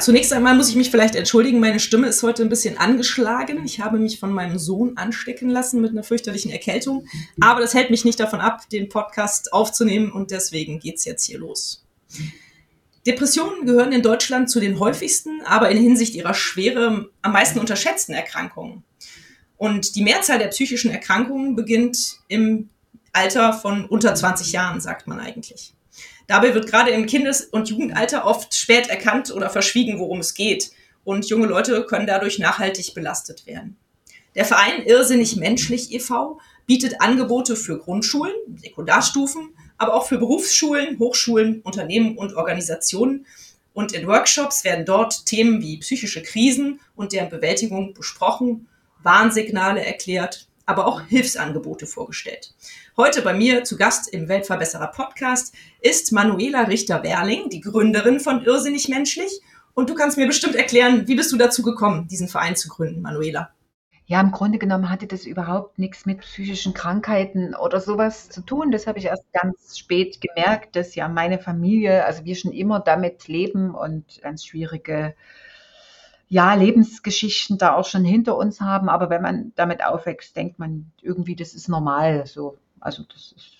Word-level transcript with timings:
Zunächst 0.00 0.32
einmal 0.32 0.56
muss 0.56 0.70
ich 0.70 0.76
mich 0.76 0.90
vielleicht 0.90 1.14
entschuldigen, 1.14 1.60
meine 1.60 1.78
Stimme 1.78 2.06
ist 2.06 2.22
heute 2.22 2.42
ein 2.42 2.48
bisschen 2.48 2.78
angeschlagen. 2.78 3.64
Ich 3.64 3.80
habe 3.80 3.98
mich 3.98 4.18
von 4.18 4.32
meinem 4.32 4.58
Sohn 4.58 4.96
anstecken 4.96 5.50
lassen 5.50 5.80
mit 5.82 5.90
einer 5.90 6.02
fürchterlichen 6.02 6.50
Erkältung. 6.50 7.06
Aber 7.40 7.60
das 7.60 7.74
hält 7.74 7.90
mich 7.90 8.04
nicht 8.04 8.18
davon 8.18 8.40
ab, 8.40 8.68
den 8.70 8.88
Podcast 8.88 9.52
aufzunehmen 9.52 10.10
und 10.10 10.30
deswegen 10.30 10.80
geht 10.80 10.96
es 10.96 11.04
jetzt 11.04 11.24
hier 11.26 11.38
los. 11.38 11.84
Depressionen 13.06 13.66
gehören 13.66 13.92
in 13.92 14.02
Deutschland 14.02 14.48
zu 14.48 14.58
den 14.58 14.78
häufigsten, 14.80 15.42
aber 15.44 15.70
in 15.70 15.78
Hinsicht 15.78 16.14
ihrer 16.14 16.34
Schwere 16.34 17.10
am 17.20 17.32
meisten 17.32 17.58
unterschätzten 17.58 18.14
Erkrankungen. 18.14 18.84
Und 19.56 19.96
die 19.96 20.02
Mehrzahl 20.02 20.38
der 20.38 20.48
psychischen 20.48 20.90
Erkrankungen 20.90 21.56
beginnt 21.56 22.16
im 22.28 22.70
Alter 23.12 23.52
von 23.52 23.84
unter 23.84 24.14
20 24.14 24.52
Jahren, 24.52 24.80
sagt 24.80 25.06
man 25.06 25.20
eigentlich. 25.20 25.74
Dabei 26.30 26.54
wird 26.54 26.68
gerade 26.68 26.92
im 26.92 27.06
Kindes- 27.06 27.42
und 27.42 27.70
Jugendalter 27.70 28.24
oft 28.24 28.54
spät 28.54 28.88
erkannt 28.88 29.32
oder 29.32 29.50
verschwiegen, 29.50 29.98
worum 29.98 30.20
es 30.20 30.34
geht. 30.34 30.70
Und 31.02 31.28
junge 31.28 31.48
Leute 31.48 31.84
können 31.86 32.06
dadurch 32.06 32.38
nachhaltig 32.38 32.94
belastet 32.94 33.46
werden. 33.46 33.76
Der 34.36 34.44
Verein 34.44 34.84
Irrsinnig 34.86 35.34
Menschlich 35.34 35.92
e.V. 35.92 36.38
bietet 36.66 37.00
Angebote 37.00 37.56
für 37.56 37.80
Grundschulen, 37.80 38.32
Sekundarstufen, 38.54 39.56
aber 39.76 39.92
auch 39.94 40.06
für 40.06 40.18
Berufsschulen, 40.18 41.00
Hochschulen, 41.00 41.62
Unternehmen 41.62 42.16
und 42.16 42.36
Organisationen. 42.36 43.26
Und 43.72 43.90
in 43.90 44.06
Workshops 44.06 44.62
werden 44.62 44.84
dort 44.84 45.26
Themen 45.26 45.60
wie 45.60 45.78
psychische 45.78 46.22
Krisen 46.22 46.78
und 46.94 47.12
deren 47.12 47.30
Bewältigung 47.30 47.92
besprochen, 47.92 48.68
Warnsignale 49.02 49.84
erklärt, 49.84 50.46
aber 50.70 50.86
auch 50.86 51.02
Hilfsangebote 51.02 51.86
vorgestellt. 51.86 52.54
Heute 52.96 53.22
bei 53.22 53.34
mir 53.34 53.64
zu 53.64 53.76
Gast 53.76 54.08
im 54.08 54.28
Weltverbesserer 54.28 54.86
Podcast 54.86 55.52
ist 55.80 56.12
Manuela 56.12 56.62
Richter-Werling, 56.62 57.50
die 57.50 57.60
Gründerin 57.60 58.20
von 58.20 58.44
Irrsinnig 58.44 58.88
Menschlich. 58.88 59.40
Und 59.74 59.90
du 59.90 59.94
kannst 59.94 60.16
mir 60.16 60.28
bestimmt 60.28 60.54
erklären, 60.54 61.08
wie 61.08 61.16
bist 61.16 61.32
du 61.32 61.36
dazu 61.36 61.62
gekommen, 61.62 62.06
diesen 62.06 62.28
Verein 62.28 62.54
zu 62.54 62.68
gründen, 62.68 63.02
Manuela? 63.02 63.50
Ja, 64.06 64.20
im 64.20 64.30
Grunde 64.30 64.58
genommen 64.58 64.90
hatte 64.90 65.06
das 65.06 65.24
überhaupt 65.24 65.78
nichts 65.78 66.06
mit 66.06 66.20
psychischen 66.20 66.72
Krankheiten 66.72 67.54
oder 67.54 67.80
sowas 67.80 68.28
zu 68.28 68.40
tun. 68.40 68.70
Das 68.70 68.86
habe 68.86 68.98
ich 68.98 69.06
erst 69.06 69.24
ganz 69.32 69.76
spät 69.76 70.20
gemerkt, 70.20 70.76
dass 70.76 70.94
ja 70.94 71.08
meine 71.08 71.40
Familie, 71.40 72.04
also 72.04 72.24
wir 72.24 72.36
schon 72.36 72.52
immer 72.52 72.78
damit 72.78 73.26
leben 73.26 73.74
und 73.74 74.20
ganz 74.22 74.44
schwierige 74.44 75.14
ja, 76.30 76.54
Lebensgeschichten 76.54 77.58
da 77.58 77.74
auch 77.74 77.84
schon 77.84 78.04
hinter 78.04 78.36
uns 78.36 78.60
haben. 78.60 78.88
Aber 78.88 79.10
wenn 79.10 79.20
man 79.20 79.52
damit 79.56 79.84
aufwächst, 79.84 80.36
denkt 80.36 80.60
man 80.60 80.92
irgendwie, 81.02 81.34
das 81.34 81.54
ist 81.54 81.68
normal. 81.68 82.24
So, 82.26 82.56
also 82.78 83.02
das 83.02 83.34
ist 83.36 83.56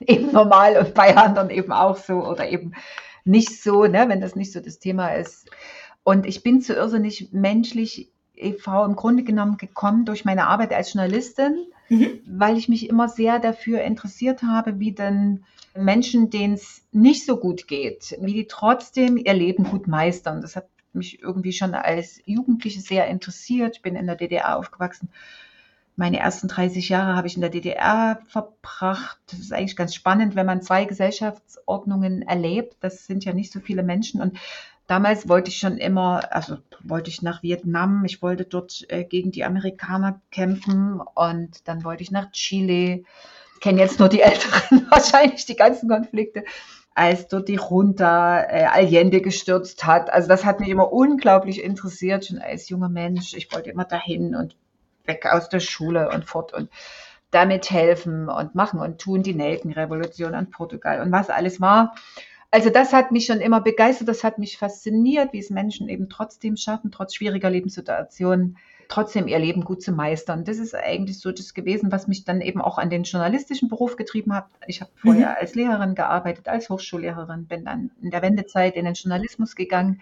eben 0.00 0.32
normal 0.32 0.76
und 0.78 0.94
bei 0.94 1.16
anderen 1.16 1.50
eben 1.50 1.72
auch 1.72 1.96
so 1.96 2.24
oder 2.24 2.48
eben 2.48 2.72
nicht 3.24 3.60
so, 3.60 3.86
ne, 3.86 4.08
wenn 4.08 4.20
das 4.20 4.36
nicht 4.36 4.52
so 4.52 4.60
das 4.60 4.78
Thema 4.78 5.08
ist. 5.08 5.50
Und 6.04 6.24
ich 6.24 6.42
bin 6.44 6.60
zu 6.60 6.74
irrsinnig 6.74 7.30
menschlich 7.32 8.12
e.V. 8.36 8.84
im 8.84 8.94
Grunde 8.94 9.24
genommen 9.24 9.56
gekommen 9.56 10.04
durch 10.04 10.24
meine 10.24 10.46
Arbeit 10.46 10.72
als 10.72 10.92
Journalistin, 10.92 11.66
mhm. 11.88 12.20
weil 12.26 12.56
ich 12.56 12.68
mich 12.68 12.88
immer 12.88 13.08
sehr 13.08 13.40
dafür 13.40 13.80
interessiert 13.82 14.42
habe, 14.42 14.78
wie 14.78 14.92
denn 14.92 15.44
Menschen, 15.76 16.30
denen 16.30 16.54
es 16.54 16.82
nicht 16.92 17.26
so 17.26 17.38
gut 17.38 17.66
geht, 17.66 18.16
wie 18.20 18.34
die 18.34 18.46
trotzdem 18.46 19.16
ihr 19.16 19.34
Leben 19.34 19.64
gut 19.64 19.88
meistern. 19.88 20.40
Das 20.42 20.54
hat 20.54 20.68
mich 20.94 21.20
irgendwie 21.22 21.52
schon 21.52 21.74
als 21.74 22.20
Jugendliche 22.24 22.80
sehr 22.80 23.06
interessiert. 23.08 23.76
Ich 23.76 23.82
bin 23.82 23.96
in 23.96 24.06
der 24.06 24.16
DDR 24.16 24.56
aufgewachsen. 24.56 25.08
Meine 25.96 26.18
ersten 26.18 26.48
30 26.48 26.88
Jahre 26.88 27.14
habe 27.14 27.28
ich 27.28 27.36
in 27.36 27.40
der 27.40 27.50
DDR 27.50 28.18
verbracht. 28.26 29.18
Das 29.30 29.38
ist 29.38 29.52
eigentlich 29.52 29.76
ganz 29.76 29.94
spannend, 29.94 30.34
wenn 30.34 30.46
man 30.46 30.60
zwei 30.60 30.86
Gesellschaftsordnungen 30.86 32.22
erlebt. 32.22 32.76
Das 32.80 33.06
sind 33.06 33.24
ja 33.24 33.32
nicht 33.32 33.52
so 33.52 33.60
viele 33.60 33.84
Menschen. 33.84 34.20
Und 34.20 34.36
damals 34.88 35.28
wollte 35.28 35.50
ich 35.50 35.58
schon 35.58 35.78
immer, 35.78 36.32
also 36.32 36.58
wollte 36.82 37.10
ich 37.10 37.22
nach 37.22 37.44
Vietnam, 37.44 38.04
ich 38.04 38.22
wollte 38.22 38.44
dort 38.44 38.84
äh, 38.88 39.04
gegen 39.04 39.30
die 39.30 39.44
Amerikaner 39.44 40.20
kämpfen 40.32 41.00
und 41.00 41.68
dann 41.68 41.84
wollte 41.84 42.02
ich 42.02 42.10
nach 42.10 42.32
Chile. 42.32 43.04
Ich 43.54 43.60
kenne 43.60 43.80
jetzt 43.80 44.00
nur 44.00 44.08
die 44.08 44.20
Älteren 44.22 44.86
wahrscheinlich, 44.90 45.46
die 45.46 45.56
ganzen 45.56 45.88
Konflikte 45.88 46.44
als 46.94 47.26
dort 47.28 47.48
die 47.48 47.54
Junta 47.54 48.40
äh, 48.40 48.66
Allende 48.66 49.20
gestürzt 49.20 49.84
hat. 49.84 50.10
Also 50.10 50.28
das 50.28 50.44
hat 50.44 50.60
mich 50.60 50.68
immer 50.68 50.92
unglaublich 50.92 51.62
interessiert, 51.62 52.26
schon 52.26 52.38
als 52.38 52.68
junger 52.68 52.88
Mensch. 52.88 53.34
Ich 53.34 53.52
wollte 53.52 53.70
immer 53.70 53.84
dahin 53.84 54.34
und 54.36 54.56
weg 55.04 55.26
aus 55.30 55.48
der 55.48 55.60
Schule 55.60 56.10
und 56.10 56.24
fort 56.24 56.54
und 56.54 56.70
damit 57.30 57.70
helfen 57.70 58.28
und 58.28 58.54
machen 58.54 58.78
und 58.78 59.00
tun 59.00 59.24
die 59.24 59.34
Nelkenrevolution 59.34 60.34
an 60.34 60.50
Portugal 60.50 61.00
und 61.00 61.10
was 61.10 61.30
alles 61.30 61.60
war. 61.60 61.94
Also 62.52 62.70
das 62.70 62.92
hat 62.92 63.10
mich 63.10 63.26
schon 63.26 63.40
immer 63.40 63.60
begeistert, 63.60 64.06
das 64.06 64.22
hat 64.22 64.38
mich 64.38 64.56
fasziniert, 64.56 65.32
wie 65.32 65.40
es 65.40 65.50
Menschen 65.50 65.88
eben 65.88 66.08
trotzdem 66.08 66.56
schaffen, 66.56 66.92
trotz 66.92 67.16
schwieriger 67.16 67.50
Lebenssituationen, 67.50 68.56
trotzdem 68.88 69.28
ihr 69.28 69.38
Leben 69.38 69.64
gut 69.64 69.82
zu 69.82 69.92
meistern. 69.92 70.44
Das 70.44 70.58
ist 70.58 70.74
eigentlich 70.74 71.20
so 71.20 71.32
das 71.32 71.54
gewesen, 71.54 71.92
was 71.92 72.08
mich 72.08 72.24
dann 72.24 72.40
eben 72.40 72.60
auch 72.60 72.78
an 72.78 72.90
den 72.90 73.04
journalistischen 73.04 73.68
Beruf 73.68 73.96
getrieben 73.96 74.34
hat. 74.34 74.46
Ich 74.66 74.80
habe 74.80 74.90
vorher 74.94 75.30
mhm. 75.30 75.36
als 75.40 75.54
Lehrerin 75.54 75.94
gearbeitet, 75.94 76.48
als 76.48 76.68
Hochschullehrerin, 76.70 77.46
bin 77.46 77.64
dann 77.64 77.90
in 78.02 78.10
der 78.10 78.22
Wendezeit 78.22 78.76
in 78.76 78.84
den 78.84 78.94
Journalismus 78.94 79.54
gegangen, 79.54 80.00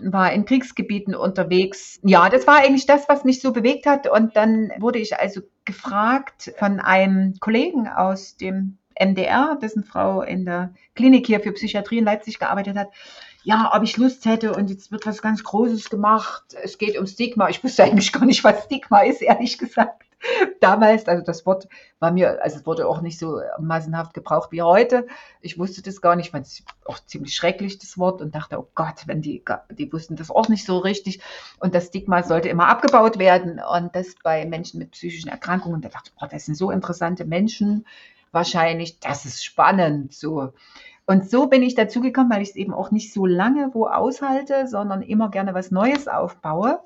war 0.00 0.32
in 0.32 0.44
Kriegsgebieten 0.44 1.14
unterwegs. 1.14 2.00
Ja, 2.02 2.28
das 2.28 2.46
war 2.46 2.58
eigentlich 2.58 2.86
das, 2.86 3.08
was 3.08 3.24
mich 3.24 3.40
so 3.40 3.52
bewegt 3.52 3.86
hat. 3.86 4.08
Und 4.08 4.36
dann 4.36 4.70
wurde 4.78 4.98
ich 4.98 5.16
also 5.16 5.40
gefragt 5.64 6.52
von 6.58 6.80
einem 6.80 7.34
Kollegen 7.40 7.88
aus 7.88 8.36
dem 8.36 8.78
MDR, 8.98 9.58
dessen 9.60 9.82
Frau 9.82 10.22
in 10.22 10.44
der 10.44 10.74
Klinik 10.94 11.26
hier 11.26 11.40
für 11.40 11.52
Psychiatrie 11.52 11.98
in 11.98 12.04
Leipzig 12.04 12.38
gearbeitet 12.38 12.76
hat, 12.76 12.88
ja, 13.42 13.70
ob 13.74 13.82
ich 13.82 13.96
Lust 13.96 14.24
hätte 14.24 14.54
und 14.54 14.70
jetzt 14.70 14.92
wird 14.92 15.06
was 15.06 15.22
ganz 15.22 15.42
Großes 15.42 15.90
gemacht. 15.90 16.44
Es 16.62 16.78
geht 16.78 16.98
um 16.98 17.06
Stigma. 17.06 17.48
Ich 17.48 17.64
wusste 17.64 17.84
eigentlich 17.84 18.12
gar 18.12 18.24
nicht, 18.24 18.44
was 18.44 18.64
Stigma 18.64 19.00
ist, 19.00 19.22
ehrlich 19.22 19.58
gesagt. 19.58 20.04
Damals, 20.60 21.06
also 21.06 21.24
das 21.24 21.46
Wort 21.46 21.66
war 21.98 22.10
mir, 22.12 22.42
also 22.42 22.58
es 22.58 22.66
wurde 22.66 22.86
auch 22.86 23.00
nicht 23.00 23.18
so 23.18 23.40
massenhaft 23.58 24.12
gebraucht 24.12 24.52
wie 24.52 24.60
heute. 24.60 25.06
Ich 25.40 25.58
wusste 25.58 25.80
das 25.80 26.02
gar 26.02 26.14
nicht, 26.14 26.26
ich 26.26 26.32
fand 26.32 26.46
es 26.46 26.62
auch 26.84 26.98
ziemlich 26.98 27.34
schrecklich, 27.34 27.78
das 27.78 27.96
Wort, 27.96 28.20
und 28.20 28.34
dachte, 28.34 28.58
oh 28.58 28.68
Gott, 28.74 29.06
wenn 29.06 29.22
die, 29.22 29.42
die 29.70 29.90
wussten 29.90 30.16
das 30.16 30.30
auch 30.30 30.48
nicht 30.48 30.66
so 30.66 30.76
richtig. 30.76 31.22
Und 31.58 31.74
das 31.74 31.86
Stigma 31.86 32.22
sollte 32.22 32.50
immer 32.50 32.68
abgebaut 32.68 33.18
werden. 33.18 33.60
Und 33.60 33.96
das 33.96 34.14
bei 34.22 34.44
Menschen 34.44 34.78
mit 34.78 34.90
psychischen 34.90 35.30
Erkrankungen. 35.30 35.80
Da 35.80 35.88
dachte 35.88 36.10
ich, 36.14 36.22
oh, 36.22 36.28
das 36.30 36.44
sind 36.44 36.54
so 36.54 36.70
interessante 36.70 37.24
Menschen. 37.24 37.86
Wahrscheinlich, 38.30 39.00
das 39.00 39.24
ist 39.24 39.42
spannend. 39.42 40.12
So. 40.12 40.52
Und 41.10 41.28
so 41.28 41.48
bin 41.48 41.64
ich 41.64 41.74
dazu 41.74 42.00
gekommen, 42.00 42.30
weil 42.30 42.40
ich 42.40 42.50
es 42.50 42.54
eben 42.54 42.72
auch 42.72 42.92
nicht 42.92 43.12
so 43.12 43.26
lange 43.26 43.74
wo 43.74 43.88
aushalte, 43.88 44.68
sondern 44.68 45.02
immer 45.02 45.28
gerne 45.28 45.54
was 45.54 45.72
Neues 45.72 46.06
aufbaue. 46.06 46.78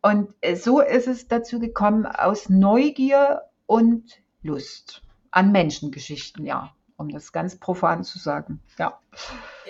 Und 0.00 0.32
äh, 0.40 0.56
so 0.56 0.80
ist 0.80 1.06
es 1.08 1.28
dazu 1.28 1.58
gekommen 1.58 2.06
aus 2.06 2.48
Neugier 2.48 3.42
und 3.66 4.02
Lust 4.42 5.02
an 5.30 5.52
Menschengeschichten, 5.52 6.46
ja, 6.46 6.72
um 6.96 7.10
das 7.10 7.32
ganz 7.32 7.56
profan 7.56 8.02
zu 8.02 8.18
sagen. 8.18 8.62
Ja. 8.78 8.98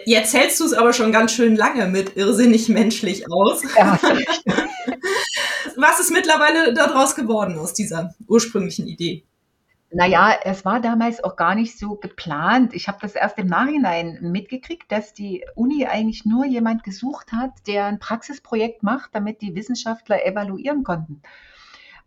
Jetzt 0.05 0.35
hältst 0.35 0.61
du 0.61 0.67
es 0.67 0.73
aber 0.73 0.93
schon 0.93 1.11
ganz 1.11 1.33
schön 1.33 1.57
lange 1.57 1.89
mit 1.89 2.17
irrsinnig 2.17 2.69
menschlich 2.69 3.25
aus. 3.29 3.65
Ja. 3.77 3.99
Was 5.77 5.99
ist 5.99 6.13
mittlerweile 6.13 6.75
daraus 6.75 7.17
geworden 7.17 7.59
aus 7.59 7.73
dieser 7.73 8.15
ursprünglichen 8.29 8.87
Idee? 8.87 9.25
Naja, 9.95 10.35
es 10.43 10.65
war 10.65 10.81
damals 10.81 11.23
auch 11.23 11.37
gar 11.37 11.55
nicht 11.55 11.79
so 11.79 11.95
geplant. 11.95 12.75
Ich 12.75 12.89
habe 12.89 12.99
das 13.01 13.15
erst 13.15 13.39
im 13.39 13.47
Nachhinein 13.47 14.19
mitgekriegt, 14.23 14.91
dass 14.91 15.15
die 15.15 15.45
Uni 15.55 15.87
eigentlich 15.87 16.25
nur 16.25 16.45
jemand 16.45 16.83
gesucht 16.83 17.31
hat, 17.31 17.53
der 17.69 17.87
ein 17.87 18.01
Praxisprojekt 18.01 18.83
macht, 18.83 19.15
damit 19.15 19.41
die 19.41 19.55
Wissenschaftler 19.55 20.27
evaluieren 20.27 20.83
konnten. 20.83 21.23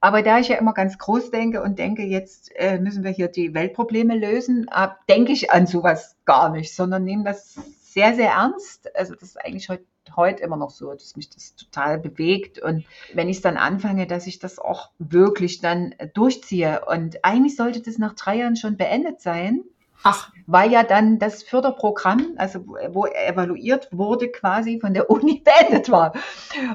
Aber 0.02 0.22
da 0.22 0.38
ich 0.38 0.50
ja 0.50 0.58
immer 0.58 0.74
ganz 0.74 0.98
groß 0.98 1.32
denke 1.32 1.64
und 1.64 1.80
denke, 1.80 2.04
jetzt 2.04 2.52
äh, 2.56 2.78
müssen 2.78 3.06
wir 3.06 3.12
hier 3.12 3.30
die 3.30 3.54
Weltprobleme 3.54 4.18
lösen, 4.18 4.68
äh, 4.70 4.90
denke 5.08 5.32
ich 5.32 5.52
an 5.52 5.66
sowas 5.66 6.18
gar 6.26 6.50
nicht, 6.50 6.76
sondern 6.76 7.06
nehme 7.06 7.24
das 7.24 7.56
sehr, 7.82 8.16
sehr 8.16 8.32
ernst. 8.32 8.94
Also 8.98 9.14
das 9.14 9.30
ist 9.30 9.46
eigentlich 9.46 9.70
heute 9.70 9.86
heute 10.16 10.44
immer 10.44 10.58
noch 10.58 10.70
so, 10.70 10.94
dass 10.94 11.16
mich 11.16 11.30
das 11.30 11.56
total 11.56 12.00
bewegt. 12.00 12.60
Und 12.60 12.86
wenn 13.14 13.30
ich 13.30 13.38
es 13.38 13.44
dann 13.44 13.58
anfange, 13.58 14.08
dass 14.08 14.28
ich 14.28 14.40
das 14.40 14.60
auch 14.60 14.92
wirklich 15.00 15.60
dann 15.60 15.94
durchziehe. 16.14 16.86
Und 16.86 17.24
eigentlich 17.24 17.56
sollte 17.56 17.82
das 17.82 17.98
nach 17.98 18.14
drei 18.14 18.38
Jahren 18.38 18.56
schon 18.56 18.78
beendet 18.78 19.22
sein. 19.22 19.64
Ach. 20.04 20.32
Weil 20.46 20.72
ja 20.72 20.84
dann 20.84 21.20
das 21.20 21.44
Förderprogramm, 21.44 22.36
also 22.38 22.66
wo 22.90 23.06
evaluiert 23.08 23.90
wurde, 23.92 24.30
quasi 24.30 24.80
von 24.80 24.94
der 24.94 25.10
Uni 25.10 25.44
beendet 25.44 25.90
war. 25.90 26.14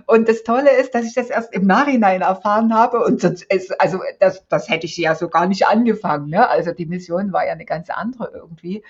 Und 0.07 0.29
das 0.29 0.43
Tolle 0.43 0.71
ist, 0.77 0.95
dass 0.95 1.07
ich 1.07 1.15
das 1.15 1.31
erst 1.31 1.53
im 1.55 1.67
Nachhinein 1.67 2.21
erfahren 2.21 2.75
habe. 2.75 3.03
Und 3.05 3.21
sonst 3.21 3.45
ist, 3.45 3.81
also 3.81 4.01
das, 4.21 4.47
das 4.49 4.69
hätte 4.69 4.87
ich 4.87 4.97
ja 4.97 5.15
so 5.15 5.29
gar 5.29 5.47
nicht 5.47 5.67
angefangen. 5.67 6.29
Ne? 6.29 6.49
Also 6.49 6.73
die 6.73 6.87
Mission 6.87 7.33
war 7.33 7.47
ja 7.47 7.53
eine 7.53 7.65
ganz 7.65 7.89
andere 7.91 8.31
irgendwie. 8.35 8.83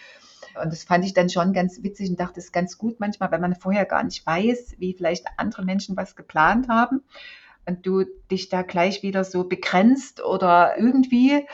Und 0.61 0.73
das 0.73 0.85
fand 0.85 1.05
ich 1.05 1.15
dann 1.15 1.31
schon 1.31 1.53
ganz 1.53 1.83
witzig 1.83 2.11
und 2.11 2.21
dachte, 2.21 2.41
es 2.41 2.47
ist 2.47 2.53
ganz 2.53 2.79
gut 2.79 3.01
manchmal, 3.01 3.31
wenn 3.31 3.41
man 3.41 3.55
vorher 3.55 3.85
gar 3.85 4.03
nicht 4.03 4.27
weiß, 4.27 4.77
wie 4.79 4.95
vielleicht 4.95 5.27
andere 5.37 5.65
Menschen 5.65 5.97
was 5.97 6.17
geplant 6.17 6.69
haben 6.69 7.03
und 7.67 7.87
du 7.87 8.05
dich 8.31 8.49
da 8.49 8.63
gleich 8.63 9.03
wieder 9.03 9.25
so 9.25 9.45
begrenzt 9.45 10.23
oder 10.23 10.79
irgendwie 10.79 11.47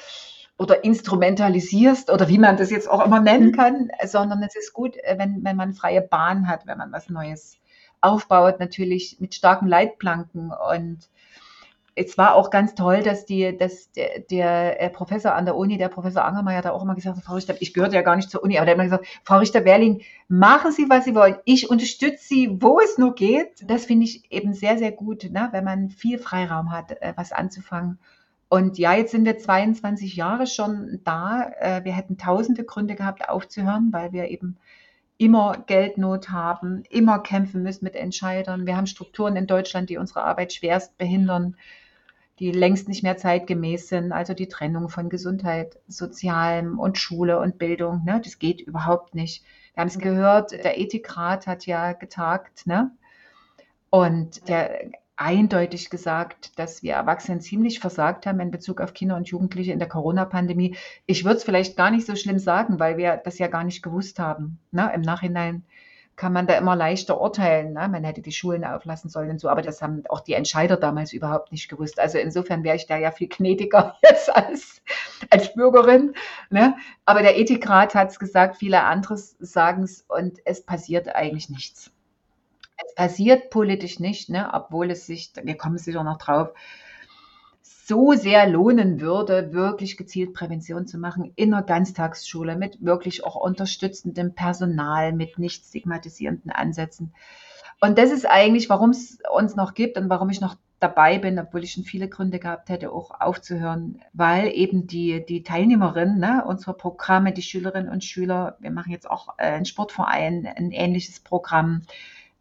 oder 0.58 0.82
instrumentalisierst 0.82 2.10
oder 2.10 2.28
wie 2.28 2.38
man 2.38 2.56
das 2.56 2.70
jetzt 2.70 2.90
auch 2.90 3.04
immer 3.04 3.20
nennen 3.20 3.48
mhm. 3.48 3.52
kann, 3.52 3.90
sondern 4.04 4.42
es 4.42 4.56
ist 4.56 4.72
gut, 4.72 4.96
äh, 4.96 5.16
wenn, 5.18 5.44
wenn 5.44 5.56
man 5.56 5.72
freie 5.72 6.02
Bahn 6.02 6.48
hat, 6.48 6.66
wenn 6.66 6.78
man 6.78 6.92
was 6.92 7.08
Neues 7.08 7.58
aufbaut, 8.00 8.58
natürlich 8.58 9.18
mit 9.20 9.34
starken 9.34 9.66
Leitplanken 9.66 10.50
und 10.50 11.08
es 11.98 12.16
war 12.16 12.34
auch 12.34 12.50
ganz 12.50 12.74
toll, 12.74 13.02
dass 13.02 13.26
die, 13.26 13.56
dass 13.56 13.92
der, 13.92 14.20
der 14.20 14.80
äh, 14.80 14.90
Professor 14.90 15.34
an 15.34 15.44
der 15.44 15.56
Uni, 15.56 15.78
der 15.78 15.88
Professor 15.88 16.24
Angermeier, 16.24 16.62
da 16.62 16.70
auch 16.70 16.82
immer 16.82 16.94
gesagt 16.94 17.16
hat, 17.16 17.24
Frau 17.24 17.34
Richter, 17.34 17.56
ich 17.60 17.74
gehörte 17.74 17.96
ja 17.96 18.02
gar 18.02 18.16
nicht 18.16 18.30
zur 18.30 18.42
Uni, 18.42 18.56
aber 18.56 18.66
der 18.66 18.72
hat 18.72 18.76
immer 18.76 18.84
gesagt, 18.84 19.06
Frau 19.24 19.38
Richter-Berling, 19.38 20.02
machen 20.28 20.72
Sie, 20.72 20.88
was 20.88 21.04
Sie 21.04 21.14
wollen. 21.14 21.36
Ich 21.44 21.70
unterstütze 21.70 22.24
Sie, 22.24 22.56
wo 22.60 22.80
es 22.80 22.98
nur 22.98 23.14
geht. 23.14 23.64
Das 23.66 23.86
finde 23.86 24.04
ich 24.04 24.30
eben 24.30 24.54
sehr, 24.54 24.78
sehr 24.78 24.92
gut, 24.92 25.30
ne? 25.30 25.48
wenn 25.52 25.64
man 25.64 25.90
viel 25.90 26.18
Freiraum 26.18 26.72
hat, 26.72 26.92
äh, 27.02 27.12
was 27.16 27.32
anzufangen. 27.32 27.98
Und 28.48 28.78
ja, 28.78 28.94
jetzt 28.94 29.10
sind 29.10 29.24
wir 29.26 29.38
22 29.38 30.16
Jahre 30.16 30.46
schon 30.46 31.00
da. 31.04 31.50
Äh, 31.60 31.84
wir 31.84 31.92
hätten 31.92 32.16
tausende 32.16 32.64
Gründe 32.64 32.94
gehabt, 32.94 33.28
aufzuhören, 33.28 33.92
weil 33.92 34.12
wir 34.12 34.28
eben 34.28 34.56
immer 35.18 35.64
Geldnot 35.66 36.30
haben, 36.30 36.84
immer 36.88 37.18
kämpfen 37.18 37.62
müssen 37.62 37.84
mit 37.84 37.96
Entscheidern. 37.96 38.66
Wir 38.66 38.76
haben 38.76 38.86
Strukturen 38.86 39.36
in 39.36 39.46
Deutschland, 39.46 39.90
die 39.90 39.98
unsere 39.98 40.22
Arbeit 40.22 40.52
schwerst 40.52 40.96
behindern 40.96 41.56
die 42.38 42.52
längst 42.52 42.88
nicht 42.88 43.02
mehr 43.02 43.16
zeitgemäß 43.16 43.88
sind. 43.88 44.12
Also 44.12 44.34
die 44.34 44.48
Trennung 44.48 44.88
von 44.88 45.08
Gesundheit, 45.08 45.78
Sozialem 45.88 46.78
und 46.78 46.98
Schule 46.98 47.38
und 47.40 47.58
Bildung. 47.58 48.04
Ne? 48.04 48.20
Das 48.22 48.38
geht 48.38 48.60
überhaupt 48.60 49.14
nicht. 49.14 49.44
Wir 49.74 49.80
haben 49.80 49.88
es 49.88 49.98
gehört, 49.98 50.52
der 50.52 50.78
Ethikrat 50.78 51.46
hat 51.46 51.66
ja 51.66 51.92
getagt. 51.92 52.66
Ne? 52.66 52.90
Und 53.90 54.48
der 54.48 54.90
eindeutig 55.18 55.90
gesagt, 55.90 56.56
dass 56.60 56.84
wir 56.84 56.94
Erwachsenen 56.94 57.40
ziemlich 57.40 57.80
versagt 57.80 58.24
haben 58.24 58.38
in 58.38 58.52
Bezug 58.52 58.80
auf 58.80 58.94
Kinder 58.94 59.16
und 59.16 59.28
Jugendliche 59.28 59.72
in 59.72 59.80
der 59.80 59.88
Corona-Pandemie. 59.88 60.76
Ich 61.06 61.24
würde 61.24 61.38
es 61.38 61.44
vielleicht 61.44 61.76
gar 61.76 61.90
nicht 61.90 62.06
so 62.06 62.14
schlimm 62.14 62.38
sagen, 62.38 62.78
weil 62.78 62.96
wir 62.96 63.16
das 63.16 63.38
ja 63.38 63.48
gar 63.48 63.64
nicht 63.64 63.82
gewusst 63.82 64.20
haben. 64.20 64.60
Ne? 64.70 64.90
Im 64.94 65.00
Nachhinein 65.00 65.64
kann 66.18 66.32
man 66.32 66.48
da 66.48 66.58
immer 66.58 66.74
leichter 66.74 67.20
urteilen. 67.20 67.74
Ne? 67.74 67.88
Man 67.88 68.02
hätte 68.02 68.20
die 68.20 68.32
Schulen 68.32 68.64
auflassen 68.64 69.08
sollen 69.08 69.30
und 69.30 69.40
so, 69.40 69.48
aber 69.48 69.62
das 69.62 69.80
haben 69.80 70.02
auch 70.08 70.20
die 70.20 70.34
Entscheider 70.34 70.76
damals 70.76 71.12
überhaupt 71.12 71.52
nicht 71.52 71.68
gewusst. 71.68 72.00
Also 72.00 72.18
insofern 72.18 72.64
wäre 72.64 72.76
ich 72.76 72.86
da 72.86 72.98
ja 72.98 73.12
viel 73.12 73.28
gnädiger 73.28 73.96
jetzt 74.02 74.34
als, 74.34 74.82
als 75.30 75.54
Bürgerin. 75.54 76.14
Ne? 76.50 76.76
Aber 77.04 77.22
der 77.22 77.38
Ethikrat 77.38 77.94
hat 77.94 78.10
es 78.10 78.18
gesagt, 78.18 78.56
viele 78.56 78.82
andere 78.82 79.16
sagen 79.16 79.84
es 79.84 80.04
und 80.08 80.40
es 80.44 80.60
passiert 80.66 81.08
eigentlich 81.14 81.50
nichts. 81.50 81.92
Es 82.84 82.94
passiert 82.96 83.50
politisch 83.50 84.00
nicht, 84.00 84.28
ne? 84.28 84.50
obwohl 84.52 84.90
es 84.90 85.06
sich, 85.06 85.32
wir 85.40 85.56
kommen 85.56 85.78
sicher 85.78 86.02
noch 86.02 86.18
drauf, 86.18 86.50
so 87.88 88.12
sehr 88.12 88.46
lohnen 88.46 89.00
würde, 89.00 89.54
wirklich 89.54 89.96
gezielt 89.96 90.34
Prävention 90.34 90.86
zu 90.86 90.98
machen 90.98 91.32
in 91.36 91.54
einer 91.54 91.62
Ganztagsschule 91.62 92.54
mit 92.54 92.84
wirklich 92.84 93.24
auch 93.24 93.34
unterstützendem 93.34 94.34
Personal, 94.34 95.14
mit 95.14 95.38
nicht 95.38 95.64
stigmatisierenden 95.64 96.52
Ansätzen. 96.52 97.14
Und 97.80 97.96
das 97.96 98.10
ist 98.10 98.28
eigentlich, 98.28 98.68
warum 98.68 98.90
es 98.90 99.18
uns 99.34 99.56
noch 99.56 99.72
gibt 99.72 99.96
und 99.96 100.10
warum 100.10 100.28
ich 100.28 100.42
noch 100.42 100.56
dabei 100.80 101.18
bin, 101.18 101.38
obwohl 101.38 101.64
ich 101.64 101.72
schon 101.72 101.84
viele 101.84 102.08
Gründe 102.08 102.38
gehabt 102.38 102.68
hätte, 102.68 102.92
auch 102.92 103.20
aufzuhören, 103.20 104.00
weil 104.12 104.48
eben 104.52 104.86
die, 104.86 105.24
die 105.24 105.42
Teilnehmerinnen 105.42 106.18
ne, 106.18 106.44
unserer 106.46 106.74
Programme, 106.74 107.32
die 107.32 107.42
Schülerinnen 107.42 107.90
und 107.90 108.04
Schüler, 108.04 108.58
wir 108.60 108.70
machen 108.70 108.92
jetzt 108.92 109.10
auch 109.10 109.28
äh, 109.38 109.52
ein 109.52 109.64
Sportverein, 109.64 110.46
ein 110.46 110.72
ähnliches 110.72 111.20
Programm, 111.20 111.82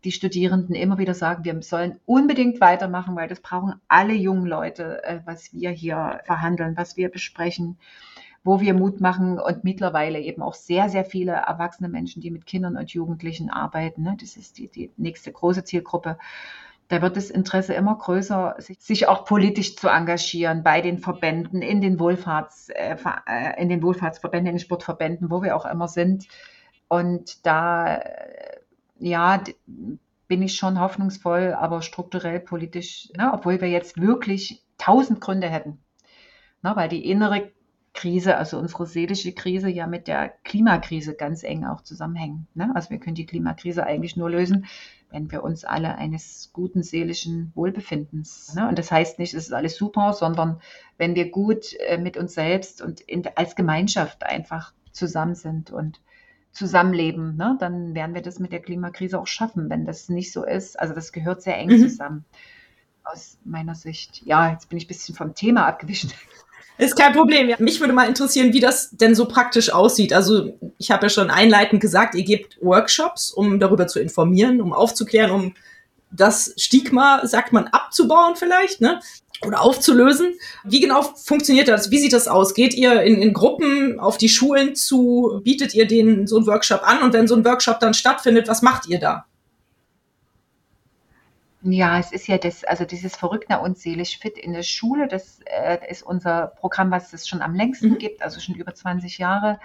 die 0.07 0.13
Studierenden 0.13 0.73
immer 0.73 0.97
wieder 0.99 1.13
sagen, 1.13 1.43
wir 1.43 1.61
sollen 1.61 1.99
unbedingt 2.05 2.61
weitermachen, 2.61 3.17
weil 3.17 3.27
das 3.27 3.41
brauchen 3.41 3.73
alle 3.89 4.13
jungen 4.13 4.45
Leute, 4.45 5.03
äh, 5.03 5.19
was 5.25 5.53
wir 5.53 5.69
hier 5.69 6.21
verhandeln, 6.23 6.77
was 6.77 6.95
wir 6.95 7.09
besprechen, 7.09 7.77
wo 8.45 8.61
wir 8.61 8.73
Mut 8.73 9.01
machen 9.01 9.37
und 9.37 9.65
mittlerweile 9.65 10.21
eben 10.21 10.41
auch 10.41 10.53
sehr, 10.53 10.87
sehr 10.87 11.03
viele 11.03 11.33
erwachsene 11.33 11.89
Menschen, 11.89 12.21
die 12.21 12.31
mit 12.31 12.45
Kindern 12.45 12.77
und 12.77 12.89
Jugendlichen 12.91 13.49
arbeiten. 13.49 14.03
Ne? 14.03 14.15
Das 14.17 14.37
ist 14.37 14.57
die, 14.57 14.69
die 14.69 14.91
nächste 14.95 15.29
große 15.33 15.65
Zielgruppe. 15.65 16.17
Da 16.87 17.01
wird 17.01 17.17
das 17.17 17.29
Interesse 17.29 17.73
immer 17.73 17.97
größer, 17.97 18.55
sich, 18.59 18.79
sich 18.79 19.07
auch 19.09 19.25
politisch 19.25 19.75
zu 19.75 19.89
engagieren 19.89 20.63
bei 20.63 20.79
den 20.79 20.99
Verbänden, 20.99 21.61
in 21.61 21.81
den, 21.81 21.99
Wohlfahrts, 21.99 22.69
äh, 22.69 22.95
äh 23.25 23.61
in 23.61 23.67
den 23.67 23.83
Wohlfahrtsverbänden, 23.83 24.47
in 24.51 24.55
den 24.55 24.63
Sportverbänden, 24.63 25.29
wo 25.29 25.43
wir 25.43 25.57
auch 25.57 25.65
immer 25.65 25.89
sind. 25.89 26.29
Und 26.87 27.45
da 27.45 27.99
ja, 28.99 29.43
bin 30.27 30.41
ich 30.41 30.55
schon 30.55 30.79
hoffnungsvoll, 30.79 31.53
aber 31.53 31.81
strukturell 31.81 32.39
politisch, 32.39 33.09
ne, 33.17 33.31
obwohl 33.33 33.61
wir 33.61 33.69
jetzt 33.69 33.99
wirklich 33.99 34.63
tausend 34.77 35.21
Gründe 35.21 35.49
hätten. 35.49 35.79
Ne, 36.61 36.75
weil 36.75 36.89
die 36.89 37.09
innere 37.09 37.51
Krise, 37.97 38.37
also 38.37 38.59
unsere 38.59 38.85
seelische 38.85 39.31
Krise 39.31 39.69
ja 39.69 39.87
mit 39.87 40.07
der 40.07 40.29
Klimakrise 40.43 41.15
ganz 41.15 41.41
eng 41.41 41.65
auch 41.65 41.81
zusammenhängen. 41.81 42.47
Ne? 42.53 42.71
Also 42.75 42.91
wir 42.91 42.99
können 42.99 43.15
die 43.15 43.25
Klimakrise 43.25 43.87
eigentlich 43.87 44.15
nur 44.15 44.29
lösen, 44.29 44.67
wenn 45.09 45.31
wir 45.31 45.43
uns 45.43 45.65
alle 45.65 45.95
eines 45.95 46.51
guten 46.53 46.83
seelischen 46.83 47.51
Wohlbefindens. 47.55 48.53
Ne? 48.53 48.69
Und 48.69 48.77
das 48.77 48.91
heißt 48.91 49.17
nicht, 49.17 49.33
es 49.33 49.47
ist 49.47 49.53
alles 49.53 49.77
super, 49.77 50.13
sondern 50.13 50.61
wenn 50.99 51.15
wir 51.15 51.31
gut 51.31 51.73
äh, 51.87 51.97
mit 51.97 52.17
uns 52.17 52.35
selbst 52.35 52.83
und 52.83 53.01
in, 53.01 53.23
als 53.33 53.55
Gemeinschaft 53.55 54.23
einfach 54.23 54.73
zusammen 54.91 55.33
sind 55.33 55.71
und 55.71 55.99
zusammenleben, 56.57 57.37
ne, 57.37 57.55
dann 57.59 57.93
werden 57.93 58.15
wir 58.15 58.21
das 58.21 58.39
mit 58.39 58.51
der 58.51 58.61
Klimakrise 58.61 59.19
auch 59.19 59.27
schaffen. 59.27 59.69
Wenn 59.69 59.85
das 59.85 60.09
nicht 60.09 60.31
so 60.31 60.43
ist, 60.43 60.79
also 60.79 60.93
das 60.93 61.11
gehört 61.11 61.41
sehr 61.41 61.57
eng 61.57 61.69
mhm. 61.69 61.89
zusammen 61.89 62.25
aus 63.03 63.37
meiner 63.45 63.75
Sicht. 63.75 64.21
Ja, 64.25 64.51
jetzt 64.51 64.69
bin 64.69 64.77
ich 64.77 64.85
ein 64.85 64.89
bisschen 64.89 65.15
vom 65.15 65.33
Thema 65.33 65.65
abgewichen. 65.65 66.11
Ist 66.77 66.95
kein 66.95 67.13
Problem. 67.13 67.55
Mich 67.57 67.79
würde 67.79 67.93
mal 67.93 68.07
interessieren, 68.07 68.53
wie 68.53 68.59
das 68.59 68.91
denn 68.91 69.15
so 69.15 69.27
praktisch 69.27 69.71
aussieht. 69.71 70.13
Also 70.13 70.53
ich 70.77 70.91
habe 70.91 71.07
ja 71.07 71.09
schon 71.09 71.31
einleitend 71.31 71.81
gesagt, 71.81 72.13
ihr 72.13 72.23
gebt 72.23 72.59
Workshops, 72.61 73.31
um 73.31 73.59
darüber 73.59 73.87
zu 73.87 73.99
informieren, 73.99 74.61
um 74.61 74.73
aufzuklären, 74.73 75.31
um 75.31 75.53
das 76.11 76.53
Stigma, 76.57 77.25
sagt 77.25 77.53
man, 77.53 77.67
abzubauen 77.67 78.35
vielleicht. 78.35 78.81
Ne? 78.81 78.99
oder 79.45 79.61
aufzulösen. 79.61 80.33
Wie 80.63 80.79
genau 80.79 81.03
funktioniert 81.03 81.67
das? 81.67 81.91
Wie 81.91 81.99
sieht 81.99 82.13
das 82.13 82.27
aus? 82.27 82.53
Geht 82.53 82.73
ihr 82.73 83.01
in, 83.03 83.21
in 83.21 83.33
Gruppen 83.33 83.99
auf 83.99 84.17
die 84.17 84.29
Schulen 84.29 84.75
zu? 84.75 85.41
Bietet 85.43 85.73
ihr 85.75 85.87
denen 85.87 86.27
so 86.27 86.37
einen 86.37 86.47
Workshop 86.47 86.81
an? 86.83 87.03
Und 87.03 87.13
wenn 87.13 87.27
so 87.27 87.35
ein 87.35 87.45
Workshop 87.45 87.79
dann 87.79 87.93
stattfindet, 87.93 88.47
was 88.47 88.61
macht 88.61 88.87
ihr 88.87 88.99
da? 88.99 89.25
Ja, 91.61 91.99
es 91.99 92.11
ist 92.11 92.27
ja 92.27 92.37
das, 92.37 92.63
also 92.63 92.85
dieses 92.85 93.15
Verrückter 93.15 93.61
und 93.61 93.77
seelisch 93.77 94.19
fit 94.19 94.37
in 94.37 94.53
der 94.53 94.63
Schule, 94.63 95.07
das 95.07 95.39
äh, 95.45 95.79
ist 95.89 96.03
unser 96.03 96.47
Programm, 96.47 96.91
was 96.91 97.13
es 97.13 97.27
schon 97.27 97.41
am 97.41 97.55
längsten 97.55 97.89
mhm. 97.89 97.97
gibt, 97.97 98.21
also 98.21 98.39
schon 98.39 98.55
über 98.55 98.73
20 98.73 99.17
Jahre 99.17 99.59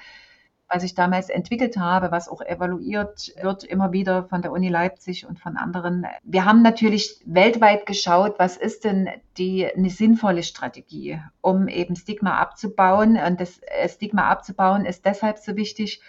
was 0.72 0.82
ich 0.82 0.94
damals 0.94 1.28
entwickelt 1.28 1.76
habe, 1.76 2.10
was 2.10 2.28
auch 2.28 2.40
evaluiert 2.40 3.32
wird 3.40 3.64
immer 3.64 3.92
wieder 3.92 4.24
von 4.24 4.40
der 4.40 4.52
Uni 4.52 4.68
Leipzig 4.68 5.26
und 5.26 5.38
von 5.38 5.56
anderen. 5.56 6.06
Wir 6.22 6.46
haben 6.46 6.62
natürlich 6.62 7.20
weltweit 7.26 7.84
geschaut, 7.84 8.36
was 8.38 8.56
ist 8.56 8.84
denn 8.84 9.08
die 9.36 9.66
eine 9.66 9.90
sinnvolle 9.90 10.42
Strategie, 10.42 11.20
um 11.42 11.68
eben 11.68 11.94
Stigma 11.94 12.38
abzubauen. 12.38 13.18
Und 13.18 13.40
das 13.40 13.60
äh, 13.62 13.88
Stigma 13.88 14.28
abzubauen 14.30 14.86
ist 14.86 15.04
deshalb 15.04 15.38
so 15.38 15.56
wichtig, 15.56 16.00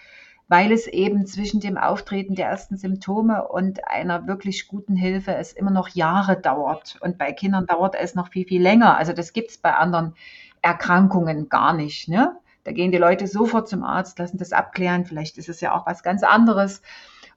weil 0.47 0.71
es 0.71 0.87
eben 0.87 1.25
zwischen 1.25 1.59
dem 1.59 1.77
Auftreten 1.77 2.35
der 2.35 2.47
ersten 2.47 2.77
Symptome 2.77 3.47
und 3.47 3.87
einer 3.87 4.27
wirklich 4.27 4.67
guten 4.67 4.95
Hilfe 4.95 5.35
es 5.35 5.51
immer 5.51 5.71
noch 5.71 5.89
Jahre 5.89 6.39
dauert. 6.39 6.97
Und 7.01 7.17
bei 7.17 7.33
Kindern 7.33 7.65
dauert 7.65 7.95
es 7.95 8.15
noch 8.15 8.29
viel, 8.29 8.45
viel 8.45 8.61
länger. 8.61 8.97
Also 8.97 9.13
das 9.13 9.33
gibt 9.33 9.51
es 9.51 9.57
bei 9.57 9.73
anderen 9.73 10.13
Erkrankungen 10.61 11.49
gar 11.49 11.73
nicht. 11.73 12.07
Ne? 12.07 12.37
Da 12.63 12.71
gehen 12.71 12.91
die 12.91 12.97
Leute 12.97 13.27
sofort 13.27 13.67
zum 13.67 13.83
Arzt, 13.83 14.19
lassen 14.19 14.37
das 14.37 14.53
abklären. 14.53 15.05
Vielleicht 15.05 15.37
ist 15.37 15.49
es 15.49 15.61
ja 15.61 15.75
auch 15.75 15.85
was 15.85 16.03
ganz 16.03 16.23
anderes. 16.23 16.81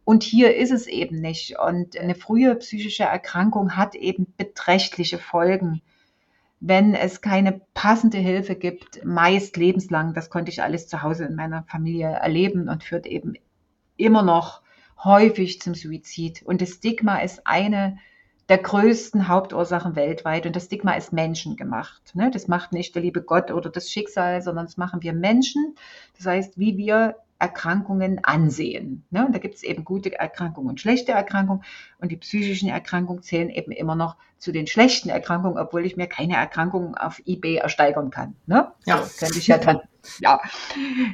Und 0.04 0.23
hier 0.23 0.54
ist 0.56 0.71
es 0.71 0.87
eben 0.87 1.21
nicht. 1.21 1.59
Und 1.59 1.99
eine 1.99 2.14
frühe 2.14 2.54
psychische 2.56 3.04
Erkrankung 3.04 3.76
hat 3.76 3.97
eben 3.97 4.33
beträchtliche 4.37 5.18
Folgen, 5.18 5.83
wenn 6.61 6.95
es 6.95 7.21
keine 7.21 7.61
passende 7.75 8.18
Hilfe 8.18 8.54
gibt, 8.54 9.04
meist 9.04 9.56
lebenslang. 9.56 10.14
Das 10.14 10.30
konnte 10.30 10.50
ich 10.50 10.62
alles 10.62 10.87
zu 10.88 11.02
Hause 11.02 11.25
in 11.25 11.35
meiner 11.35 11.64
Familie 11.64 12.09
erleben 12.09 12.68
und 12.68 12.85
führt 12.85 13.06
eben 13.06 13.35
immer 13.97 14.23
noch 14.23 14.62
häufig 15.02 15.61
zum 15.61 15.75
Suizid. 15.75 16.42
Und 16.45 16.62
das 16.62 16.71
Stigma 16.71 17.18
ist 17.18 17.47
eine 17.47 17.99
der 18.48 18.58
größten 18.58 19.28
Hauptursachen 19.28 19.96
weltweit. 19.96 20.46
Und 20.46 20.54
das 20.56 20.66
Stigma 20.66 20.92
ist 20.92 21.12
menschengemacht. 21.12 22.14
Ne? 22.14 22.30
Das 22.30 22.48
macht 22.48 22.72
nicht 22.72 22.94
der 22.94 23.02
liebe 23.02 23.22
Gott 23.22 23.50
oder 23.50 23.70
das 23.70 23.90
Schicksal, 23.90 24.42
sondern 24.42 24.66
das 24.66 24.76
machen 24.76 25.02
wir 25.02 25.12
Menschen. 25.12 25.74
Das 26.16 26.26
heißt, 26.26 26.58
wie 26.58 26.76
wir 26.76 27.16
Erkrankungen 27.38 28.24
ansehen. 28.24 29.04
Ne? 29.10 29.26
Und 29.26 29.34
da 29.34 29.38
gibt 29.38 29.56
es 29.56 29.62
eben 29.62 29.84
gute 29.84 30.18
Erkrankungen 30.18 30.70
und 30.70 30.80
schlechte 30.80 31.12
Erkrankungen. 31.12 31.64
Und 31.98 32.10
die 32.10 32.16
psychischen 32.16 32.68
Erkrankungen 32.68 33.22
zählen 33.22 33.50
eben 33.50 33.72
immer 33.72 33.94
noch 33.94 34.16
zu 34.38 34.52
den 34.52 34.66
schlechten 34.66 35.08
Erkrankungen, 35.08 35.58
obwohl 35.58 35.84
ich 35.84 35.96
mir 35.96 36.06
keine 36.06 36.36
Erkrankungen 36.36 36.94
auf 36.94 37.20
eBay 37.26 37.56
ersteigern 37.56 38.10
kann. 38.10 38.36
Ne? 38.46 38.72
Ja. 38.86 39.02
So, 39.02 39.18
könnte 39.18 39.38
ich 39.38 39.46
ja 39.48 39.58
dann. 39.58 39.80
Ja, 40.20 40.40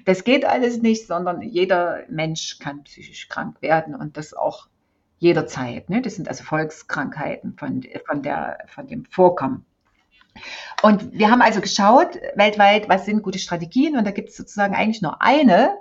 das 0.05 0.23
geht 0.23 0.45
alles 0.45 0.83
nicht, 0.83 1.07
sondern 1.07 1.41
jeder 1.41 2.01
Mensch 2.11 2.59
kann 2.59 2.85
psychisch 2.85 3.29
krank 3.29 3.63
werden 3.63 3.95
und 3.95 4.19
das 4.19 4.35
auch 4.35 4.69
jederzeit. 5.23 5.89
Ne? 5.89 6.03
Das 6.03 6.17
sind 6.17 6.29
also 6.29 6.43
Volkskrankheiten 6.43 7.55
von, 7.57 7.85
von, 8.07 8.23
der, 8.23 8.59
von 8.67 8.89
dem 8.89 9.05
Vorkommen. 9.05 9.65
Und 10.83 11.13
wir 11.13 11.31
haben 11.31 11.43
also 11.43 11.61
geschaut 11.61 12.19
weltweit, 12.35 12.89
was 12.89 13.07
sind 13.07 13.23
gute 13.23 13.39
Strategien. 13.39 13.97
Und 13.97 14.05
da 14.05 14.11
gibt 14.11 14.31
es 14.31 14.37
sozusagen 14.37 14.75
eigentlich 14.75 15.01
nur 15.01 15.23
eine, 15.23 15.79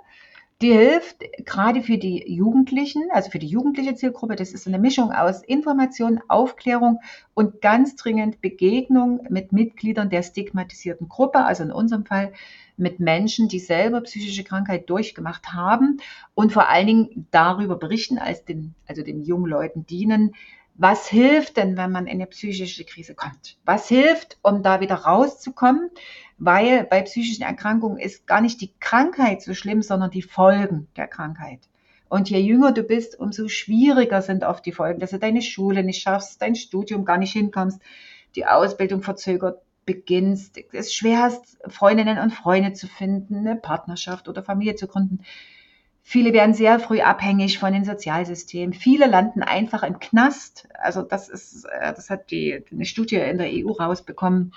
die 0.62 0.72
hilft 0.72 1.24
gerade 1.44 1.82
für 1.82 1.98
die 1.98 2.24
Jugendlichen, 2.32 3.02
also 3.10 3.30
für 3.30 3.40
die 3.40 3.48
jugendliche 3.48 3.96
Zielgruppe. 3.96 4.36
Das 4.36 4.52
ist 4.52 4.68
eine 4.68 4.78
Mischung 4.78 5.10
aus 5.10 5.42
Information, 5.42 6.20
Aufklärung 6.28 7.00
und 7.34 7.60
ganz 7.60 7.96
dringend 7.96 8.40
Begegnung 8.40 9.26
mit 9.28 9.52
Mitgliedern 9.52 10.08
der 10.08 10.22
stigmatisierten 10.22 11.08
Gruppe, 11.08 11.44
also 11.44 11.64
in 11.64 11.72
unserem 11.72 12.06
Fall 12.06 12.32
mit 12.76 13.00
Menschen, 13.00 13.48
die 13.48 13.58
selber 13.58 14.02
psychische 14.02 14.44
Krankheit 14.44 14.88
durchgemacht 14.88 15.52
haben 15.52 15.98
und 16.34 16.52
vor 16.52 16.68
allen 16.68 16.86
Dingen 16.86 17.26
darüber 17.32 17.76
berichten, 17.76 18.18
als 18.18 18.44
den, 18.44 18.74
also 18.86 19.02
den 19.02 19.22
jungen 19.22 19.50
Leuten 19.50 19.84
dienen. 19.86 20.34
Was 20.74 21.06
hilft 21.08 21.58
denn, 21.58 21.76
wenn 21.76 21.92
man 21.92 22.06
in 22.06 22.14
eine 22.14 22.26
psychische 22.26 22.84
Krise 22.84 23.14
kommt? 23.14 23.58
Was 23.64 23.88
hilft, 23.88 24.38
um 24.42 24.62
da 24.62 24.80
wieder 24.80 24.96
rauszukommen? 24.96 25.90
Weil 26.38 26.84
bei 26.84 27.02
psychischen 27.02 27.42
Erkrankungen 27.42 27.98
ist 27.98 28.26
gar 28.26 28.40
nicht 28.40 28.60
die 28.60 28.72
Krankheit 28.80 29.42
so 29.42 29.54
schlimm, 29.54 29.82
sondern 29.82 30.10
die 30.10 30.22
Folgen 30.22 30.88
der 30.96 31.08
Krankheit. 31.08 31.60
Und 32.08 32.28
je 32.30 32.38
jünger 32.38 32.72
du 32.72 32.82
bist, 32.82 33.18
umso 33.18 33.48
schwieriger 33.48 34.22
sind 34.22 34.44
oft 34.44 34.66
die 34.66 34.72
Folgen, 34.72 35.00
dass 35.00 35.10
du 35.10 35.18
deine 35.18 35.40
Schule 35.40 35.82
nicht 35.82 36.02
schaffst, 36.02 36.42
dein 36.42 36.54
Studium 36.54 37.04
gar 37.04 37.18
nicht 37.18 37.32
hinkommst, 37.32 37.80
die 38.34 38.46
Ausbildung 38.46 39.02
verzögert 39.02 39.62
beginnst, 39.84 40.58
es 40.72 40.94
schwer 40.94 41.22
hast, 41.22 41.58
Freundinnen 41.68 42.18
und 42.18 42.32
Freunde 42.32 42.72
zu 42.72 42.86
finden, 42.86 43.36
eine 43.36 43.56
Partnerschaft 43.56 44.28
oder 44.28 44.42
Familie 44.42 44.74
zu 44.74 44.86
gründen. 44.86 45.20
Viele 46.02 46.32
werden 46.32 46.54
sehr 46.54 46.80
früh 46.80 47.00
abhängig 47.00 47.58
von 47.58 47.72
den 47.72 47.84
Sozialsystemen. 47.84 48.74
Viele 48.74 49.06
landen 49.06 49.42
einfach 49.42 49.82
im 49.82 49.98
Knast. 49.98 50.68
Also 50.74 51.02
das 51.02 51.28
ist, 51.28 51.64
äh, 51.64 51.94
das 51.94 52.10
hat 52.10 52.30
die, 52.30 52.64
eine 52.70 52.84
Studie 52.84 53.16
in 53.16 53.38
der 53.38 53.48
EU 53.50 53.70
rausbekommen. 53.70 54.52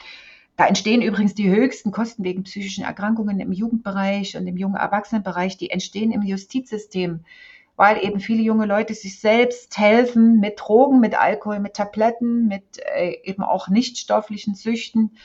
Da 0.58 0.66
entstehen 0.68 1.02
übrigens 1.02 1.36
die 1.36 1.50
höchsten 1.50 1.92
Kosten 1.92 2.24
wegen 2.24 2.44
psychischen 2.44 2.84
Erkrankungen 2.84 3.40
im 3.40 3.52
Jugendbereich 3.52 4.38
und 4.38 4.48
im 4.48 4.58
jungen 4.58 4.76
Erwachsenenbereich. 4.76 5.58
Die 5.58 5.70
entstehen 5.70 6.12
im 6.12 6.24
Justizsystem 6.24 7.22
weil 7.76 8.04
eben 8.04 8.20
viele 8.20 8.42
junge 8.42 8.66
Leute 8.66 8.94
sich 8.94 9.20
selbst 9.20 9.78
helfen 9.78 10.40
mit 10.40 10.60
Drogen, 10.60 11.00
mit 11.00 11.20
Alkohol, 11.20 11.60
mit 11.60 11.74
Tabletten, 11.74 12.48
mit 12.48 12.64
äh, 12.96 13.18
eben 13.24 13.44
auch 13.44 13.68
nichtstofflichen 13.68 14.56
Süchten, 14.56 15.18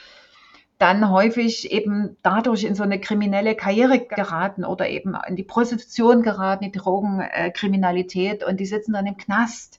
dann 0.80 1.10
häufig 1.10 1.70
eben 1.70 2.16
dadurch 2.22 2.64
in 2.64 2.74
so 2.74 2.82
eine 2.82 2.98
kriminelle 2.98 3.54
Karriere 3.54 4.00
geraten 4.00 4.64
oder 4.64 4.88
eben 4.88 5.14
in 5.28 5.36
die 5.36 5.44
Prostitution 5.44 6.22
geraten, 6.22 6.64
die 6.64 6.72
Drogenkriminalität 6.72 8.42
und 8.42 8.58
die 8.58 8.66
sitzen 8.66 8.94
dann 8.94 9.06
im 9.06 9.18
Knast. 9.18 9.78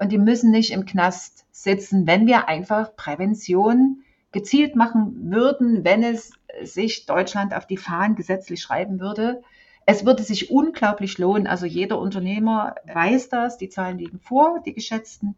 Und 0.00 0.10
die 0.10 0.18
müssen 0.18 0.50
nicht 0.50 0.72
im 0.72 0.86
Knast 0.86 1.46
sitzen, 1.52 2.08
wenn 2.08 2.26
wir 2.26 2.48
einfach 2.48 2.96
Prävention 2.96 4.02
gezielt 4.32 4.74
machen 4.74 5.30
würden, 5.30 5.84
wenn 5.84 6.02
es 6.02 6.32
sich 6.64 7.06
Deutschland 7.06 7.54
auf 7.54 7.68
die 7.68 7.76
Fahnen 7.76 8.16
gesetzlich 8.16 8.60
schreiben 8.60 8.98
würde, 8.98 9.40
es 9.86 10.04
würde 10.04 10.24
sich 10.24 10.50
unglaublich 10.50 11.18
lohnen. 11.18 11.46
Also 11.46 11.66
jeder 11.66 12.00
Unternehmer 12.00 12.74
weiß 12.92 13.28
das, 13.28 13.56
die 13.56 13.68
Zahlen 13.68 13.98
liegen 13.98 14.18
vor, 14.18 14.60
die 14.66 14.74
geschätzten. 14.74 15.36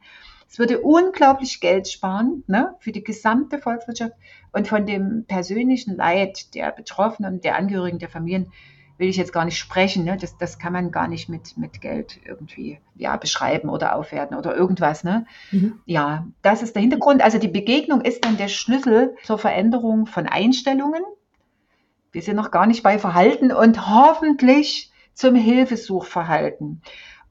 Es 0.48 0.58
würde 0.58 0.80
unglaublich 0.80 1.60
Geld 1.60 1.88
sparen 1.88 2.44
ne, 2.46 2.74
für 2.78 2.92
die 2.92 3.04
gesamte 3.04 3.58
Volkswirtschaft 3.58 4.14
und 4.52 4.68
von 4.68 4.86
dem 4.86 5.24
persönlichen 5.26 5.96
Leid 5.96 6.54
der 6.54 6.72
Betroffenen 6.72 7.34
und 7.34 7.44
der 7.44 7.56
Angehörigen 7.56 7.98
der 7.98 8.08
Familien 8.08 8.52
will 8.98 9.08
ich 9.08 9.16
jetzt 9.16 9.32
gar 9.32 9.44
nicht 9.44 9.58
sprechen. 9.58 10.04
Ne? 10.04 10.16
Das, 10.18 10.38
das 10.38 10.58
kann 10.58 10.72
man 10.72 10.90
gar 10.90 11.08
nicht 11.08 11.28
mit, 11.28 11.58
mit 11.58 11.80
Geld 11.80 12.18
irgendwie 12.24 12.78
ja, 12.94 13.16
beschreiben 13.16 13.68
oder 13.68 13.94
aufwerten 13.94 14.36
oder 14.36 14.56
irgendwas. 14.56 15.04
Ne? 15.04 15.26
Mhm. 15.50 15.80
Ja, 15.84 16.26
das 16.42 16.62
ist 16.62 16.74
der 16.74 16.80
Hintergrund. 16.80 17.22
Also 17.22 17.38
die 17.38 17.48
Begegnung 17.48 18.00
ist 18.00 18.24
dann 18.24 18.38
der 18.38 18.48
Schlüssel 18.48 19.16
zur 19.24 19.38
Veränderung 19.38 20.06
von 20.06 20.26
Einstellungen 20.26 21.02
wir 22.16 22.22
sind 22.22 22.36
noch 22.36 22.50
gar 22.50 22.66
nicht 22.66 22.82
bei 22.82 22.98
Verhalten 22.98 23.52
und 23.52 23.90
hoffentlich 23.90 24.90
zum 25.12 25.34
Hilfesuchverhalten. 25.34 26.80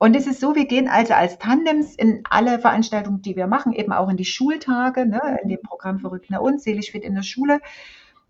Und 0.05 0.15
es 0.15 0.27
ist 0.27 0.39
so, 0.39 0.53
wir 0.53 0.67
gehen 0.67 0.87
also 0.87 1.15
als 1.15 1.39
Tandems 1.39 1.95
in 1.95 2.21
alle 2.29 2.59
Veranstaltungen, 2.59 3.23
die 3.23 3.35
wir 3.35 3.47
machen, 3.47 3.73
eben 3.73 3.91
auch 3.91 4.07
in 4.07 4.17
die 4.17 4.23
Schultage, 4.23 5.07
ne, 5.07 5.39
in 5.41 5.49
dem 5.49 5.63
Programm 5.63 5.97
Verrückt 5.97 6.29
und 6.29 6.37
Unselig 6.37 6.93
wird 6.93 7.03
in 7.03 7.15
der 7.15 7.23
Schule. 7.23 7.59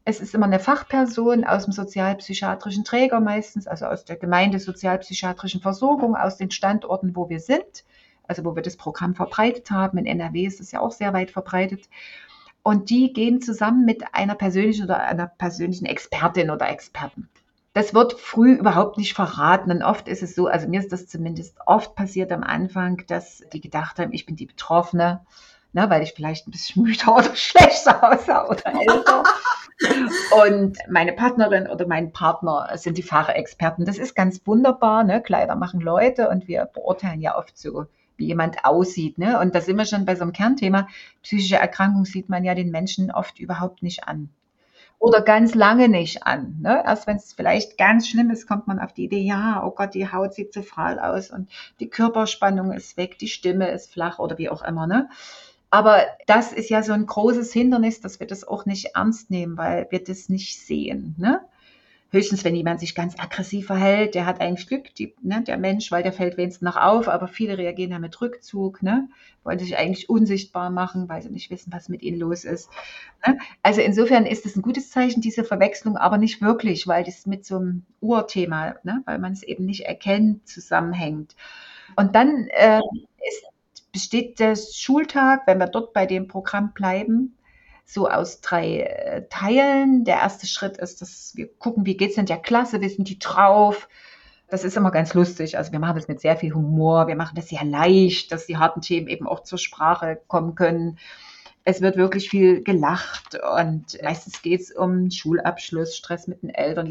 Es 0.06 0.22
ist 0.22 0.34
immer 0.34 0.46
eine 0.46 0.62
Fachperson 0.62 1.44
aus 1.44 1.66
dem 1.66 1.74
sozialpsychiatrischen 1.74 2.86
Träger 2.86 3.20
meistens, 3.20 3.68
also 3.68 3.88
aus 3.88 4.06
der 4.06 4.16
Gemeinde 4.16 4.60
sozialpsychiatrischen 4.60 5.60
Versorgung, 5.60 6.16
aus 6.16 6.38
den 6.38 6.50
Standorten, 6.50 7.14
wo 7.14 7.28
wir 7.28 7.42
sind, 7.42 7.84
also 8.24 8.46
wo 8.46 8.56
wir 8.56 8.64
das 8.64 8.78
Programm 8.78 9.14
verbreitet 9.14 9.70
haben. 9.70 9.98
In 9.98 10.06
NRW 10.06 10.46
ist 10.46 10.62
es 10.62 10.72
ja 10.72 10.80
auch 10.80 10.94
sehr 10.94 11.12
weit 11.12 11.30
verbreitet. 11.30 11.90
Und 12.64 12.90
die 12.90 13.12
gehen 13.12 13.42
zusammen 13.42 13.84
mit 13.84 14.02
einer 14.14 14.36
persönlichen 14.36 14.86
oder 14.86 15.02
einer 15.02 15.28
persönlichen 15.28 15.88
Expertin 15.88 16.52
oder 16.52 16.70
Experten. 16.70 17.28
Das 17.76 17.94
wird 17.94 18.14
früh 18.14 18.54
überhaupt 18.54 18.98
nicht 18.98 19.14
verraten. 19.14 19.70
Und 19.70 19.84
oft 19.84 20.08
ist 20.08 20.24
es 20.24 20.34
so, 20.34 20.48
also 20.48 20.66
mir 20.66 20.80
ist 20.80 20.94
das 20.94 21.08
zumindest 21.08 21.58
oft 21.66 21.94
passiert 21.94 22.32
am 22.32 22.42
Anfang, 22.42 23.04
dass 23.08 23.44
die 23.52 23.60
gedacht 23.60 24.00
haben, 24.00 24.14
ich 24.14 24.26
bin 24.26 24.38
die 24.38 24.46
Betroffene, 24.46 25.26
ne, 25.74 25.90
weil 25.90 26.02
ich 26.02 26.14
vielleicht 26.14 26.48
ein 26.48 26.52
bisschen 26.52 26.84
müder 26.86 27.14
oder 27.14 27.36
schlechter 27.36 28.02
aussah 28.02 28.48
oder 28.48 28.64
älter. 28.66 29.24
Und 30.46 30.78
meine 30.90 31.12
Partnerin 31.12 31.68
oder 31.68 31.86
mein 31.86 32.14
Partner 32.14 32.70
sind 32.76 32.98
die 32.98 33.04
Fahrerexperten. 33.04 33.84
Das 33.84 33.98
ist 33.98 34.16
ganz 34.16 34.40
wunderbar. 34.48 35.04
Ne? 35.04 35.22
Kleider 35.22 35.58
machen 35.58 35.82
Leute 35.82 36.30
und 36.30 36.48
wir 36.48 36.70
beurteilen 36.74 37.20
ja 37.20 37.38
oft 37.38 37.58
so 37.58 37.88
wie 38.16 38.28
jemand 38.28 38.64
aussieht. 38.64 39.18
Ne? 39.18 39.38
Und 39.38 39.54
da 39.54 39.60
sind 39.60 39.76
wir 39.76 39.86
schon 39.86 40.06
bei 40.06 40.16
so 40.16 40.22
einem 40.22 40.32
Kernthema. 40.32 40.88
Psychische 41.24 41.58
Erkrankung 41.58 42.06
sieht 42.06 42.30
man 42.30 42.46
ja 42.46 42.56
den 42.56 42.72
Menschen 42.72 43.12
oft 43.12 43.38
überhaupt 43.38 43.84
nicht 43.84 44.08
an. 44.08 44.30
Oder 45.00 45.22
ganz 45.22 45.54
lange 45.54 45.90
nicht 45.90 46.26
an. 46.26 46.58
Ne? 46.62 46.82
Erst 46.86 47.06
wenn 47.06 47.18
es 47.18 47.34
vielleicht 47.34 47.78
ganz 47.78 48.08
schlimm 48.08 48.32
ist, 48.32 48.48
kommt 48.48 48.68
man 48.68 48.80
auf 48.80 48.94
die 48.94 49.06
Idee, 49.06 49.22
ja, 49.22 49.64
oh 49.66 49.72
Gott, 49.72 49.94
die 49.94 50.12
Haut 50.12 50.34
sieht 50.34 50.54
so 50.54 50.62
fahl 50.62 51.00
aus 51.00 51.32
und 51.32 51.50
die 51.80 51.90
Körperspannung 51.90 52.72
ist 52.72 52.98
weg, 52.98 53.20
die 53.20 53.28
Stimme 53.28 53.70
ist 53.70 53.92
flach 53.92 54.20
oder 54.20 54.38
wie 54.38 54.50
auch 54.50 54.64
immer. 54.64 54.88
Ne? 54.88 55.10
Aber 55.70 56.02
das 56.28 56.54
ist 56.54 56.70
ja 56.70 56.82
so 56.84 56.94
ein 56.94 57.06
großes 57.06 57.52
Hindernis, 57.52 58.00
dass 58.00 58.20
wir 58.20 58.28
das 58.28 58.48
auch 58.48 58.66
nicht 58.66 58.96
ernst 58.96 59.30
nehmen, 59.30 59.58
weil 59.58 59.88
wir 59.90 60.04
das 60.04 60.30
nicht 60.30 60.60
sehen. 60.60 61.16
Ne? 61.18 61.42
Höchstens, 62.12 62.46
wenn 62.46 62.56
jemand 62.56 62.80
sich 62.80 62.96
ganz 62.96 63.20
aggressiv 63.20 63.68
verhält, 63.68 64.16
der 64.16 64.26
hat 64.26 64.40
eigentlich 64.40 64.68
Glück, 64.68 64.94
die, 64.96 65.14
ne, 65.22 65.44
der 65.44 65.58
Mensch, 65.58 65.92
weil 65.92 66.04
der 66.04 66.14
fällt 66.14 66.38
wenigstens 66.38 66.66
noch 66.66 66.78
auf, 66.78 67.08
aber 67.08 67.28
viele 67.28 67.58
reagieren 67.58 67.92
ja 67.92 68.00
mit 68.00 68.22
Rückzug, 68.22 68.84
ne, 68.84 69.10
wollen 69.44 69.60
sich 69.60 69.76
eigentlich 69.78 70.10
unsichtbar 70.10 70.70
machen, 70.70 71.10
weil 71.10 71.22
sie 71.22 71.30
nicht 71.30 71.50
wissen, 71.50 71.74
was 71.74 71.90
mit 71.90 72.04
ihnen 72.04 72.20
los 72.20 72.46
ist. 72.46 72.70
Ne? 73.26 73.38
Also 73.64 73.82
insofern 73.82 74.26
ist 74.26 74.46
es 74.46 74.56
ein 74.56 74.62
gutes 74.62 74.92
Zeichen, 74.92 75.22
diese 75.22 75.44
Verwechslung, 75.44 75.98
aber 75.98 76.18
nicht 76.18 76.42
wirklich, 76.42 76.88
weil 76.88 77.04
das 77.04 77.26
mit 77.26 77.46
so 77.46 77.58
einem 77.58 77.84
Urthema, 78.02 78.76
ne, 78.84 79.02
weil 79.06 79.20
man 79.20 79.34
es 79.34 79.44
eben 79.44 79.66
nicht 79.66 79.82
erkennt, 79.82 80.48
zusammenhängt. 80.48 81.36
Und 81.96 82.16
dann 82.16 82.48
äh, 82.50 82.80
ist, 83.28 83.46
besteht 83.92 84.40
der 84.40 84.56
Schultag, 84.56 85.48
wenn 85.48 85.58
wir 85.58 85.68
dort 85.68 85.94
bei 85.94 86.06
dem 86.06 86.28
Programm 86.28 86.74
bleiben, 86.74 87.36
so 87.86 88.10
aus 88.10 88.42
drei 88.42 88.82
äh, 88.82 89.28
Teilen. 89.30 90.04
Der 90.04 90.16
erste 90.16 90.48
Schritt 90.48 90.78
ist, 90.78 91.02
dass 91.02 91.34
wir 91.36 91.48
gucken, 91.58 91.86
wie 91.86 91.96
geht's 91.96 92.16
denn 92.16 92.26
der 92.26 92.38
Klasse, 92.40 92.82
wie 92.82 92.90
sind 92.90 93.08
die 93.08 93.20
drauf? 93.20 93.88
Das 94.48 94.64
ist 94.64 94.78
immer 94.78 94.92
ganz 94.92 95.14
lustig. 95.14 95.58
Also 95.58 95.72
wir 95.72 95.80
machen 95.80 95.96
das 95.96 96.08
mit 96.08 96.20
sehr 96.20 96.36
viel 96.36 96.54
Humor, 96.54 97.08
wir 97.08 97.16
machen 97.16 97.36
das 97.36 97.50
sehr 97.50 97.64
leicht, 97.64 98.32
dass 98.32 98.46
die 98.48 98.58
harten 98.58 98.82
Themen 98.82 99.08
eben 99.08 99.28
auch 99.28 99.44
zur 99.44 99.58
Sprache 99.58 100.20
kommen 100.28 100.56
können. 100.56 100.98
Es 101.68 101.82
wird 101.82 101.98
wirklich 101.98 102.30
viel 102.30 102.62
gelacht 102.62 103.40
und 103.58 104.00
meistens 104.04 104.44
geht 104.44 104.62
es 104.62 104.72
um 104.72 105.10
Schulabschluss, 105.10 105.98
Stress 105.98 106.28
mit 106.28 106.44
den 106.44 106.52
Eltern, 106.52 106.88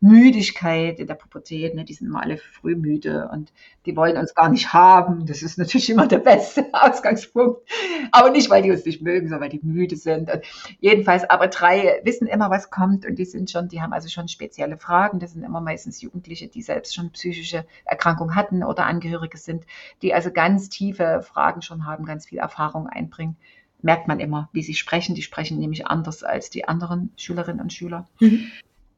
Müdigkeit 0.00 0.98
in 0.98 1.06
der 1.06 1.14
Pubertät. 1.14 1.74
Ne? 1.74 1.84
Die 1.84 1.92
sind 1.92 2.06
immer 2.06 2.22
alle 2.22 2.38
früh 2.38 2.74
müde 2.74 3.28
und 3.30 3.52
die 3.84 3.94
wollen 3.98 4.16
uns 4.16 4.34
gar 4.34 4.48
nicht 4.48 4.72
haben. 4.72 5.26
Das 5.26 5.42
ist 5.42 5.58
natürlich 5.58 5.90
immer 5.90 6.06
der 6.06 6.20
beste 6.20 6.64
Ausgangspunkt. 6.72 7.68
Aber 8.12 8.30
nicht, 8.30 8.48
weil 8.48 8.62
die 8.62 8.70
uns 8.70 8.86
nicht 8.86 9.02
mögen, 9.02 9.28
sondern 9.28 9.42
weil 9.42 9.58
die 9.58 9.60
müde 9.62 9.96
sind. 9.96 10.30
Und 10.30 10.40
jedenfalls, 10.80 11.28
aber 11.28 11.48
drei 11.48 12.00
wissen 12.04 12.26
immer, 12.26 12.48
was 12.48 12.70
kommt 12.70 13.04
und 13.04 13.16
die 13.16 13.26
sind 13.26 13.50
schon, 13.50 13.68
die 13.68 13.82
haben 13.82 13.92
also 13.92 14.08
schon 14.08 14.28
spezielle 14.28 14.78
Fragen. 14.78 15.18
Das 15.18 15.32
sind 15.32 15.42
immer 15.42 15.60
meistens 15.60 16.00
Jugendliche, 16.00 16.48
die 16.48 16.62
selbst 16.62 16.94
schon 16.94 17.10
psychische 17.10 17.66
Erkrankungen 17.84 18.34
hatten 18.34 18.64
oder 18.64 18.86
Angehörige 18.86 19.36
sind, 19.36 19.66
die 20.00 20.14
also 20.14 20.30
ganz 20.30 20.70
tiefe 20.70 21.20
Fragen 21.20 21.60
schon 21.60 21.84
haben, 21.84 22.06
ganz 22.06 22.24
viel 22.24 22.38
Erfahrung 22.38 22.86
einbringen 22.86 23.36
merkt 23.84 24.08
man 24.08 24.18
immer, 24.18 24.48
wie 24.52 24.62
sie 24.62 24.74
sprechen. 24.74 25.14
Die 25.14 25.22
sprechen 25.22 25.58
nämlich 25.58 25.86
anders 25.86 26.24
als 26.24 26.50
die 26.50 26.66
anderen 26.66 27.12
Schülerinnen 27.16 27.60
und 27.60 27.72
Schüler. 27.72 28.08
Mhm. 28.18 28.50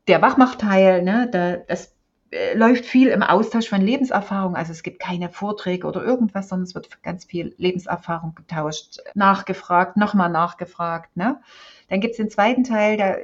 Der 0.07 0.23
Wachmachteil, 0.23 1.02
ne, 1.02 1.28
da, 1.31 1.57
das 1.57 1.93
äh, 2.31 2.57
läuft 2.57 2.85
viel 2.85 3.09
im 3.09 3.23
Austausch 3.23 3.69
von 3.69 3.81
Lebenserfahrung. 3.81 4.55
Also 4.55 4.73
es 4.73 4.85
gibt 4.85 5.00
keine 5.00 5.28
Vorträge 5.28 5.87
oder 5.87 6.05
irgendwas, 6.05 6.49
sondern 6.49 6.64
es 6.64 6.75
wird 6.75 7.02
ganz 7.02 7.25
viel 7.25 7.55
Lebenserfahrung 7.59 8.35
getauscht, 8.37 8.99
nachgefragt, 9.14 9.97
nochmal 9.97 10.31
nachgefragt. 10.31 11.16
Ne? 11.16 11.40
Dann 11.88 12.00
gibt 12.00 12.12
es 12.12 12.19
den 12.19 12.31
zweiten 12.31 12.62
Teil, 12.62 12.97
da 12.97 13.16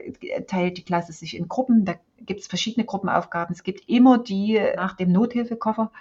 teilt 0.46 0.78
die 0.78 0.84
Klasse 0.84 1.12
sich 1.12 1.36
in 1.36 1.48
Gruppen. 1.48 1.84
Da 1.84 1.94
gibt 2.20 2.40
es 2.40 2.48
verschiedene 2.48 2.84
Gruppenaufgaben. 2.84 3.54
Es 3.54 3.62
gibt 3.62 3.88
immer 3.88 4.18
die 4.18 4.60
nach 4.76 4.96
dem 4.96 5.12
Nothilfekoffer 5.12 5.92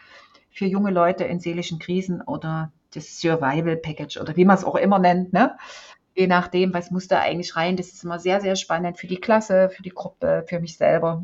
für 0.49 0.65
junge 0.65 0.91
Leute 0.91 1.23
in 1.23 1.39
seelischen 1.39 1.79
Krisen 1.79 2.21
oder 2.21 2.71
das 2.93 3.19
Survival 3.19 3.77
Package 3.77 4.17
oder 4.17 4.35
wie 4.35 4.45
man 4.45 4.57
es 4.57 4.63
auch 4.63 4.75
immer 4.75 4.99
nennt. 4.99 5.33
Ne? 5.33 5.57
Je 6.15 6.27
nachdem, 6.27 6.73
was 6.73 6.91
muss 6.91 7.07
da 7.07 7.19
eigentlich 7.19 7.55
rein. 7.55 7.77
Das 7.77 7.87
ist 7.87 8.03
immer 8.03 8.19
sehr, 8.19 8.41
sehr 8.41 8.55
spannend 8.55 8.97
für 8.97 9.07
die 9.07 9.19
Klasse, 9.19 9.69
für 9.69 9.83
die 9.83 9.89
Gruppe, 9.89 10.45
für 10.47 10.59
mich 10.59 10.77
selber 10.77 11.23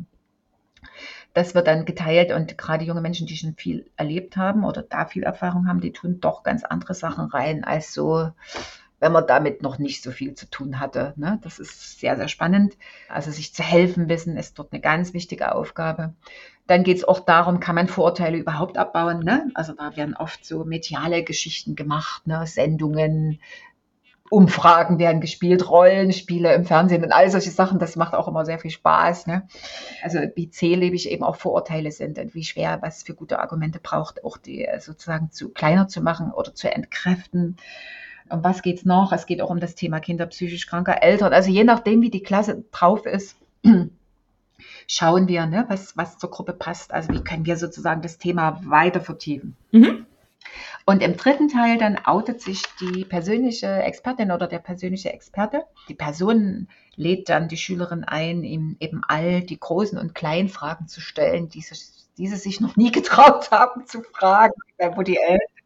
das 1.34 1.54
wird 1.54 1.66
dann 1.66 1.84
geteilt 1.84 2.32
und 2.32 2.58
gerade 2.58 2.84
junge 2.84 3.00
Menschen, 3.00 3.26
die 3.26 3.36
schon 3.36 3.54
viel 3.54 3.90
erlebt 3.96 4.36
haben 4.36 4.64
oder 4.64 4.82
da 4.82 5.06
viel 5.06 5.22
Erfahrung 5.22 5.68
haben, 5.68 5.80
die 5.80 5.92
tun 5.92 6.20
doch 6.20 6.42
ganz 6.42 6.64
andere 6.64 6.94
Sachen 6.94 7.26
rein 7.26 7.64
als 7.64 7.92
so, 7.92 8.30
wenn 9.00 9.12
man 9.12 9.26
damit 9.26 9.62
noch 9.62 9.78
nicht 9.78 10.02
so 10.02 10.10
viel 10.10 10.34
zu 10.34 10.50
tun 10.50 10.80
hatte. 10.80 11.14
Ne? 11.16 11.38
Das 11.42 11.58
ist 11.58 12.00
sehr, 12.00 12.16
sehr 12.16 12.28
spannend. 12.28 12.76
Also 13.08 13.30
sich 13.30 13.54
zu 13.54 13.62
helfen 13.62 14.08
wissen 14.08 14.36
ist 14.36 14.58
dort 14.58 14.72
eine 14.72 14.80
ganz 14.80 15.14
wichtige 15.14 15.54
Aufgabe. 15.54 16.14
Dann 16.66 16.82
geht 16.82 16.98
es 16.98 17.04
auch 17.04 17.20
darum, 17.20 17.60
kann 17.60 17.76
man 17.76 17.88
Vorurteile 17.88 18.36
überhaupt 18.36 18.76
abbauen? 18.76 19.20
Ne? 19.20 19.50
Also 19.54 19.72
da 19.72 19.96
werden 19.96 20.16
oft 20.16 20.44
so 20.44 20.64
mediale 20.64 21.22
Geschichten 21.22 21.76
gemacht, 21.76 22.26
ne? 22.26 22.46
Sendungen, 22.46 23.40
Umfragen 24.30 24.98
werden 24.98 25.20
gespielt, 25.20 25.70
Rollenspiele 25.70 26.54
im 26.54 26.66
Fernsehen 26.66 27.02
und 27.02 27.12
all 27.12 27.30
solche 27.30 27.50
Sachen. 27.50 27.78
Das 27.78 27.96
macht 27.96 28.14
auch 28.14 28.28
immer 28.28 28.44
sehr 28.44 28.58
viel 28.58 28.70
Spaß. 28.70 29.26
Ne? 29.26 29.48
Also 30.02 30.18
wie 30.34 30.50
zählebig 30.50 31.10
eben 31.10 31.24
auch 31.24 31.36
Vorurteile 31.36 31.90
sind 31.92 32.18
und 32.18 32.34
wie 32.34 32.44
schwer 32.44 32.78
was 32.82 33.02
für 33.02 33.14
gute 33.14 33.38
Argumente 33.38 33.80
braucht, 33.80 34.24
auch 34.24 34.36
die 34.36 34.66
äh, 34.66 34.80
sozusagen 34.80 35.30
zu 35.30 35.48
kleiner 35.50 35.88
zu 35.88 36.02
machen 36.02 36.30
oder 36.32 36.54
zu 36.54 36.70
entkräften. 36.70 37.56
Um 38.30 38.44
was 38.44 38.62
geht's 38.62 38.84
noch? 38.84 39.12
Es 39.12 39.26
geht 39.26 39.40
auch 39.40 39.50
um 39.50 39.60
das 39.60 39.74
Thema 39.74 40.00
Kinder 40.00 40.26
psychisch 40.26 40.66
kranker 40.66 41.02
Eltern. 41.02 41.32
Also 41.32 41.50
je 41.50 41.64
nachdem, 41.64 42.02
wie 42.02 42.10
die 42.10 42.22
Klasse 42.22 42.64
drauf 42.70 43.06
ist, 43.06 43.36
schauen 44.86 45.28
wir, 45.28 45.46
ne, 45.46 45.64
was, 45.68 45.96
was 45.96 46.18
zur 46.18 46.30
Gruppe 46.30 46.52
passt. 46.52 46.92
Also 46.92 47.12
wie 47.12 47.22
können 47.22 47.46
wir 47.46 47.56
sozusagen 47.56 48.02
das 48.02 48.18
Thema 48.18 48.60
weiter 48.64 49.00
vertiefen. 49.00 49.56
Mhm. 49.72 50.06
Und 50.86 51.02
im 51.02 51.16
dritten 51.16 51.48
Teil 51.48 51.76
dann 51.76 51.98
outet 52.04 52.40
sich 52.40 52.62
die 52.80 53.04
persönliche 53.04 53.66
Expertin 53.66 54.30
oder 54.30 54.46
der 54.46 54.58
persönliche 54.58 55.12
Experte. 55.12 55.64
Die 55.88 55.94
Person 55.94 56.68
lädt 56.96 57.28
dann 57.28 57.48
die 57.48 57.58
Schülerin 57.58 58.04
ein, 58.04 58.42
ihm 58.42 58.76
eben 58.80 59.02
all 59.06 59.42
die 59.42 59.60
großen 59.60 59.98
und 59.98 60.14
kleinen 60.14 60.48
Fragen 60.48 60.88
zu 60.88 61.02
stellen, 61.02 61.50
die, 61.50 61.60
sie 61.60 62.36
sich 62.36 62.60
noch 62.60 62.76
nie 62.76 62.90
getraut 62.92 63.50
haben 63.50 63.86
zu 63.86 64.02
fragen, 64.02 64.54
wo 64.94 65.02
die 65.02 65.18
Eltern 65.18 65.57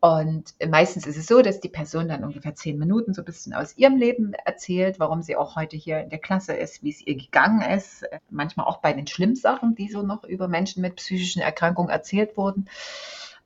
und 0.00 0.54
meistens 0.64 1.06
ist 1.08 1.16
es 1.16 1.26
so, 1.26 1.42
dass 1.42 1.58
die 1.58 1.68
Person 1.68 2.08
dann 2.08 2.22
ungefähr 2.22 2.54
zehn 2.54 2.78
Minuten 2.78 3.14
so 3.14 3.22
ein 3.22 3.24
bisschen 3.24 3.52
aus 3.52 3.76
ihrem 3.76 3.96
Leben 3.96 4.32
erzählt, 4.32 5.00
warum 5.00 5.22
sie 5.22 5.34
auch 5.34 5.56
heute 5.56 5.76
hier 5.76 6.00
in 6.00 6.08
der 6.08 6.20
Klasse 6.20 6.52
ist, 6.52 6.84
wie 6.84 6.90
es 6.90 7.04
ihr 7.04 7.16
gegangen 7.16 7.62
ist. 7.62 8.04
Manchmal 8.30 8.66
auch 8.66 8.78
bei 8.78 8.92
den 8.92 9.08
Schlimmsachen, 9.08 9.74
die 9.74 9.88
so 9.88 10.02
noch 10.02 10.22
über 10.22 10.46
Menschen 10.46 10.82
mit 10.82 10.96
psychischen 10.96 11.42
Erkrankungen 11.42 11.90
erzählt 11.90 12.36
wurden. 12.36 12.68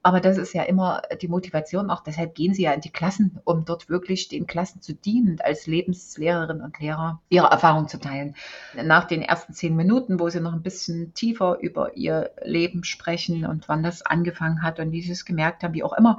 Aber 0.05 0.21
das 0.21 0.37
ist 0.37 0.53
ja 0.53 0.65
immer 0.65 1.03
die 1.21 1.29
Motivation 1.29 1.89
auch. 1.91 2.03
Deshalb 2.03 2.35
gehen 2.35 2.55
sie 2.55 2.63
ja 2.63 2.73
in 2.73 2.81
die 2.81 2.91
Klassen, 2.91 3.41
um 3.45 3.65
dort 3.65 3.89
wirklich 3.89 4.29
den 4.29 4.49
Klassen 4.49 4.83
zu 4.83 4.95
dienen, 4.95 5.41
als 5.41 5.69
Lebenslehrerin 5.69 6.61
und 6.61 6.81
Lehrer 6.81 7.21
ihre 7.29 7.47
Erfahrung 7.47 7.87
zu 7.87 8.01
teilen. 8.01 8.35
Nach 8.75 9.05
den 9.05 9.23
ersten 9.23 9.53
zehn 9.53 9.77
Minuten, 9.77 10.19
wo 10.19 10.29
sie 10.29 10.41
noch 10.41 10.53
ein 10.53 10.63
bisschen 10.63 11.15
tiefer 11.15 11.59
über 11.61 11.97
ihr 11.97 12.33
Leben 12.43 12.83
sprechen 12.83 13.47
und 13.47 13.69
wann 13.69 13.85
das 13.85 14.05
angefangen 14.05 14.63
hat 14.63 14.81
und 14.81 14.91
wie 14.91 15.03
sie 15.03 15.13
es 15.13 15.25
gemerkt 15.25 15.63
haben, 15.63 15.75
wie 15.75 15.85
auch 15.85 15.93
immer, 15.93 16.19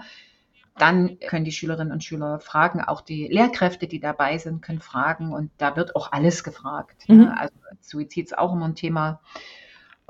dann 0.77 1.19
können 1.19 1.45
die 1.45 1.51
Schülerinnen 1.51 1.93
und 1.93 2.03
Schüler 2.03 2.39
fragen, 2.39 2.81
auch 2.81 3.01
die 3.01 3.27
Lehrkräfte, 3.27 3.87
die 3.87 3.99
dabei 3.99 4.37
sind, 4.37 4.61
können 4.61 4.81
fragen 4.81 5.31
und 5.31 5.51
da 5.57 5.75
wird 5.75 5.95
auch 5.95 6.11
alles 6.11 6.43
gefragt. 6.43 7.07
Mhm. 7.07 7.27
Also 7.37 7.53
Suizid 7.81 8.27
ist 8.27 8.37
auch 8.37 8.53
immer 8.53 8.65
ein 8.65 8.75
Thema 8.75 9.19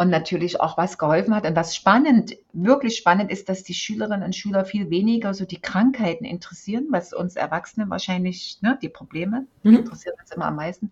und 0.03 0.09
natürlich 0.09 0.59
auch 0.59 0.77
was 0.77 0.97
geholfen 0.97 1.33
hat. 1.33 1.45
Und 1.45 1.55
was 1.55 1.75
spannend, 1.75 2.35
wirklich 2.51 2.97
spannend 2.97 3.31
ist, 3.31 3.47
dass 3.47 3.63
die 3.63 3.73
Schülerinnen 3.73 4.23
und 4.23 4.35
Schüler 4.35 4.65
viel 4.65 4.89
weniger 4.89 5.33
so 5.33 5.45
die 5.45 5.61
Krankheiten 5.61 6.25
interessieren, 6.25 6.87
was 6.89 7.13
uns 7.13 7.37
Erwachsene 7.37 7.89
wahrscheinlich, 7.89 8.59
ne, 8.61 8.77
die 8.81 8.89
Probleme 8.89 9.47
mhm. 9.63 9.77
interessieren 9.77 10.15
uns 10.19 10.31
immer 10.31 10.47
am 10.47 10.57
meisten, 10.57 10.91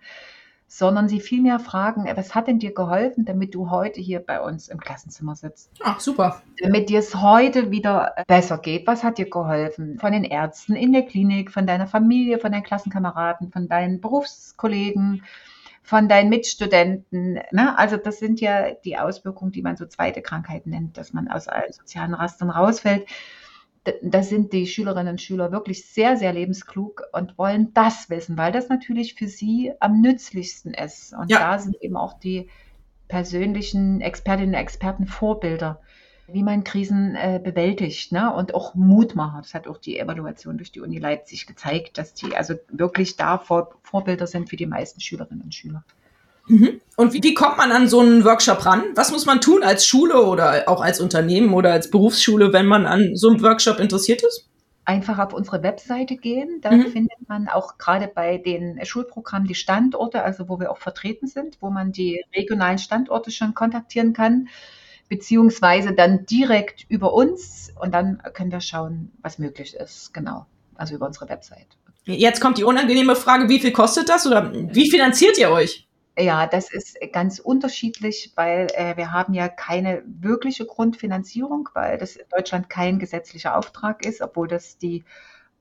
sondern 0.68 1.10
sie 1.10 1.20
viel 1.20 1.42
mehr 1.42 1.60
fragen, 1.60 2.10
was 2.16 2.34
hat 2.34 2.48
denn 2.48 2.60
dir 2.60 2.74
geholfen, 2.74 3.26
damit 3.26 3.54
du 3.54 3.70
heute 3.70 4.00
hier 4.00 4.22
bei 4.22 4.40
uns 4.40 4.70
im 4.70 4.80
Klassenzimmer 4.80 5.36
sitzt? 5.36 5.70
Ach, 5.84 6.00
super. 6.00 6.42
Damit 6.62 6.88
dir 6.88 7.00
es 7.00 7.14
heute 7.14 7.72
wieder 7.72 8.14
besser 8.26 8.58
geht. 8.58 8.88
Was 8.88 9.04
hat 9.04 9.18
dir 9.18 9.30
geholfen? 9.30 10.00
Von 10.00 10.14
den 10.14 10.24
Ärzten 10.24 10.78
in 10.78 10.94
der 10.94 11.02
Klinik, 11.02 11.52
von 11.52 11.68
deiner 11.68 11.88
Familie, 11.88 12.40
von 12.40 12.54
deinen 12.54 12.64
Klassenkameraden, 12.64 13.52
von 13.52 13.68
deinen 13.68 14.00
Berufskollegen, 14.00 15.24
von 15.82 16.08
deinen 16.08 16.30
Mitstudenten. 16.30 17.40
Ne? 17.52 17.78
Also 17.78 17.98
das 17.98 18.20
sind 18.20 18.40
ja 18.40 18.72
die 18.86 18.98
Auswirkungen, 18.98 19.52
die 19.52 19.62
man 19.62 19.78
so 19.78 19.86
zweite 19.86 20.22
Krankheiten 20.22 20.70
nennt, 20.70 20.98
dass 20.98 21.14
man 21.14 21.28
aus 21.28 21.48
allen 21.48 21.74
sozialen 21.74 22.14
Rastern 22.14 22.50
rausfällt. 22.50 23.08
Da 24.04 24.22
sind 24.22 24.54
die 24.54 24.68
Schülerinnen 24.68 25.14
und 25.14 25.22
Schüler 25.22 25.52
wirklich 25.52 25.88
sehr, 25.88 26.16
sehr 26.16 26.34
lebensklug 26.34 27.04
und 27.14 27.38
wollen 27.40 27.74
das 27.74 28.12
wissen, 28.12 28.38
weil 28.38 28.52
das 28.52 28.70
natürlich 28.70 29.16
für 29.16 29.28
sie 29.28 29.72
am 29.80 30.02
nützlichsten 30.02 30.74
ist. 30.76 31.14
Und 31.14 31.32
ja. 31.32 31.40
da 31.40 31.58
sind 31.58 31.82
eben 31.82 31.98
auch 31.98 32.14
die 32.20 32.48
persönlichen 33.08 34.00
Expertinnen 34.00 34.54
und 34.54 34.62
Experten 34.62 35.08
Vorbilder 35.08 35.82
wie 36.34 36.44
man 36.44 36.64
Krisen 36.64 37.16
äh, 37.16 37.40
bewältigt 37.44 38.12
ne? 38.12 38.34
und 38.34 38.54
auch 38.54 38.76
Mut 38.76 39.16
macht. 39.16 39.46
Das 39.46 39.54
hat 39.54 39.68
auch 39.68 39.78
die 39.78 40.00
Evaluation 40.00 40.58
durch 40.58 40.72
die 40.72 40.82
Uni 40.82 40.98
Leipzig 40.98 41.48
gezeigt, 41.48 41.98
dass 41.98 42.14
die 42.14 42.36
also 42.36 42.56
wirklich 42.70 43.16
da 43.16 43.38
Vor 43.38 43.76
Vorbilder 43.84 44.28
sind 44.28 44.50
für 44.50 44.56
die 44.56 44.66
meisten 44.66 45.02
Schülerinnen 45.02 45.44
und 45.44 45.54
Schüler. 45.54 45.84
Mhm. 46.48 46.82
Und 46.98 47.14
wie, 47.14 47.24
wie, 47.24 47.34
kommt 47.34 47.58
man 47.58 47.72
an 47.72 47.88
so 47.88 48.00
einen 48.00 48.24
Workshop 48.26 48.66
ran? 48.66 48.84
Was 48.96 49.12
muss 49.12 49.26
man 49.26 49.42
tun 49.42 49.64
als 49.64 49.86
Schule 49.86 50.26
oder 50.26 50.64
auch 50.68 50.82
als 50.82 51.00
Unternehmen 51.00 51.54
oder 51.54 51.72
als 51.72 51.90
Berufsschule, 51.90 52.52
wenn 52.54 52.66
man 52.66 52.86
an 52.86 53.16
so 53.16 53.30
einem 53.30 53.42
Workshop 53.42 53.80
interessiert 53.80 54.24
ist? 54.24 54.48
Einfach 54.84 55.20
auf 55.20 55.34
unsere 55.34 55.62
Webseite 55.62 56.18
gehen. 56.18 56.60
Da 56.62 56.72
mhm. 56.72 56.88
findet 56.88 57.30
man 57.30 57.48
auch 57.48 57.78
gerade 57.78 58.08
bei 58.08 58.38
den 58.38 58.84
Schulprogrammen 58.84 59.48
die 59.48 59.56
Standorte, 59.56 60.24
also 60.24 60.50
wo 60.50 60.60
wir 60.60 60.72
auch 60.72 60.80
vertreten 60.80 61.28
sind, 61.28 61.58
wo 61.62 61.70
man 61.70 61.92
die 61.92 62.24
regionalen 62.36 62.80
Standorte 62.80 63.32
schon 63.32 63.54
kontaktieren 63.54 64.14
kann 64.14 64.48
beziehungsweise 65.12 65.92
dann 65.92 66.26
direkt 66.26 66.86
über 66.88 67.12
uns 67.12 67.70
und 67.82 67.94
dann 67.94 68.24
können 68.34 68.50
wir 68.50 68.62
schauen, 68.62 69.12
was 69.22 69.40
möglich 69.40 69.76
ist. 69.76 70.14
Genau, 70.14 70.46
also 70.76 70.96
über 70.96 71.06
unsere 71.06 71.28
Website. 71.28 71.68
Jetzt 72.06 72.40
kommt 72.40 72.58
die 72.58 72.64
unangenehme 72.64 73.18
Frage, 73.18 73.50
wie 73.50 73.60
viel 73.60 73.74
kostet 73.74 74.08
das 74.08 74.26
oder 74.26 74.54
wie 74.54 74.90
finanziert 74.90 75.38
ihr 75.38 75.52
euch? 75.52 75.86
Ja, 76.18 76.48
das 76.48 76.72
ist 76.72 76.98
ganz 77.12 77.40
unterschiedlich, 77.40 78.32
weil 78.36 78.68
äh, 78.74 78.96
wir 78.96 79.12
haben 79.12 79.34
ja 79.34 79.50
keine 79.50 80.02
wirkliche 80.06 80.66
Grundfinanzierung, 80.66 81.68
weil 81.74 81.98
das 81.98 82.16
in 82.16 82.26
Deutschland 82.30 82.70
kein 82.70 82.98
gesetzlicher 82.98 83.58
Auftrag 83.58 84.06
ist, 84.06 84.22
obwohl 84.22 84.48
das 84.48 84.78
die 84.78 85.04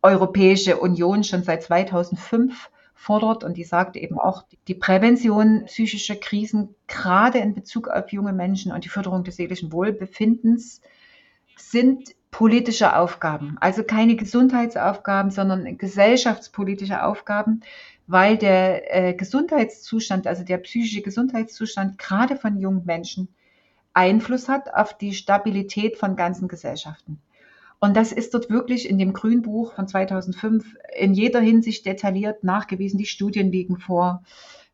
Europäische 0.00 0.76
Union 0.76 1.24
schon 1.24 1.42
seit 1.42 1.64
2005 1.64 2.70
fordert 3.00 3.44
und 3.44 3.56
die 3.56 3.64
sagt 3.64 3.96
eben 3.96 4.18
auch, 4.18 4.44
die 4.68 4.74
Prävention 4.74 5.64
psychischer 5.64 6.16
Krisen, 6.16 6.74
gerade 6.86 7.38
in 7.38 7.54
Bezug 7.54 7.88
auf 7.88 8.12
junge 8.12 8.34
Menschen 8.34 8.72
und 8.72 8.84
die 8.84 8.90
Förderung 8.90 9.24
des 9.24 9.36
seelischen 9.36 9.72
Wohlbefindens, 9.72 10.82
sind 11.56 12.14
politische 12.30 12.94
Aufgaben. 12.94 13.56
Also 13.58 13.84
keine 13.84 14.16
Gesundheitsaufgaben, 14.16 15.30
sondern 15.30 15.78
gesellschaftspolitische 15.78 17.02
Aufgaben, 17.02 17.62
weil 18.06 18.36
der 18.36 18.94
äh, 18.94 19.14
Gesundheitszustand, 19.14 20.26
also 20.26 20.44
der 20.44 20.58
psychische 20.58 21.00
Gesundheitszustand 21.00 21.96
gerade 21.96 22.36
von 22.36 22.58
jungen 22.58 22.84
Menschen 22.84 23.28
Einfluss 23.94 24.46
hat 24.50 24.74
auf 24.74 24.96
die 24.98 25.14
Stabilität 25.14 25.96
von 25.96 26.16
ganzen 26.16 26.48
Gesellschaften. 26.48 27.18
Und 27.80 27.96
das 27.96 28.12
ist 28.12 28.34
dort 28.34 28.50
wirklich 28.50 28.88
in 28.88 28.98
dem 28.98 29.14
Grünbuch 29.14 29.72
von 29.72 29.88
2005 29.88 30.76
in 30.94 31.14
jeder 31.14 31.40
Hinsicht 31.40 31.86
detailliert 31.86 32.44
nachgewiesen. 32.44 32.98
Die 32.98 33.06
Studien 33.06 33.50
liegen 33.50 33.78
vor. 33.78 34.22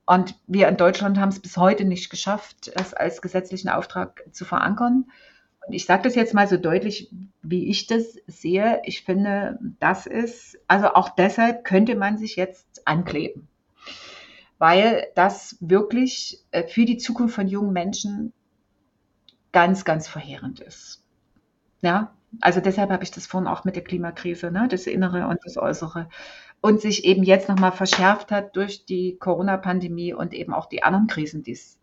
Und 0.07 0.35
wir 0.47 0.69
in 0.69 0.77
Deutschland 0.77 1.19
haben 1.19 1.29
es 1.29 1.41
bis 1.41 1.57
heute 1.57 1.85
nicht 1.85 2.11
geschafft, 2.11 2.73
das 2.75 2.95
als 2.95 3.23
gesetzlichen 3.23 3.69
Auftrag 3.69 4.25
zu 4.33 4.45
verankern. 4.45 5.07
Und 5.67 5.73
ich 5.73 5.85
sage 5.85 6.03
das 6.05 6.15
jetzt 6.15 6.35
mal 6.35 6.49
so 6.49 6.57
deutlich, 6.57 7.11
wie 7.43 7.69
ich 7.69 7.87
das 7.87 8.17
sehe. 8.27 8.81
Ich 8.85 9.03
finde, 9.03 9.59
das 9.81 10.07
ist, 10.07 10.59
also 10.69 10.95
auch 10.95 11.09
deshalb 11.09 11.65
könnte 11.65 11.97
man 11.97 12.19
sich 12.19 12.37
jetzt 12.37 12.87
ankleben, 12.87 13.49
weil 14.59 15.09
das 15.17 15.57
wirklich 15.61 16.41
äh, 16.53 16.67
für 16.67 16.85
die 16.85 16.99
Zukunft 16.99 17.35
von 17.35 17.49
jungen 17.49 17.73
Menschen 17.73 18.33
ganz, 19.51 19.85
ganz 19.85 20.07
verheerend 20.07 20.61
ist. 20.61 21.03
Ja, 21.83 22.15
also 22.41 22.61
deshalb 22.61 22.91
habe 22.91 23.05
ich 23.05 23.11
das 23.11 23.27
vorhin 23.27 23.49
auch 23.49 23.65
mit 23.65 23.77
der 23.77 23.85
Klimakrise, 23.85 24.51
ne, 24.51 24.69
das 24.71 24.87
Innere 24.87 25.27
und 25.29 25.39
das 25.45 25.57
Äußere 25.57 26.09
und 26.61 26.81
sich 26.81 27.05
eben 27.05 27.23
jetzt 27.23 27.49
nochmal 27.49 27.73
verschärft 27.73 28.31
hat 28.31 28.57
durch 28.57 28.85
die 28.85 29.17
Corona-Pandemie 29.19 30.13
und 30.13 30.35
eben 30.35 30.53
auch 30.53 30.67
die 30.67 30.83
anderen 30.83 31.07
Krisen, 31.07 31.43
die 31.43 31.53
es 31.53 31.79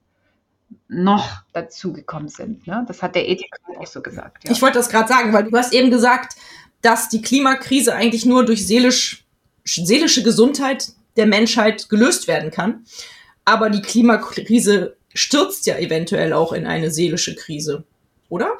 noch 0.87 1.43
dazugekommen 1.53 2.27
sind. 2.27 2.67
Ne? 2.67 2.83
Das 2.87 3.01
hat 3.01 3.15
der 3.15 3.27
Ethiker 3.29 3.57
auch 3.77 3.87
so 3.87 4.01
gesagt. 4.01 4.43
Ja. 4.43 4.51
Ich 4.51 4.61
wollte 4.61 4.79
das 4.79 4.89
gerade 4.89 5.07
sagen, 5.07 5.33
weil 5.33 5.45
du 5.45 5.57
hast 5.57 5.73
eben 5.73 5.91
gesagt, 5.91 6.35
dass 6.81 7.09
die 7.09 7.21
Klimakrise 7.21 7.95
eigentlich 7.95 8.25
nur 8.25 8.45
durch 8.45 8.67
seelisch, 8.67 9.25
seelische 9.63 10.23
Gesundheit 10.23 10.93
der 11.15 11.27
Menschheit 11.27 11.89
gelöst 11.89 12.27
werden 12.27 12.51
kann. 12.51 12.83
Aber 13.45 13.69
die 13.69 13.81
Klimakrise 13.81 14.97
stürzt 15.13 15.65
ja 15.65 15.77
eventuell 15.77 16.33
auch 16.33 16.53
in 16.53 16.65
eine 16.65 16.89
seelische 16.89 17.35
Krise, 17.35 17.83
oder? 18.29 18.57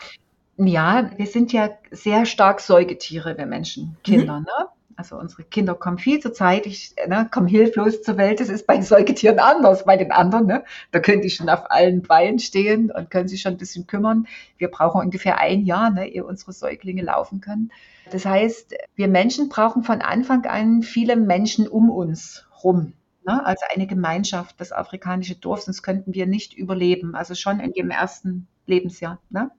Ja, 0.57 1.09
wir 1.17 1.25
sind 1.25 1.51
ja 1.51 1.69
sehr 1.91 2.25
stark 2.25 2.59
Säugetiere, 2.59 3.37
wir 3.37 3.45
Menschen, 3.45 3.97
Kinder. 4.03 4.39
Mhm. 4.39 4.45
Ne? 4.45 4.67
Also 4.95 5.17
unsere 5.17 5.43
Kinder 5.43 5.73
kommen 5.73 5.97
viel 5.97 6.19
zu 6.19 6.31
zeitig, 6.31 6.93
ne, 7.07 7.27
kommen 7.31 7.47
hilflos 7.47 8.03
zur 8.03 8.17
Welt. 8.17 8.39
Das 8.39 8.49
ist 8.49 8.67
bei 8.67 8.79
Säugetieren 8.81 9.39
anders. 9.39 9.85
Bei 9.85 9.97
den 9.97 10.11
anderen, 10.11 10.45
ne, 10.45 10.63
da 10.91 10.99
können 10.99 11.21
die 11.21 11.31
schon 11.31 11.49
auf 11.49 11.71
allen 11.71 12.03
Beinen 12.03 12.37
stehen 12.37 12.91
und 12.91 13.09
können 13.09 13.27
sich 13.27 13.41
schon 13.41 13.53
ein 13.53 13.57
bisschen 13.57 13.87
kümmern. 13.87 14.27
Wir 14.57 14.69
brauchen 14.69 15.01
ungefähr 15.01 15.39
ein 15.39 15.65
Jahr, 15.65 15.89
ne, 15.89 16.07
ehe 16.09 16.23
unsere 16.23 16.53
Säuglinge 16.53 17.01
laufen 17.01 17.41
können. 17.41 17.71
Das 18.11 18.25
heißt, 18.25 18.75
wir 18.95 19.07
Menschen 19.07 19.49
brauchen 19.49 19.83
von 19.83 20.01
Anfang 20.01 20.45
an 20.45 20.83
viele 20.83 21.15
Menschen 21.15 21.67
um 21.67 21.89
uns 21.89 22.45
rum. 22.63 22.93
Ne? 23.25 23.43
Also 23.45 23.65
eine 23.73 23.87
Gemeinschaft, 23.87 24.59
das 24.59 24.71
afrikanische 24.71 25.35
Dorf, 25.35 25.61
sonst 25.61 25.81
könnten 25.81 26.13
wir 26.13 26.27
nicht 26.27 26.53
überleben. 26.53 27.15
Also 27.15 27.35
schon 27.35 27.59
in 27.59 27.71
dem 27.71 27.89
ersten 27.89 28.47
Lebensjahr. 28.67 29.19
Ne? 29.29 29.49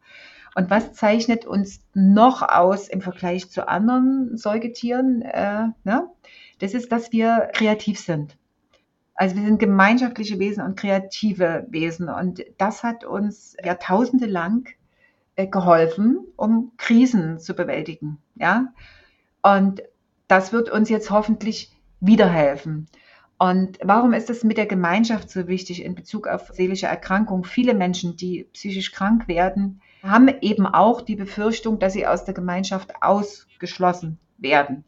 Und 0.54 0.70
was 0.70 0.92
zeichnet 0.92 1.44
uns 1.44 1.80
noch 1.94 2.42
aus 2.42 2.88
im 2.88 3.00
Vergleich 3.00 3.50
zu 3.50 3.68
anderen 3.68 4.36
Säugetieren? 4.36 5.22
Äh, 5.22 5.68
ne? 5.82 6.08
Das 6.60 6.74
ist, 6.74 6.92
dass 6.92 7.12
wir 7.12 7.50
kreativ 7.52 7.98
sind. 7.98 8.36
Also 9.16 9.36
wir 9.36 9.44
sind 9.44 9.58
gemeinschaftliche 9.58 10.38
Wesen 10.38 10.64
und 10.64 10.76
kreative 10.76 11.66
Wesen. 11.70 12.08
Und 12.08 12.44
das 12.58 12.82
hat 12.82 13.04
uns 13.04 13.56
jahrtausende 13.62 14.26
lang 14.26 14.68
äh, 15.36 15.46
geholfen, 15.46 16.24
um 16.36 16.72
Krisen 16.76 17.38
zu 17.38 17.54
bewältigen. 17.54 18.18
Ja? 18.36 18.72
Und 19.42 19.82
das 20.28 20.52
wird 20.52 20.70
uns 20.70 20.88
jetzt 20.88 21.10
hoffentlich 21.10 21.72
wieder 22.00 22.28
helfen. 22.28 22.86
Und 23.38 23.78
warum 23.82 24.12
ist 24.12 24.30
es 24.30 24.44
mit 24.44 24.56
der 24.56 24.66
Gemeinschaft 24.66 25.30
so 25.30 25.48
wichtig 25.48 25.84
in 25.84 25.94
Bezug 25.94 26.28
auf 26.28 26.48
seelische 26.52 26.86
Erkrankung? 26.86 27.44
Viele 27.44 27.74
Menschen, 27.74 28.16
die 28.16 28.44
psychisch 28.52 28.92
krank 28.92 29.26
werden, 29.28 29.80
haben 30.04 30.28
eben 30.42 30.66
auch 30.66 31.00
die 31.00 31.16
Befürchtung, 31.16 31.78
dass 31.78 31.94
sie 31.94 32.06
aus 32.06 32.24
der 32.24 32.34
Gemeinschaft 32.34 32.92
ausgeschlossen 33.00 34.18
werden, 34.38 34.84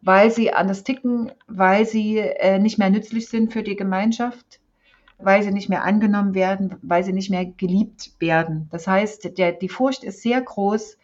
weil 0.00 0.30
sie 0.30 0.52
anders 0.52 0.82
ticken, 0.82 1.30
weil 1.46 1.84
sie 1.84 2.18
äh, 2.18 2.58
nicht 2.58 2.78
mehr 2.78 2.90
nützlich 2.90 3.28
sind 3.28 3.52
für 3.52 3.62
die 3.62 3.76
Gemeinschaft, 3.76 4.60
weil 5.18 5.42
sie 5.42 5.50
nicht 5.50 5.68
mehr 5.68 5.84
angenommen 5.84 6.34
werden, 6.34 6.76
weil 6.80 7.04
sie 7.04 7.12
nicht 7.12 7.30
mehr 7.30 7.44
geliebt 7.44 8.12
werden. 8.18 8.68
Das 8.70 8.86
heißt, 8.86 9.36
der, 9.36 9.52
die 9.52 9.68
Furcht 9.68 10.04
ist 10.04 10.22
sehr 10.22 10.40
groß, 10.40 10.96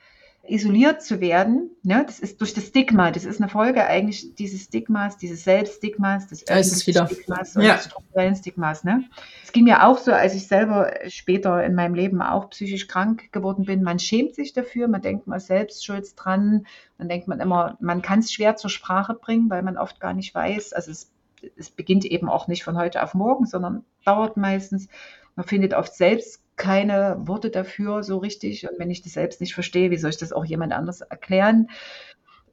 isoliert 0.49 1.03
zu 1.03 1.21
werden, 1.21 1.71
ne, 1.83 2.05
das 2.07 2.21
ist 2.21 2.41
durch 2.41 2.55
das 2.55 2.67
Stigma, 2.67 3.11
das 3.11 3.25
ist 3.25 3.41
eine 3.41 3.49
Folge 3.49 3.87
eigentlich 3.87 4.35
dieses 4.35 4.65
Stigmas, 4.65 5.17
dieses 5.17 5.45
Selbststigmas, 5.45 6.29
des 6.29 6.49
öffentlichen 6.49 7.07
Stigmas 7.07 7.57
und 7.57 7.63
ja. 7.63 7.75
des 7.77 7.85
strukturellen 7.87 8.35
Stigmas. 8.35 8.85
Ne. 8.85 9.05
Es 9.45 9.53
ging 9.53 9.65
mir 9.65 9.87
auch 9.87 9.99
so, 9.99 10.13
als 10.13 10.35
ich 10.35 10.47
selber 10.47 10.93
später 11.09 11.65
in 11.65 11.75
meinem 11.75 11.95
Leben 11.95 12.23
auch 12.23 12.51
psychisch 12.51 12.89
krank 12.89 13.33
geworden 13.33 13.65
bin. 13.65 13.83
Man 13.83 13.99
schämt 13.99 14.35
sich 14.35 14.53
dafür, 14.53 14.89
man 14.89 15.03
denkt 15.03 15.27
mal 15.27 15.41
selbst 15.41 15.85
schuld 15.85 16.07
dran, 16.17 16.67
dann 16.99 17.09
denkt 17.09 17.29
man 17.29 17.41
immer, 17.41 17.77
man 17.81 18.03
kann 18.03 18.21
es 18.21 18.33
schwer 18.33 18.57
zur 18.57 18.71
Sprache 18.71 19.15
bringen, 19.15 19.51
weil 19.51 19.63
man 19.63 19.77
oft 19.77 20.01
gar 20.01 20.13
nicht 20.13 20.35
weiß, 20.35 20.73
also 20.73 20.91
es, 20.91 21.13
es 21.57 21.71
beginnt 21.71 22.05
eben 22.05 22.29
auch 22.29 22.49
nicht 22.49 22.65
von 22.65 22.77
heute 22.77 23.03
auf 23.03 23.15
morgen, 23.15 23.47
sondern 23.47 23.85
dauert 24.05 24.37
meistens. 24.37 24.89
Man 25.35 25.47
findet 25.47 25.75
oft 25.75 25.95
selbst 25.95 26.43
keine 26.57 27.16
Worte 27.21 27.51
dafür 27.51 28.03
so 28.03 28.19
richtig. 28.19 28.69
Und 28.69 28.79
wenn 28.79 28.90
ich 28.90 29.03
das 29.03 29.12
selbst 29.12 29.40
nicht 29.40 29.55
verstehe, 29.55 29.90
wie 29.90 29.99
soll 29.99 30.11
ich 30.11 30.16
das 30.16 30.33
auch 30.33 30.45
jemand 30.45 30.73
anders 30.73 31.01
erklären? 31.03 31.69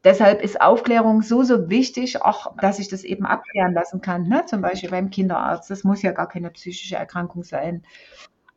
Deshalb 0.03 0.41
ist 0.41 0.59
Aufklärung 0.59 1.21
so, 1.21 1.43
so 1.43 1.69
wichtig, 1.69 2.21
auch 2.21 2.57
dass 2.57 2.79
ich 2.79 2.89
das 2.89 3.05
eben 3.05 3.25
abklären 3.25 3.73
lassen 3.73 4.01
kann, 4.01 4.27
ne? 4.27 4.43
zum 4.45 4.61
Beispiel 4.61 4.89
beim 4.89 5.09
Kinderarzt. 5.09 5.71
Das 5.71 5.85
muss 5.85 6.01
ja 6.01 6.11
gar 6.11 6.27
keine 6.27 6.49
psychische 6.49 6.97
Erkrankung 6.97 7.43
sein. 7.43 7.83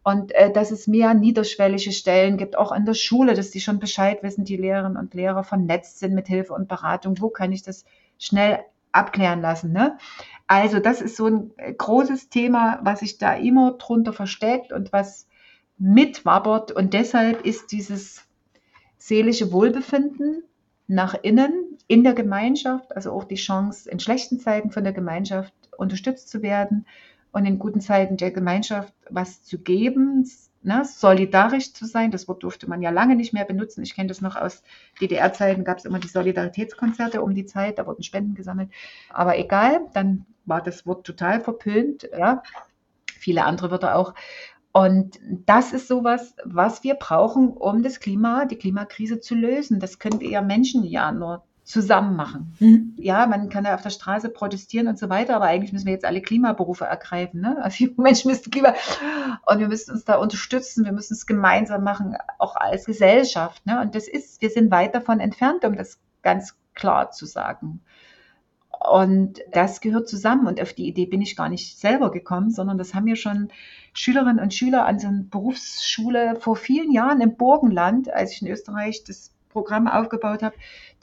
Und 0.02 0.32
äh, 0.32 0.52
dass 0.52 0.72
es 0.72 0.88
mehr 0.88 1.14
niederschwellige 1.14 1.92
Stellen 1.92 2.36
gibt, 2.36 2.58
auch 2.58 2.72
in 2.72 2.84
der 2.84 2.94
Schule, 2.94 3.34
dass 3.34 3.50
die 3.50 3.60
schon 3.60 3.78
Bescheid 3.78 4.22
wissen, 4.22 4.44
die 4.44 4.56
Lehrerinnen 4.56 4.96
und 4.96 5.14
Lehrer 5.14 5.44
vernetzt 5.44 6.00
sind 6.00 6.14
mit 6.14 6.26
Hilfe 6.26 6.52
und 6.52 6.68
Beratung. 6.68 7.20
Wo 7.20 7.28
kann 7.28 7.52
ich 7.52 7.62
das 7.62 7.84
schnell 8.18 8.60
abklären 8.90 9.40
lassen? 9.40 9.72
Ne? 9.72 9.98
Also 10.48 10.80
das 10.80 11.00
ist 11.00 11.16
so 11.16 11.26
ein 11.26 11.52
äh, 11.56 11.72
großes 11.72 12.28
Thema, 12.28 12.80
was 12.82 13.00
sich 13.00 13.18
da 13.18 13.34
immer 13.34 13.72
drunter 13.72 14.12
versteckt 14.12 14.72
und 14.72 14.92
was 14.92 15.25
mitwabbert. 15.78 16.72
Und 16.72 16.94
deshalb 16.94 17.44
ist 17.44 17.72
dieses 17.72 18.24
seelische 18.98 19.52
Wohlbefinden 19.52 20.42
nach 20.88 21.14
innen 21.14 21.78
in 21.88 22.04
der 22.04 22.14
Gemeinschaft, 22.14 22.94
also 22.94 23.12
auch 23.12 23.24
die 23.24 23.36
Chance, 23.36 23.90
in 23.90 24.00
schlechten 24.00 24.40
Zeiten 24.40 24.70
von 24.70 24.84
der 24.84 24.92
Gemeinschaft 24.92 25.52
unterstützt 25.76 26.28
zu 26.28 26.42
werden 26.42 26.86
und 27.32 27.44
in 27.44 27.58
guten 27.58 27.80
Zeiten 27.80 28.16
der 28.16 28.30
Gemeinschaft 28.30 28.94
was 29.10 29.42
zu 29.42 29.58
geben, 29.58 30.28
ne, 30.62 30.84
solidarisch 30.84 31.72
zu 31.72 31.86
sein. 31.86 32.10
Das 32.10 32.28
Wort 32.28 32.42
durfte 32.42 32.68
man 32.68 32.82
ja 32.82 32.90
lange 32.90 33.14
nicht 33.14 33.32
mehr 33.32 33.44
benutzen. 33.44 33.82
Ich 33.82 33.94
kenne 33.94 34.08
das 34.08 34.20
noch 34.20 34.36
aus 34.36 34.62
DDR-Zeiten, 35.00 35.64
gab 35.64 35.78
es 35.78 35.84
immer 35.84 35.98
die 35.98 36.08
Solidaritätskonzerte 36.08 37.22
um 37.22 37.34
die 37.34 37.46
Zeit, 37.46 37.78
da 37.78 37.86
wurden 37.86 38.02
Spenden 38.02 38.34
gesammelt. 38.34 38.70
Aber 39.10 39.38
egal, 39.38 39.80
dann 39.94 40.26
war 40.44 40.62
das 40.62 40.86
Wort 40.86 41.06
total 41.06 41.40
verpönt. 41.40 42.08
Ja. 42.16 42.42
Viele 43.18 43.44
andere 43.44 43.70
Wörter 43.70 43.96
auch. 43.96 44.14
Und 44.76 45.18
das 45.46 45.72
ist 45.72 45.88
sowas, 45.88 46.34
was 46.44 46.84
wir 46.84 46.96
brauchen, 46.96 47.48
um 47.48 47.82
das 47.82 47.98
Klima, 47.98 48.44
die 48.44 48.58
Klimakrise 48.58 49.20
zu 49.20 49.34
lösen. 49.34 49.80
Das 49.80 49.98
können 49.98 50.20
wir 50.20 50.28
ja 50.28 50.42
Menschen 50.42 50.84
ja 50.84 51.12
nur 51.12 51.44
zusammen 51.64 52.14
machen. 52.14 52.54
Mhm. 52.58 52.92
Ja, 52.98 53.26
man 53.26 53.48
kann 53.48 53.64
ja 53.64 53.74
auf 53.74 53.80
der 53.80 53.88
Straße 53.88 54.28
protestieren 54.28 54.86
und 54.86 54.98
so 54.98 55.08
weiter, 55.08 55.34
aber 55.34 55.46
eigentlich 55.46 55.72
müssen 55.72 55.86
wir 55.86 55.94
jetzt 55.94 56.04
alle 56.04 56.20
Klimaberufe 56.20 56.84
ergreifen. 56.84 57.40
Ne? 57.40 57.56
Also 57.62 57.86
die 57.86 57.94
Menschen 57.96 58.30
müssen 58.30 58.50
Klima 58.50 58.74
und 59.46 59.60
wir 59.60 59.68
müssen 59.68 59.92
uns 59.92 60.04
da 60.04 60.16
unterstützen, 60.16 60.84
wir 60.84 60.92
müssen 60.92 61.14
es 61.14 61.24
gemeinsam 61.24 61.82
machen, 61.82 62.14
auch 62.36 62.54
als 62.54 62.84
Gesellschaft. 62.84 63.64
Ne? 63.64 63.80
Und 63.80 63.94
das 63.94 64.06
ist, 64.06 64.42
wir 64.42 64.50
sind 64.50 64.70
weit 64.70 64.94
davon 64.94 65.20
entfernt, 65.20 65.64
um 65.64 65.74
das 65.74 65.98
ganz 66.20 66.54
klar 66.74 67.12
zu 67.12 67.24
sagen. 67.24 67.80
Und 68.90 69.40
das 69.52 69.80
gehört 69.80 70.08
zusammen. 70.08 70.46
Und 70.46 70.60
auf 70.60 70.72
die 70.72 70.86
Idee 70.86 71.06
bin 71.06 71.20
ich 71.20 71.36
gar 71.36 71.48
nicht 71.48 71.78
selber 71.78 72.10
gekommen, 72.10 72.50
sondern 72.50 72.78
das 72.78 72.94
haben 72.94 73.04
mir 73.04 73.16
schon 73.16 73.48
Schülerinnen 73.94 74.38
und 74.38 74.54
Schüler 74.54 74.86
an 74.86 74.98
so 74.98 75.08
einer 75.08 75.24
Berufsschule 75.24 76.36
vor 76.38 76.56
vielen 76.56 76.92
Jahren 76.92 77.20
im 77.20 77.36
Burgenland, 77.36 78.12
als 78.12 78.32
ich 78.32 78.42
in 78.42 78.48
Österreich 78.48 79.02
das 79.04 79.32
Programm 79.56 79.88
aufgebaut 79.88 80.42
habe, 80.42 80.54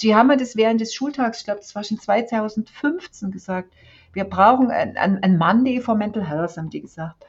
die 0.01 0.13
haben 0.13 0.27
mir 0.27 0.37
das 0.37 0.55
während 0.55 0.79
des 0.79 0.93
Schultags, 0.93 1.39
ich 1.39 1.45
glaube, 1.45 1.61
das 1.61 1.73
war 1.73 1.83
schon 1.83 1.97
2015 1.97 3.31
gesagt, 3.31 3.73
wir 4.13 4.25
brauchen 4.25 4.69
ein, 4.69 4.95
ein, 4.95 5.37
Monday 5.39 5.81
for 5.81 5.95
Mental 5.95 6.23
Health, 6.23 6.55
haben 6.57 6.69
die 6.69 6.81
gesagt. 6.81 7.25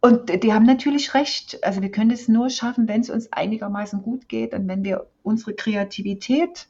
Und 0.00 0.42
die 0.42 0.52
haben 0.54 0.64
natürlich 0.64 1.12
recht. 1.12 1.62
Also 1.62 1.82
wir 1.82 1.90
können 1.90 2.10
es 2.10 2.26
nur 2.26 2.48
schaffen, 2.48 2.88
wenn 2.88 3.02
es 3.02 3.10
uns 3.10 3.30
einigermaßen 3.32 4.02
gut 4.02 4.30
geht 4.30 4.54
und 4.54 4.66
wenn 4.66 4.82
wir 4.82 5.08
unsere 5.22 5.52
Kreativität 5.52 6.68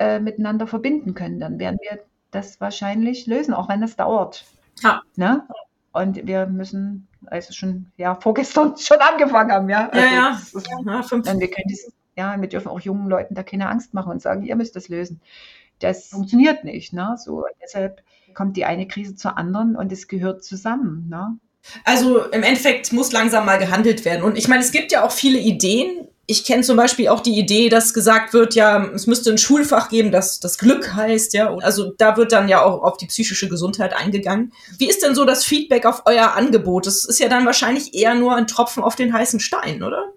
äh, 0.00 0.18
miteinander 0.18 0.66
verbinden 0.66 1.12
können, 1.12 1.38
dann 1.38 1.58
werden 1.58 1.78
wir 1.82 2.00
das 2.30 2.58
wahrscheinlich 2.58 3.26
lösen, 3.26 3.52
auch 3.52 3.68
wenn 3.68 3.82
das 3.82 3.96
dauert. 3.96 4.46
Ja. 4.82 5.02
Ne? 5.14 5.46
Und 5.92 6.26
wir 6.26 6.46
müssen, 6.46 7.06
also 7.26 7.52
schon, 7.52 7.92
ja, 7.98 8.14
vorgestern 8.20 8.76
schon 8.78 8.96
angefangen 8.98 9.52
haben, 9.52 9.68
ja. 9.68 9.90
Also 9.90 9.98
ja, 9.98 10.12
ja. 10.12 10.40
Ist, 10.40 10.68
ja 10.86 11.02
fünf. 11.02 11.30
Und 11.30 11.38
wir 11.38 11.50
können 11.50 11.68
das, 11.68 11.92
ja, 12.16 12.40
wir 12.40 12.48
dürfen 12.48 12.68
auch 12.68 12.80
jungen 12.80 13.08
Leuten 13.08 13.34
da 13.34 13.42
keine 13.42 13.68
Angst 13.68 13.92
machen 13.92 14.10
und 14.10 14.22
sagen, 14.22 14.42
ihr 14.42 14.56
müsst 14.56 14.74
das 14.74 14.88
lösen. 14.88 15.20
Das 15.80 16.08
funktioniert 16.08 16.64
nicht, 16.64 16.94
ne? 16.94 17.16
So, 17.18 17.44
deshalb 17.62 18.02
kommt 18.34 18.56
die 18.56 18.64
eine 18.64 18.88
Krise 18.88 19.16
zur 19.16 19.36
anderen 19.36 19.76
und 19.76 19.92
es 19.92 20.08
gehört 20.08 20.44
zusammen, 20.44 21.08
ne? 21.10 21.38
Also 21.84 22.24
im 22.24 22.42
Endeffekt 22.42 22.90
muss 22.94 23.12
langsam 23.12 23.44
mal 23.44 23.58
gehandelt 23.58 24.06
werden. 24.06 24.22
Und 24.22 24.38
ich 24.38 24.48
meine, 24.48 24.62
es 24.62 24.72
gibt 24.72 24.92
ja 24.92 25.04
auch 25.04 25.12
viele 25.12 25.38
Ideen, 25.38 26.08
ich 26.26 26.44
kenne 26.44 26.62
zum 26.62 26.76
Beispiel 26.76 27.08
auch 27.08 27.20
die 27.20 27.36
Idee, 27.36 27.68
dass 27.68 27.92
gesagt 27.92 28.32
wird, 28.32 28.54
ja, 28.54 28.84
es 28.94 29.06
müsste 29.06 29.30
ein 29.30 29.38
Schulfach 29.38 29.88
geben, 29.88 30.12
das 30.12 30.38
das 30.38 30.58
Glück 30.58 30.94
heißt, 30.94 31.34
ja. 31.34 31.52
Also 31.56 31.92
da 31.98 32.16
wird 32.16 32.32
dann 32.32 32.48
ja 32.48 32.62
auch 32.62 32.82
auf 32.82 32.96
die 32.98 33.06
psychische 33.06 33.48
Gesundheit 33.48 33.94
eingegangen. 33.94 34.52
Wie 34.78 34.88
ist 34.88 35.02
denn 35.02 35.14
so 35.14 35.24
das 35.24 35.44
Feedback 35.44 35.86
auf 35.86 36.02
euer 36.06 36.34
Angebot? 36.34 36.86
Das 36.86 37.04
ist 37.04 37.18
ja 37.18 37.28
dann 37.28 37.46
wahrscheinlich 37.46 37.94
eher 37.94 38.14
nur 38.14 38.36
ein 38.36 38.46
Tropfen 38.46 38.84
auf 38.84 38.94
den 38.94 39.12
heißen 39.12 39.40
Stein, 39.40 39.82
oder? 39.82 40.12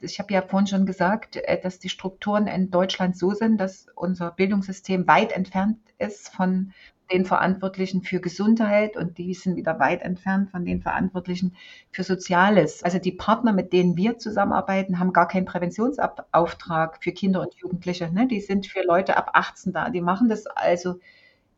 Ich 0.00 0.18
habe 0.18 0.34
ja 0.34 0.42
vorhin 0.42 0.66
schon 0.66 0.86
gesagt, 0.86 1.36
äh, 1.36 1.60
dass 1.60 1.78
die 1.78 1.88
Strukturen 1.88 2.46
in 2.46 2.70
Deutschland 2.70 3.16
so 3.16 3.32
sind, 3.32 3.58
dass 3.58 3.86
unser 3.94 4.32
Bildungssystem 4.32 5.06
weit 5.06 5.32
entfernt 5.32 5.78
ist 5.98 6.28
von 6.30 6.72
den 7.14 7.24
Verantwortlichen 7.24 8.02
für 8.02 8.20
Gesundheit 8.20 8.96
und 8.96 9.18
die 9.18 9.34
sind 9.34 9.54
wieder 9.54 9.78
weit 9.78 10.02
entfernt 10.02 10.50
von 10.50 10.64
den 10.64 10.82
Verantwortlichen 10.82 11.54
für 11.92 12.02
Soziales. 12.02 12.82
Also 12.82 12.98
die 12.98 13.12
Partner, 13.12 13.52
mit 13.52 13.72
denen 13.72 13.96
wir 13.96 14.18
zusammenarbeiten, 14.18 14.98
haben 14.98 15.12
gar 15.12 15.28
keinen 15.28 15.44
Präventionsauftrag 15.44 17.02
für 17.02 17.12
Kinder 17.12 17.42
und 17.42 17.54
Jugendliche. 17.54 18.12
Ne? 18.12 18.26
Die 18.26 18.40
sind 18.40 18.66
für 18.66 18.82
Leute 18.82 19.16
ab 19.16 19.30
18 19.34 19.72
da. 19.72 19.90
Die 19.90 20.00
machen 20.00 20.28
das 20.28 20.46
also 20.48 20.98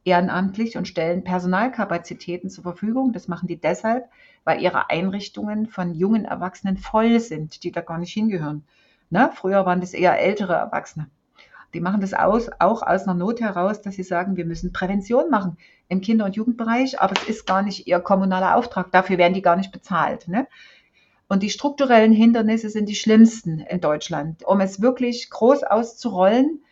ehrenamtlich 0.04 0.76
und 0.76 0.88
stellen 0.88 1.24
Personalkapazitäten 1.24 2.50
zur 2.50 2.62
Verfügung. 2.62 3.14
Das 3.14 3.26
machen 3.26 3.48
die 3.48 3.58
deshalb, 3.58 4.10
weil 4.44 4.60
ihre 4.60 4.90
Einrichtungen 4.90 5.68
von 5.68 5.94
jungen 5.94 6.26
Erwachsenen 6.26 6.76
voll 6.76 7.18
sind, 7.18 7.64
die 7.64 7.72
da 7.72 7.80
gar 7.80 7.96
nicht 7.96 8.12
hingehören. 8.12 8.62
Ne? 9.08 9.30
Früher 9.34 9.64
waren 9.64 9.80
das 9.80 9.94
eher 9.94 10.20
ältere 10.20 10.52
Erwachsene. 10.52 11.08
Die 11.76 11.82
machen 11.82 12.00
das 12.00 12.14
aus, 12.14 12.48
auch 12.58 12.80
aus 12.80 13.02
einer 13.02 13.12
Not 13.12 13.42
heraus, 13.42 13.82
dass 13.82 13.96
sie 13.96 14.02
sagen, 14.02 14.38
wir 14.38 14.46
müssen 14.46 14.72
Prävention 14.72 15.28
machen 15.28 15.58
im 15.88 16.00
Kinder- 16.00 16.24
und 16.24 16.34
Jugendbereich, 16.34 17.02
aber 17.02 17.12
es 17.20 17.28
ist 17.28 17.46
gar 17.46 17.60
nicht 17.60 17.86
ihr 17.86 18.00
kommunaler 18.00 18.56
Auftrag. 18.56 18.90
Dafür 18.92 19.18
werden 19.18 19.34
die 19.34 19.42
gar 19.42 19.56
nicht 19.56 19.72
bezahlt. 19.72 20.26
Ne? 20.26 20.46
Und 21.28 21.42
die 21.42 21.50
strukturellen 21.50 22.12
Hindernisse 22.12 22.70
sind 22.70 22.88
die 22.88 22.94
schlimmsten 22.94 23.60
in 23.60 23.82
Deutschland. 23.82 24.42
Um 24.42 24.62
es 24.62 24.80
wirklich 24.80 25.28
groß 25.28 25.64
auszurollen, 25.64 26.62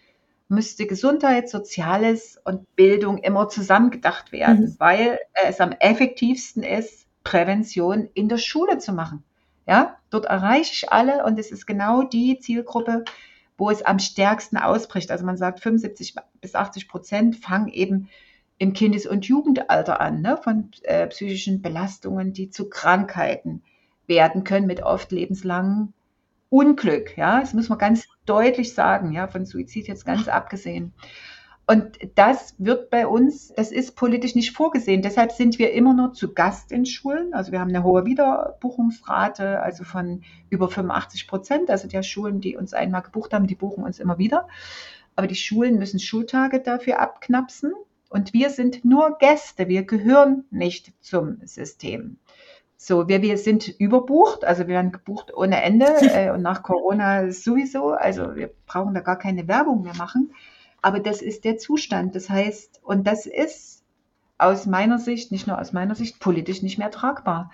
müsste 0.48 0.86
Gesundheit, 0.86 1.50
Soziales 1.50 2.40
und 2.42 2.74
Bildung 2.74 3.18
immer 3.18 3.50
zusammengedacht 3.50 4.32
werden, 4.32 4.60
mhm. 4.60 4.76
weil 4.78 5.18
es 5.46 5.60
am 5.60 5.72
effektivsten 5.72 6.62
ist, 6.62 7.06
Prävention 7.24 8.08
in 8.14 8.30
der 8.30 8.38
Schule 8.38 8.78
zu 8.78 8.94
machen. 8.94 9.22
Ja, 9.66 9.98
dort 10.08 10.24
erreiche 10.24 10.72
ich 10.72 10.90
alle 10.90 11.26
und 11.26 11.38
es 11.38 11.50
ist 11.50 11.66
genau 11.66 12.04
die 12.04 12.38
Zielgruppe, 12.38 13.04
wo 13.56 13.70
es 13.70 13.82
am 13.82 13.98
stärksten 13.98 14.56
ausbricht. 14.56 15.10
Also 15.10 15.24
man 15.24 15.36
sagt, 15.36 15.60
75 15.60 16.14
bis 16.40 16.54
80 16.54 16.88
Prozent 16.88 17.36
fangen 17.36 17.68
eben 17.68 18.08
im 18.58 18.72
Kindes- 18.72 19.06
und 19.06 19.26
Jugendalter 19.26 20.00
an, 20.00 20.20
ne, 20.20 20.36
von 20.36 20.70
äh, 20.82 21.06
psychischen 21.08 21.62
Belastungen, 21.62 22.32
die 22.32 22.50
zu 22.50 22.68
Krankheiten 22.68 23.62
werden 24.06 24.44
können, 24.44 24.66
mit 24.66 24.82
oft 24.82 25.12
lebenslangem 25.12 25.92
Unglück. 26.50 27.16
Ja, 27.16 27.40
das 27.40 27.52
muss 27.52 27.68
man 27.68 27.78
ganz 27.78 28.06
deutlich 28.26 28.74
sagen, 28.74 29.12
ja, 29.12 29.26
von 29.26 29.44
Suizid 29.44 29.88
jetzt 29.88 30.06
ganz 30.06 30.28
abgesehen. 30.28 30.92
Und 31.66 31.98
das 32.14 32.54
wird 32.58 32.90
bei 32.90 33.06
uns, 33.06 33.48
das 33.56 33.72
ist 33.72 33.96
politisch 33.96 34.34
nicht 34.34 34.54
vorgesehen. 34.54 35.00
Deshalb 35.00 35.32
sind 35.32 35.58
wir 35.58 35.72
immer 35.72 35.94
nur 35.94 36.12
zu 36.12 36.34
Gast 36.34 36.70
in 36.70 36.84
Schulen. 36.84 37.32
Also 37.32 37.52
wir 37.52 37.60
haben 37.60 37.70
eine 37.70 37.82
hohe 37.82 38.04
Wiederbuchungsrate, 38.04 39.60
also 39.60 39.82
von 39.82 40.22
über 40.50 40.68
85 40.68 41.26
Prozent. 41.26 41.70
Also 41.70 41.88
der 41.88 42.02
Schulen, 42.02 42.42
die 42.42 42.56
uns 42.56 42.74
einmal 42.74 43.00
gebucht 43.02 43.32
haben, 43.32 43.46
die 43.46 43.54
buchen 43.54 43.82
uns 43.82 43.98
immer 43.98 44.18
wieder. 44.18 44.46
Aber 45.16 45.26
die 45.26 45.36
Schulen 45.36 45.78
müssen 45.78 46.00
Schultage 46.00 46.60
dafür 46.60 47.00
abknapsen. 47.00 47.72
Und 48.10 48.34
wir 48.34 48.50
sind 48.50 48.84
nur 48.84 49.16
Gäste. 49.18 49.66
Wir 49.68 49.84
gehören 49.84 50.44
nicht 50.50 50.92
zum 51.00 51.38
System. 51.44 52.18
So, 52.76 53.08
wir, 53.08 53.22
wir 53.22 53.38
sind 53.38 53.68
überbucht, 53.68 54.44
also 54.44 54.66
wir 54.66 54.74
werden 54.74 54.92
gebucht 54.92 55.32
ohne 55.34 55.62
Ende 55.62 55.86
äh, 56.00 56.30
und 56.30 56.42
nach 56.42 56.62
Corona 56.62 57.30
sowieso. 57.30 57.92
Also 57.92 58.36
wir 58.36 58.50
brauchen 58.66 58.92
da 58.92 59.00
gar 59.00 59.18
keine 59.18 59.48
Werbung 59.48 59.82
mehr 59.82 59.96
machen. 59.96 60.34
Aber 60.84 61.00
das 61.00 61.22
ist 61.22 61.46
der 61.46 61.56
Zustand. 61.56 62.14
Das 62.14 62.28
heißt, 62.28 62.82
und 62.82 63.06
das 63.06 63.24
ist 63.24 63.82
aus 64.36 64.66
meiner 64.66 64.98
Sicht, 64.98 65.32
nicht 65.32 65.46
nur 65.46 65.58
aus 65.58 65.72
meiner 65.72 65.94
Sicht, 65.94 66.20
politisch 66.20 66.60
nicht 66.60 66.76
mehr 66.76 66.90
tragbar. 66.90 67.50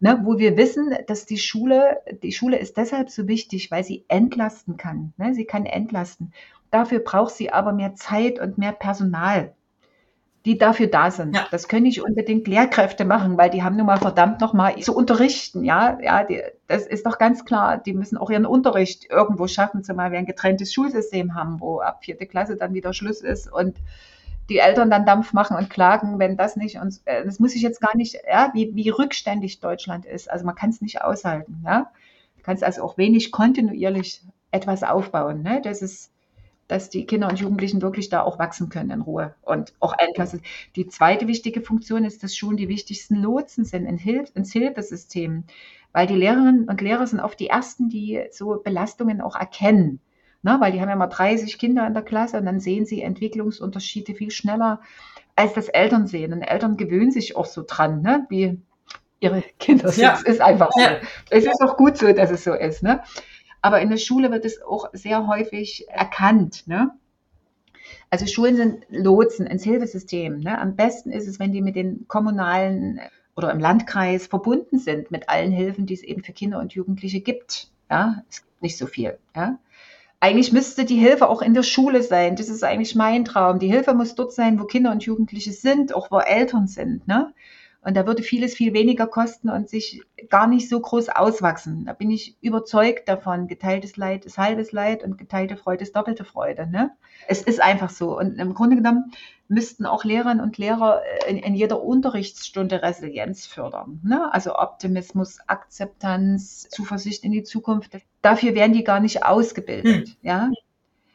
Ne, 0.00 0.20
wo 0.22 0.38
wir 0.38 0.58
wissen, 0.58 0.94
dass 1.06 1.24
die 1.24 1.38
Schule, 1.38 2.02
die 2.22 2.30
Schule 2.30 2.58
ist 2.58 2.76
deshalb 2.76 3.08
so 3.08 3.26
wichtig, 3.26 3.70
weil 3.70 3.84
sie 3.84 4.04
entlasten 4.08 4.76
kann. 4.76 5.14
Ne? 5.16 5.34
Sie 5.34 5.46
kann 5.46 5.64
entlasten. 5.64 6.34
Dafür 6.70 6.98
braucht 6.98 7.34
sie 7.34 7.50
aber 7.50 7.72
mehr 7.72 7.94
Zeit 7.94 8.38
und 8.38 8.58
mehr 8.58 8.72
Personal 8.72 9.54
die 10.44 10.56
dafür 10.56 10.86
da 10.86 11.10
sind. 11.10 11.34
Ja. 11.34 11.46
Das 11.50 11.68
können 11.68 11.82
nicht 11.82 12.02
unbedingt 12.02 12.48
Lehrkräfte 12.48 13.04
machen, 13.04 13.36
weil 13.36 13.50
die 13.50 13.62
haben 13.62 13.76
nun 13.76 13.84
mal 13.86 13.98
verdammt 13.98 14.40
nochmal 14.40 14.78
zu 14.78 14.96
unterrichten. 14.96 15.62
Ja, 15.62 15.98
ja, 16.00 16.24
die, 16.24 16.40
das 16.68 16.86
ist 16.86 17.06
doch 17.06 17.18
ganz 17.18 17.44
klar. 17.44 17.78
Die 17.78 17.94
müssen 17.94 18.18
auch 18.18 18.30
ihren 18.30 18.46
Unterricht 18.46 19.10
irgendwo 19.10 19.48
schaffen, 19.48 19.82
zumal 19.82 20.12
wir 20.12 20.18
ein 20.18 20.26
getrenntes 20.26 20.72
Schulsystem 20.72 21.34
haben, 21.34 21.60
wo 21.60 21.80
ab 21.80 22.04
vierte 22.04 22.26
Klasse 22.26 22.56
dann 22.56 22.74
wieder 22.74 22.92
Schluss 22.92 23.22
ist 23.22 23.50
und 23.50 23.78
die 24.50 24.58
Eltern 24.58 24.90
dann 24.90 25.06
Dampf 25.06 25.32
machen 25.32 25.56
und 25.56 25.70
klagen, 25.70 26.18
wenn 26.18 26.36
das 26.36 26.56
nicht 26.56 26.78
und 26.78 27.00
äh, 27.06 27.24
das 27.24 27.38
muss 27.38 27.54
ich 27.54 27.62
jetzt 27.62 27.80
gar 27.80 27.96
nicht, 27.96 28.16
ja, 28.26 28.50
wie, 28.54 28.74
wie 28.74 28.88
rückständig 28.90 29.60
Deutschland 29.60 30.06
ist. 30.06 30.30
Also 30.30 30.46
man 30.46 30.54
kann 30.54 30.70
es 30.70 30.80
nicht 30.80 31.02
aushalten. 31.02 31.62
Ja, 31.64 31.90
du 32.36 32.42
kannst 32.42 32.62
also 32.62 32.82
auch 32.82 32.96
wenig 32.96 33.32
kontinuierlich 33.32 34.22
etwas 34.50 34.82
aufbauen. 34.82 35.42
Ne? 35.42 35.60
Das 35.62 35.82
ist 35.82 36.12
dass 36.68 36.90
die 36.90 37.06
Kinder 37.06 37.28
und 37.28 37.40
Jugendlichen 37.40 37.80
wirklich 37.82 38.10
da 38.10 38.22
auch 38.22 38.38
wachsen 38.38 38.68
können 38.68 38.90
in 38.90 39.00
Ruhe 39.00 39.34
und 39.42 39.72
auch 39.80 39.94
Endklasse. 39.98 40.40
Die 40.76 40.86
zweite 40.86 41.26
wichtige 41.26 41.62
Funktion 41.62 42.04
ist, 42.04 42.22
dass 42.22 42.36
Schulen 42.36 42.58
die 42.58 42.68
wichtigsten 42.68 43.16
Lotsen 43.16 43.64
sind 43.64 43.86
ins 43.86 44.52
Hilfesystem, 44.52 45.44
weil 45.92 46.06
die 46.06 46.14
Lehrerinnen 46.14 46.68
und 46.68 46.80
Lehrer 46.80 47.06
sind 47.06 47.20
oft 47.20 47.40
die 47.40 47.48
Ersten, 47.48 47.88
die 47.88 48.24
so 48.30 48.60
Belastungen 48.62 49.20
auch 49.20 49.36
erkennen. 49.36 50.00
Ne? 50.42 50.56
Weil 50.60 50.72
die 50.72 50.80
haben 50.80 50.88
ja 50.88 50.96
mal 50.96 51.06
30 51.08 51.58
Kinder 51.58 51.86
in 51.86 51.94
der 51.94 52.02
Klasse 52.02 52.38
und 52.38 52.46
dann 52.46 52.60
sehen 52.60 52.86
sie 52.86 53.02
Entwicklungsunterschiede 53.02 54.14
viel 54.14 54.30
schneller, 54.30 54.80
als 55.36 55.54
das 55.54 55.68
Eltern 55.68 56.06
sehen. 56.06 56.32
Und 56.32 56.42
Eltern 56.42 56.76
gewöhnen 56.76 57.10
sich 57.10 57.36
auch 57.36 57.46
so 57.46 57.64
dran, 57.66 58.02
ne? 58.02 58.26
wie 58.28 58.60
ihre 59.20 59.42
Kinder 59.58 59.90
sind. 59.90 60.04
Ja. 60.04 60.14
Es 60.14 60.22
ist 60.22 60.40
einfach 60.40 60.70
so. 60.72 60.80
Ja. 60.80 60.98
Es 61.30 61.44
ist 61.44 61.60
auch 61.62 61.76
gut 61.76 61.96
so, 61.96 62.12
dass 62.12 62.30
es 62.30 62.44
so 62.44 62.54
ist. 62.54 62.82
Ne? 62.82 63.02
Aber 63.62 63.80
in 63.80 63.90
der 63.90 63.96
Schule 63.96 64.30
wird 64.30 64.44
es 64.44 64.62
auch 64.62 64.90
sehr 64.92 65.26
häufig 65.26 65.86
erkannt. 65.88 66.66
Ne? 66.66 66.90
Also 68.10 68.26
Schulen 68.26 68.56
sind 68.56 68.84
Lotsen 68.90 69.46
ins 69.46 69.64
Hilfesystem. 69.64 70.40
Ne? 70.40 70.58
Am 70.58 70.76
besten 70.76 71.10
ist 71.10 71.26
es, 71.26 71.38
wenn 71.38 71.52
die 71.52 71.62
mit 71.62 71.76
den 71.76 72.06
kommunalen 72.08 73.00
oder 73.38 73.52
im 73.52 73.60
Landkreis 73.60 74.26
verbunden 74.26 74.80
sind 74.80 75.12
mit 75.12 75.28
allen 75.28 75.52
Hilfen, 75.52 75.86
die 75.86 75.94
es 75.94 76.02
eben 76.02 76.24
für 76.24 76.32
Kinder 76.32 76.58
und 76.58 76.72
Jugendliche 76.72 77.20
gibt. 77.20 77.70
Ja, 77.88 78.24
es 78.28 78.42
gibt 78.42 78.62
nicht 78.62 78.76
so 78.76 78.86
viel. 78.86 79.16
Ja. 79.34 79.60
Eigentlich 80.18 80.52
müsste 80.52 80.84
die 80.84 80.96
Hilfe 80.96 81.28
auch 81.28 81.40
in 81.40 81.54
der 81.54 81.62
Schule 81.62 82.02
sein. 82.02 82.34
Das 82.34 82.48
ist 82.48 82.64
eigentlich 82.64 82.96
mein 82.96 83.24
Traum. 83.24 83.60
Die 83.60 83.70
Hilfe 83.70 83.94
muss 83.94 84.16
dort 84.16 84.32
sein, 84.32 84.58
wo 84.58 84.64
Kinder 84.64 84.90
und 84.90 85.04
Jugendliche 85.04 85.52
sind, 85.52 85.94
auch 85.94 86.10
wo 86.10 86.18
Eltern 86.18 86.66
sind. 86.66 87.06
Ne? 87.06 87.32
Und 87.80 87.96
da 87.96 88.06
würde 88.06 88.22
vieles 88.22 88.54
viel 88.54 88.74
weniger 88.74 89.06
kosten 89.06 89.48
und 89.48 89.68
sich 89.68 90.02
gar 90.28 90.46
nicht 90.48 90.68
so 90.68 90.80
groß 90.80 91.10
auswachsen. 91.10 91.86
Da 91.86 91.92
bin 91.92 92.10
ich 92.10 92.36
überzeugt 92.40 93.08
davon. 93.08 93.46
Geteiltes 93.46 93.96
Leid 93.96 94.24
ist 94.24 94.36
halbes 94.36 94.72
Leid 94.72 95.04
und 95.04 95.16
geteilte 95.16 95.56
Freude 95.56 95.84
ist 95.84 95.94
doppelte 95.94 96.24
Freude. 96.24 96.66
Ne? 96.66 96.90
Es 97.28 97.40
ist 97.40 97.62
einfach 97.62 97.90
so. 97.90 98.18
Und 98.18 98.38
im 98.38 98.52
Grunde 98.52 98.76
genommen 98.76 99.12
müssten 99.46 99.86
auch 99.86 100.04
Lehrerinnen 100.04 100.40
und 100.40 100.58
Lehrer 100.58 101.02
in, 101.28 101.38
in 101.38 101.54
jeder 101.54 101.82
Unterrichtsstunde 101.82 102.82
Resilienz 102.82 103.46
fördern. 103.46 104.00
Ne? 104.04 104.32
Also 104.32 104.56
Optimismus, 104.56 105.38
Akzeptanz, 105.46 106.68
Zuversicht 106.68 107.24
in 107.24 107.32
die 107.32 107.44
Zukunft. 107.44 107.96
Dafür 108.22 108.56
werden 108.56 108.72
die 108.72 108.84
gar 108.84 109.00
nicht 109.00 109.24
ausgebildet. 109.24 110.08
Hm. 110.08 110.16
Ja? 110.22 110.50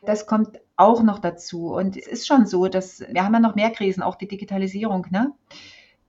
Das 0.02 0.26
kommt 0.26 0.60
auch 0.78 1.04
noch 1.04 1.20
dazu. 1.20 1.74
Und 1.74 1.98
es 1.98 2.08
ist 2.08 2.28
schon 2.28 2.46
so, 2.46 2.68
dass 2.68 3.02
wir 3.02 3.24
haben 3.24 3.34
ja 3.34 3.40
noch 3.40 3.56
mehr 3.56 3.70
Krisen, 3.70 4.02
auch 4.02 4.16
die 4.16 4.28
Digitalisierung. 4.28 5.08
Ne? 5.12 5.34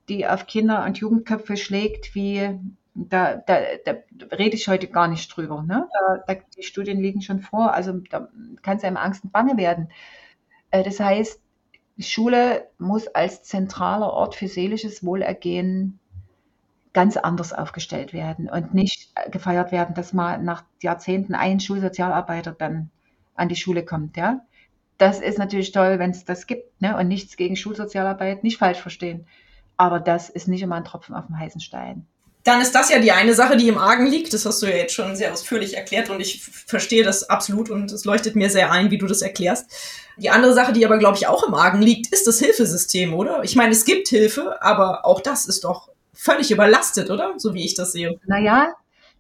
Die 0.09 0.27
auf 0.27 0.47
Kinder 0.47 0.85
und 0.85 0.99
Jugendköpfe 0.99 1.57
schlägt, 1.57 2.15
wie 2.15 2.59
da, 2.95 3.37
da, 3.37 3.59
da 3.85 3.97
rede 4.37 4.55
ich 4.57 4.69
heute 4.69 4.87
gar 4.89 5.09
nicht 5.09 5.35
drüber. 5.35 5.63
Ne? 5.63 5.89
Da, 6.27 6.35
die 6.57 6.63
Studien 6.63 7.01
liegen 7.01 7.23
schon 7.23 7.41
vor, 7.41 7.75
also 7.75 7.93
da 8.11 8.29
kann 8.63 8.77
es 8.77 8.85
einem 8.85 8.97
Angst 8.97 9.25
und 9.25 9.33
Bange 9.33 9.57
werden. 9.57 9.89
Äh, 10.71 10.85
das 10.85 11.01
heißt, 11.01 11.41
die 11.97 12.03
Schule 12.03 12.69
muss 12.79 13.09
als 13.09 13.43
zentraler 13.45 14.13
Ort 14.13 14.35
für 14.35 14.49
seelisches 14.49 15.05
Wohlergehen 15.05 15.99
ganz 16.93 17.17
anders 17.17 17.53
aufgestellt 17.53 18.13
werden 18.13 18.49
und 18.49 18.73
nicht 18.73 19.13
gefeiert 19.31 19.73
werden, 19.73 19.95
dass 19.95 20.13
mal 20.13 20.41
nach 20.41 20.65
Jahrzehnten 20.81 21.35
ein 21.35 21.59
Schulsozialarbeiter 21.61 22.53
dann 22.53 22.91
an 23.35 23.49
die 23.49 23.57
Schule 23.57 23.85
kommt. 23.85 24.17
Ja? 24.17 24.45
Das 24.99 25.21
ist 25.21 25.39
natürlich 25.39 25.73
toll, 25.73 25.99
wenn 25.99 26.11
es 26.11 26.25
das 26.25 26.47
gibt 26.47 26.81
ne? 26.81 26.97
und 26.97 27.09
nichts 27.09 27.37
gegen 27.37 27.57
Schulsozialarbeit, 27.57 28.45
nicht 28.45 28.59
falsch 28.59 28.79
verstehen. 28.79 29.27
Aber 29.77 30.01
das 30.01 30.31
ist 30.31 30.49
nicht 30.49 30.63
immer 30.63 30.77
ein 30.77 30.85
Tropfen 30.85 31.15
auf 31.15 31.27
dem 31.27 31.39
heißen 31.39 31.61
Stein. 31.61 32.07
Dann 32.45 32.61
ist 32.61 32.75
das 32.75 32.91
ja 32.91 32.99
die 32.99 33.13
eine 33.13 33.33
Sache, 33.33 33.57
die 33.57 33.69
im 33.69 33.79
Argen 33.79 34.07
liegt. 34.07 34.35
Das 34.35 34.45
hast 34.45 34.61
du 34.63 34.67
ja 34.67 34.77
jetzt 34.77 34.93
schon 34.93 35.17
sehr 35.17 35.33
ausführlich 35.33 35.77
erklärt 35.77 36.11
und 36.11 36.21
ich 36.21 36.45
verstehe 36.45 37.03
das 37.03 37.31
absolut 37.31 37.71
und 37.71 37.91
es 37.91 38.05
leuchtet 38.05 38.37
mir 38.37 38.51
sehr 38.51 38.71
ein, 38.71 38.91
wie 38.91 38.99
du 38.99 39.07
das 39.07 39.23
erklärst. 39.23 39.71
Die 40.19 40.29
andere 40.29 40.53
Sache, 40.53 40.75
die 40.75 40.85
aber, 40.85 40.99
glaube 40.99 41.17
ich, 41.17 41.27
auch 41.27 41.43
im 41.49 41.55
Argen 41.55 41.81
liegt, 41.81 42.13
ist 42.13 42.27
das 42.27 42.39
Hilfesystem, 42.39 43.15
oder? 43.15 43.43
Ich 43.45 43.57
meine, 43.57 43.73
es 43.73 43.87
gibt 43.87 44.09
Hilfe, 44.09 44.63
aber 44.63 45.07
auch 45.07 45.23
das 45.23 45.47
ist 45.47 45.65
doch 45.65 45.89
völlig 46.13 46.51
überlastet, 46.51 47.11
oder? 47.11 47.33
So 47.39 47.55
wie 47.55 47.65
ich 47.65 47.75
das 47.75 47.93
sehe. 47.93 48.21
Naja, 48.27 48.75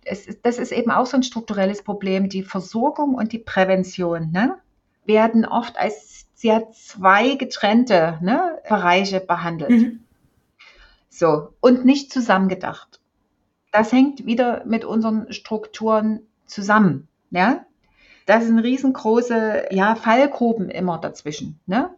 es, 0.04 0.26
das 0.42 0.58
ist 0.58 0.72
eben 0.72 0.90
auch 0.90 1.06
so 1.06 1.16
ein 1.16 1.22
strukturelles 1.22 1.82
Problem. 1.82 2.28
Die 2.28 2.42
Versorgung 2.42 3.14
und 3.14 3.32
die 3.32 3.38
Prävention 3.38 4.32
ne, 4.32 4.56
werden 5.06 5.46
oft 5.46 5.78
als 5.78 6.26
sehr 6.34 6.70
zwei 6.72 7.36
getrennte 7.36 8.18
ne, 8.20 8.58
Bereiche 8.68 9.20
behandelt. 9.20 9.70
Mhm. 9.70 10.03
So, 11.16 11.54
und 11.60 11.84
nicht 11.84 12.12
zusammengedacht. 12.12 13.00
Das 13.70 13.92
hängt 13.92 14.26
wieder 14.26 14.64
mit 14.66 14.84
unseren 14.84 15.32
Strukturen 15.32 16.26
zusammen. 16.44 17.06
Ja? 17.30 17.64
Das 18.26 18.46
sind 18.46 18.58
riesengroße 18.58 19.66
ja, 19.70 19.94
Fallgruben 19.94 20.70
immer 20.70 20.98
dazwischen. 20.98 21.60
Ne? 21.66 21.94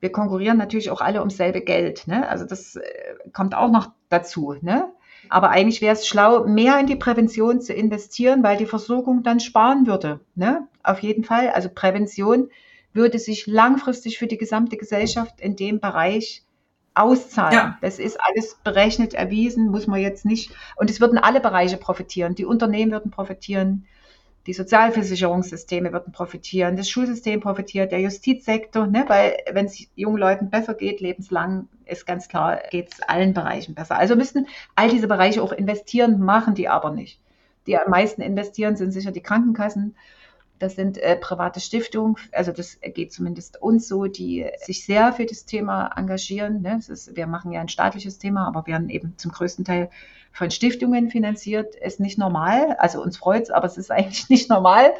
Wir 0.00 0.10
konkurrieren 0.10 0.56
natürlich 0.56 0.90
auch 0.90 1.02
alle 1.02 1.18
ums 1.18 1.36
selbe 1.36 1.60
Geld. 1.60 2.08
Ne? 2.08 2.26
Also 2.26 2.46
das 2.46 2.76
äh, 2.76 2.82
kommt 3.34 3.54
auch 3.54 3.70
noch 3.70 3.90
dazu. 4.08 4.54
Ne? 4.62 4.90
Aber 5.28 5.50
eigentlich 5.50 5.82
wäre 5.82 5.92
es 5.92 6.06
schlau, 6.06 6.46
mehr 6.46 6.80
in 6.80 6.86
die 6.86 6.96
Prävention 6.96 7.60
zu 7.60 7.74
investieren, 7.74 8.42
weil 8.42 8.56
die 8.56 8.64
Versorgung 8.64 9.22
dann 9.22 9.38
sparen 9.38 9.86
würde. 9.86 10.20
Ne? 10.34 10.66
Auf 10.82 11.00
jeden 11.00 11.24
Fall. 11.24 11.50
Also 11.50 11.68
Prävention 11.68 12.48
würde 12.94 13.18
sich 13.18 13.46
langfristig 13.46 14.18
für 14.18 14.26
die 14.26 14.38
gesamte 14.38 14.78
Gesellschaft 14.78 15.42
in 15.42 15.56
dem 15.56 15.78
Bereich 15.78 16.45
auszahlen. 16.96 17.54
Ja. 17.54 17.78
Das 17.80 17.98
ist 17.98 18.18
alles 18.20 18.56
berechnet, 18.64 19.14
erwiesen, 19.14 19.68
muss 19.68 19.86
man 19.86 20.00
jetzt 20.00 20.24
nicht. 20.24 20.52
Und 20.76 20.90
es 20.90 21.00
würden 21.00 21.18
alle 21.18 21.40
Bereiche 21.40 21.76
profitieren. 21.76 22.34
Die 22.34 22.44
Unternehmen 22.44 22.92
würden 22.92 23.10
profitieren, 23.10 23.86
die 24.46 24.52
Sozialversicherungssysteme 24.52 25.92
würden 25.92 26.12
profitieren, 26.12 26.76
das 26.76 26.88
Schulsystem 26.88 27.40
profitiert, 27.40 27.90
der 27.90 28.00
Justizsektor, 28.00 28.86
ne? 28.86 29.04
weil 29.08 29.36
wenn 29.50 29.66
es 29.66 29.88
jungen 29.96 30.18
Leuten 30.18 30.50
besser 30.50 30.74
geht, 30.74 31.00
lebenslang, 31.00 31.68
ist 31.84 32.06
ganz 32.06 32.28
klar, 32.28 32.60
geht 32.70 32.92
es 32.92 33.02
allen 33.02 33.34
Bereichen 33.34 33.74
besser. 33.74 33.96
Also 33.98 34.14
müssten 34.14 34.46
all 34.76 34.88
diese 34.88 35.08
Bereiche 35.08 35.42
auch 35.42 35.52
investieren, 35.52 36.20
machen 36.20 36.54
die 36.54 36.68
aber 36.68 36.92
nicht. 36.92 37.20
Die 37.66 37.76
am 37.76 37.90
meisten 37.90 38.22
investieren 38.22 38.76
sind 38.76 38.92
sicher 38.92 39.10
die 39.10 39.22
Krankenkassen. 39.22 39.96
Das 40.58 40.74
sind 40.74 40.98
äh, 40.98 41.16
private 41.16 41.60
Stiftungen, 41.60 42.16
also 42.32 42.52
das 42.52 42.78
geht 42.80 43.12
zumindest 43.12 43.60
uns 43.60 43.88
so, 43.88 44.06
die 44.06 44.46
sich 44.58 44.84
sehr 44.84 45.12
für 45.12 45.26
das 45.26 45.44
Thema 45.44 45.90
engagieren. 45.96 46.62
Ne? 46.62 46.78
Ist, 46.78 47.14
wir 47.14 47.26
machen 47.26 47.52
ja 47.52 47.60
ein 47.60 47.68
staatliches 47.68 48.18
Thema, 48.18 48.46
aber 48.46 48.66
werden 48.66 48.88
eben 48.88 49.14
zum 49.16 49.32
größten 49.32 49.64
Teil 49.64 49.90
von 50.32 50.50
Stiftungen 50.50 51.10
finanziert, 51.10 51.74
ist 51.74 52.00
nicht 52.00 52.18
normal. 52.18 52.76
Also 52.78 53.02
uns 53.02 53.16
freut 53.16 53.44
es, 53.44 53.50
aber 53.50 53.66
es 53.66 53.78
ist 53.78 53.90
eigentlich 53.90 54.28
nicht 54.28 54.50
normal. 54.50 54.92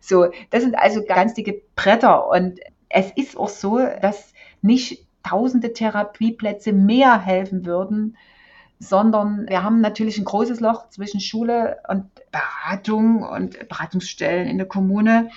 So, 0.00 0.26
das 0.50 0.62
sind 0.62 0.76
also 0.76 1.04
ganz 1.04 1.34
dicke 1.34 1.62
Bretter. 1.76 2.28
Und 2.28 2.60
es 2.88 3.10
ist 3.16 3.36
auch 3.36 3.48
so, 3.48 3.78
dass 3.78 4.32
nicht 4.60 5.06
tausende 5.22 5.72
Therapieplätze 5.72 6.72
mehr 6.72 7.20
helfen 7.20 7.64
würden, 7.64 8.16
sondern 8.82 9.48
wir 9.48 9.62
haben 9.62 9.80
natürlich 9.80 10.18
ein 10.18 10.24
großes 10.24 10.58
Loch 10.58 10.88
zwischen 10.88 11.20
Schule 11.20 11.78
und 11.88 12.04
Beratung 12.32 13.22
und 13.22 13.68
Beratungsstellen 13.68 14.48
in 14.48 14.58
der 14.58 14.66
Kommune 14.66 15.30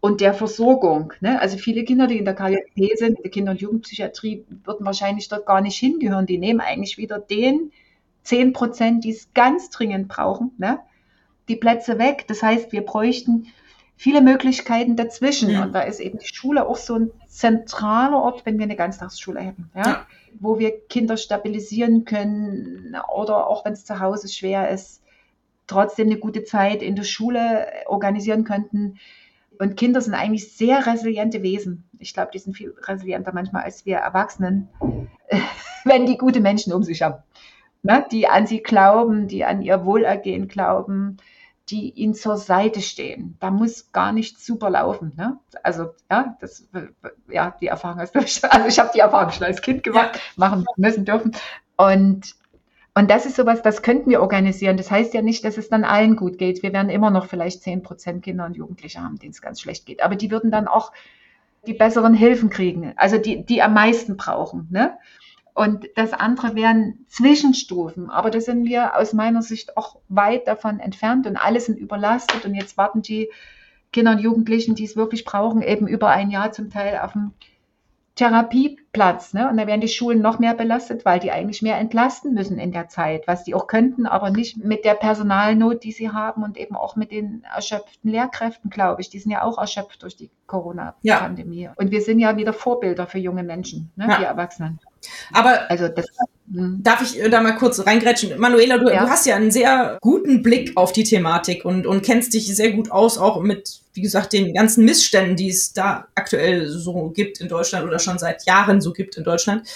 und 0.00 0.22
der 0.22 0.32
Versorgung. 0.32 1.12
Ne? 1.20 1.38
Also 1.40 1.58
viele 1.58 1.84
Kinder, 1.84 2.06
die 2.06 2.16
in 2.16 2.24
der 2.24 2.34
KJP 2.34 2.96
sind, 2.96 3.16
in 3.18 3.22
der 3.22 3.30
Kinder- 3.30 3.52
und 3.52 3.60
Jugendpsychiatrie, 3.60 4.46
würden 4.64 4.86
wahrscheinlich 4.86 5.28
dort 5.28 5.44
gar 5.44 5.60
nicht 5.60 5.76
hingehören. 5.76 6.24
Die 6.24 6.38
nehmen 6.38 6.60
eigentlich 6.60 6.96
wieder 6.96 7.18
den 7.18 7.70
10 8.22 8.54
Prozent, 8.54 9.04
die 9.04 9.10
es 9.10 9.28
ganz 9.34 9.68
dringend 9.68 10.08
brauchen, 10.08 10.52
ne? 10.56 10.78
die 11.48 11.56
Plätze 11.56 11.98
weg. 11.98 12.24
Das 12.28 12.42
heißt, 12.42 12.72
wir 12.72 12.82
bräuchten 12.82 13.48
viele 13.96 14.20
Möglichkeiten 14.20 14.96
dazwischen. 14.96 15.50
Ja. 15.50 15.64
Und 15.64 15.72
da 15.74 15.80
ist 15.80 16.00
eben 16.00 16.18
die 16.18 16.32
Schule 16.32 16.66
auch 16.66 16.76
so 16.76 16.94
ein 16.96 17.10
zentraler 17.28 18.18
Ort, 18.18 18.46
wenn 18.46 18.58
wir 18.58 18.64
eine 18.64 18.76
Ganztagsschule 18.76 19.40
hätten, 19.40 19.70
ja? 19.74 19.86
ja. 19.86 20.06
wo 20.38 20.58
wir 20.58 20.86
Kinder 20.88 21.16
stabilisieren 21.16 22.04
können 22.04 22.96
oder 23.14 23.48
auch 23.48 23.64
wenn 23.64 23.72
es 23.72 23.84
zu 23.84 24.00
Hause 24.00 24.28
schwer 24.28 24.70
ist, 24.70 25.02
trotzdem 25.66 26.06
eine 26.06 26.18
gute 26.18 26.44
Zeit 26.44 26.82
in 26.82 26.94
der 26.94 27.04
Schule 27.04 27.66
organisieren 27.86 28.44
könnten. 28.44 28.98
Und 29.58 29.76
Kinder 29.76 30.00
sind 30.00 30.14
eigentlich 30.14 30.52
sehr 30.52 30.86
resiliente 30.86 31.42
Wesen. 31.42 31.88
Ich 31.98 32.12
glaube, 32.12 32.30
die 32.32 32.38
sind 32.38 32.54
viel 32.54 32.74
resilienter 32.82 33.32
manchmal 33.32 33.62
als 33.62 33.86
wir 33.86 33.96
Erwachsenen, 33.96 34.68
wenn 35.84 36.06
die 36.06 36.18
gute 36.18 36.40
Menschen 36.40 36.72
um 36.72 36.82
sich 36.82 37.02
haben 37.02 37.22
ne, 37.86 38.04
die 38.10 38.28
an 38.28 38.46
sie 38.46 38.62
glauben, 38.62 39.28
die 39.28 39.44
an 39.44 39.62
ihr 39.62 39.84
Wohlergehen 39.84 40.48
glauben, 40.48 41.16
die 41.68 41.90
ihnen 41.90 42.14
zur 42.14 42.36
Seite 42.36 42.80
stehen. 42.80 43.36
Da 43.40 43.50
muss 43.50 43.92
gar 43.92 44.12
nichts 44.12 44.46
super 44.46 44.70
laufen. 44.70 45.12
Ne? 45.16 45.38
Also 45.62 45.90
ja, 46.10 46.36
das, 46.40 46.68
ja, 47.28 47.56
die 47.60 47.66
Erfahrung 47.66 48.00
hast 48.00 48.14
du. 48.14 48.20
Also 48.50 48.68
ich 48.68 48.78
habe 48.78 48.90
die 48.94 49.00
Erfahrung 49.00 49.32
schon 49.32 49.46
als 49.46 49.62
Kind 49.62 49.82
gemacht, 49.82 50.14
ja. 50.14 50.20
machen 50.36 50.64
müssen 50.76 51.04
dürfen. 51.04 51.32
Und 51.76 52.36
und 52.94 53.10
das 53.10 53.26
ist 53.26 53.36
sowas, 53.36 53.60
das 53.60 53.82
könnten 53.82 54.08
wir 54.08 54.22
organisieren. 54.22 54.78
Das 54.78 54.90
heißt 54.90 55.12
ja 55.12 55.20
nicht, 55.20 55.44
dass 55.44 55.58
es 55.58 55.68
dann 55.68 55.84
allen 55.84 56.16
gut 56.16 56.38
geht. 56.38 56.62
Wir 56.62 56.72
werden 56.72 56.88
immer 56.88 57.10
noch 57.10 57.26
vielleicht 57.26 57.62
10 57.62 57.82
Prozent 57.82 58.24
Kinder 58.24 58.46
und 58.46 58.56
Jugendliche 58.56 59.02
haben, 59.02 59.18
denen 59.18 59.32
es 59.32 59.42
ganz 59.42 59.60
schlecht 59.60 59.84
geht. 59.84 60.02
Aber 60.02 60.16
die 60.16 60.30
würden 60.30 60.50
dann 60.50 60.66
auch 60.66 60.92
die 61.66 61.74
besseren 61.74 62.14
Hilfen 62.14 62.48
kriegen, 62.48 62.94
also 62.96 63.18
die, 63.18 63.44
die 63.44 63.60
am 63.60 63.74
meisten 63.74 64.16
brauchen. 64.16 64.68
Ne? 64.70 64.96
Und 65.56 65.88
das 65.94 66.12
andere 66.12 66.54
wären 66.54 67.06
Zwischenstufen. 67.08 68.10
Aber 68.10 68.30
da 68.30 68.42
sind 68.42 68.66
wir 68.66 68.94
aus 68.94 69.14
meiner 69.14 69.40
Sicht 69.40 69.78
auch 69.78 69.96
weit 70.10 70.46
davon 70.46 70.80
entfernt 70.80 71.26
und 71.26 71.38
alle 71.38 71.60
sind 71.60 71.78
überlastet. 71.78 72.44
Und 72.44 72.54
jetzt 72.54 72.76
warten 72.76 73.00
die 73.00 73.30
Kinder 73.90 74.10
und 74.10 74.18
Jugendlichen, 74.18 74.74
die 74.74 74.84
es 74.84 74.96
wirklich 74.96 75.24
brauchen, 75.24 75.62
eben 75.62 75.88
über 75.88 76.10
ein 76.10 76.30
Jahr 76.30 76.52
zum 76.52 76.68
Teil 76.68 76.98
auf 76.98 77.12
dem 77.12 77.32
Therapieplatz. 78.16 79.34
Ne? 79.34 79.48
Und 79.48 79.58
da 79.58 79.66
werden 79.66 79.82
die 79.82 79.88
Schulen 79.88 80.22
noch 80.22 80.38
mehr 80.38 80.54
belastet, 80.54 81.04
weil 81.04 81.20
die 81.20 81.30
eigentlich 81.30 81.60
mehr 81.60 81.76
entlasten 81.76 82.32
müssen 82.32 82.58
in 82.58 82.72
der 82.72 82.88
Zeit, 82.88 83.28
was 83.28 83.44
die 83.44 83.54
auch 83.54 83.66
könnten, 83.66 84.06
aber 84.06 84.30
nicht 84.30 84.56
mit 84.56 84.86
der 84.86 84.94
Personalnot, 84.94 85.84
die 85.84 85.92
sie 85.92 86.10
haben 86.10 86.42
und 86.42 86.56
eben 86.56 86.76
auch 86.76 86.96
mit 86.96 87.12
den 87.12 87.44
erschöpften 87.54 88.10
Lehrkräften, 88.10 88.70
glaube 88.70 89.02
ich. 89.02 89.10
Die 89.10 89.18
sind 89.18 89.32
ja 89.32 89.42
auch 89.42 89.58
erschöpft 89.58 90.02
durch 90.02 90.16
die 90.16 90.30
Corona-Pandemie. 90.46 91.64
Ja. 91.64 91.74
Und 91.76 91.90
wir 91.90 92.00
sind 92.00 92.18
ja 92.18 92.38
wieder 92.38 92.54
Vorbilder 92.54 93.06
für 93.06 93.18
junge 93.18 93.42
Menschen, 93.42 93.92
ne? 93.96 94.06
Ja. 94.08 94.18
die 94.18 94.24
Erwachsenen. 94.24 94.80
Aber 95.32 95.70
also 95.70 95.88
das. 95.88 96.06
Darf 96.48 97.02
ich 97.02 97.20
da 97.30 97.40
mal 97.40 97.56
kurz 97.56 97.84
reingrätschen? 97.84 98.38
Manuela, 98.38 98.78
du, 98.78 98.88
ja. 98.88 99.04
du, 99.04 99.10
hast 99.10 99.26
ja 99.26 99.36
einen 99.36 99.50
sehr 99.50 99.98
guten 100.00 100.42
Blick 100.42 100.76
auf 100.76 100.92
die 100.92 101.04
Thematik 101.04 101.64
und, 101.64 101.86
und 101.86 102.02
kennst 102.02 102.34
dich 102.34 102.54
sehr 102.54 102.70
gut 102.72 102.90
aus, 102.90 103.18
auch 103.18 103.42
mit, 103.42 103.80
wie 103.94 104.02
gesagt, 104.02 104.32
den 104.32 104.54
ganzen 104.54 104.84
Missständen, 104.84 105.36
die 105.36 105.48
es 105.48 105.72
da 105.72 106.06
aktuell 106.14 106.68
so 106.68 107.10
gibt 107.10 107.40
in 107.40 107.48
Deutschland 107.48 107.86
oder 107.86 107.98
schon 107.98 108.18
seit 108.18 108.46
Jahren 108.46 108.80
so 108.80 108.92
gibt 108.92 109.16
in 109.16 109.24
Deutschland. 109.24 109.66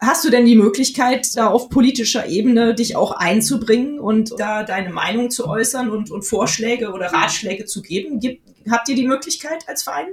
Hast 0.00 0.24
du 0.24 0.30
denn 0.30 0.46
die 0.46 0.56
Möglichkeit, 0.56 1.36
da 1.36 1.48
auf 1.48 1.68
politischer 1.68 2.26
Ebene 2.26 2.74
dich 2.74 2.96
auch 2.96 3.12
einzubringen 3.12 4.00
und 4.00 4.32
da 4.38 4.62
deine 4.62 4.90
Meinung 4.90 5.30
zu 5.30 5.46
äußern 5.46 5.90
und, 5.90 6.10
und 6.10 6.22
Vorschläge 6.22 6.92
oder 6.92 7.12
Ratschläge 7.12 7.66
zu 7.66 7.82
geben? 7.82 8.18
Gibt, 8.18 8.42
habt 8.70 8.88
ihr 8.88 8.94
die 8.94 9.06
Möglichkeit 9.06 9.68
als 9.68 9.82
Verein? 9.82 10.06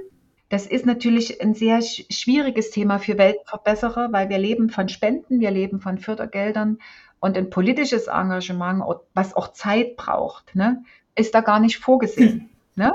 Das 0.48 0.66
ist 0.66 0.86
natürlich 0.86 1.42
ein 1.42 1.54
sehr 1.54 1.82
schwieriges 1.82 2.70
Thema 2.70 2.98
für 2.98 3.18
Weltverbesserer, 3.18 4.12
weil 4.12 4.30
wir 4.30 4.38
leben 4.38 4.70
von 4.70 4.88
Spenden, 4.88 5.40
wir 5.40 5.50
leben 5.50 5.80
von 5.80 5.98
Fördergeldern 5.98 6.78
und 7.20 7.36
ein 7.36 7.50
politisches 7.50 8.06
Engagement, 8.06 8.82
was 9.12 9.34
auch 9.34 9.52
Zeit 9.52 9.96
braucht, 9.96 10.54
ne, 10.54 10.82
ist 11.14 11.34
da 11.34 11.40
gar 11.40 11.60
nicht 11.60 11.78
vorgesehen. 11.78 12.50
Ne? 12.76 12.94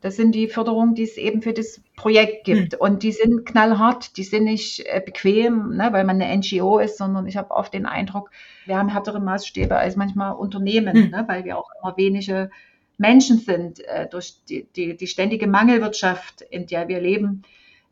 Das 0.00 0.16
sind 0.16 0.34
die 0.34 0.48
Förderungen, 0.48 0.94
die 0.94 1.04
es 1.04 1.16
eben 1.16 1.40
für 1.40 1.54
das 1.54 1.80
Projekt 1.96 2.44
gibt. 2.44 2.74
Und 2.74 3.02
die 3.04 3.12
sind 3.12 3.46
knallhart, 3.46 4.18
die 4.18 4.24
sind 4.24 4.44
nicht 4.44 4.80
äh, 4.86 5.00
bequem, 5.00 5.76
ne, 5.76 5.88
weil 5.92 6.04
man 6.04 6.20
eine 6.20 6.36
NGO 6.36 6.78
ist, 6.78 6.98
sondern 6.98 7.26
ich 7.26 7.38
habe 7.38 7.52
oft 7.52 7.72
den 7.72 7.86
Eindruck, 7.86 8.30
wir 8.66 8.76
haben 8.76 8.90
härtere 8.90 9.20
Maßstäbe 9.20 9.76
als 9.76 9.96
manchmal 9.96 10.34
Unternehmen, 10.34 11.04
mhm. 11.04 11.10
ne, 11.10 11.24
weil 11.26 11.44
wir 11.44 11.56
auch 11.56 11.70
immer 11.80 11.96
wenige 11.96 12.50
Menschen 12.98 13.38
sind, 13.38 13.80
äh, 13.80 14.08
durch 14.08 14.44
die, 14.48 14.66
die, 14.76 14.96
die 14.96 15.06
ständige 15.06 15.46
Mangelwirtschaft, 15.46 16.42
in 16.42 16.66
der 16.66 16.88
wir 16.88 17.00
leben, 17.00 17.42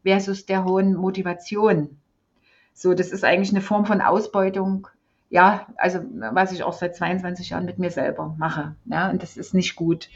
versus 0.04 0.46
der 0.46 0.64
hohen 0.64 0.94
Motivation. 0.94 1.98
So, 2.74 2.94
das 2.94 3.10
ist 3.10 3.24
eigentlich 3.24 3.50
eine 3.50 3.60
Form 3.60 3.86
von 3.86 4.00
Ausbeutung. 4.00 4.88
Ja, 5.30 5.66
also 5.76 6.00
was 6.32 6.52
ich 6.52 6.62
auch 6.62 6.72
seit 6.72 6.94
22 6.94 7.50
Jahren 7.50 7.64
mit 7.64 7.78
mir 7.78 7.90
selber 7.90 8.34
mache. 8.38 8.74
Ja, 8.84 9.10
und 9.10 9.22
das 9.22 9.36
ist 9.36 9.54
nicht 9.54 9.76
gut. 9.76 10.08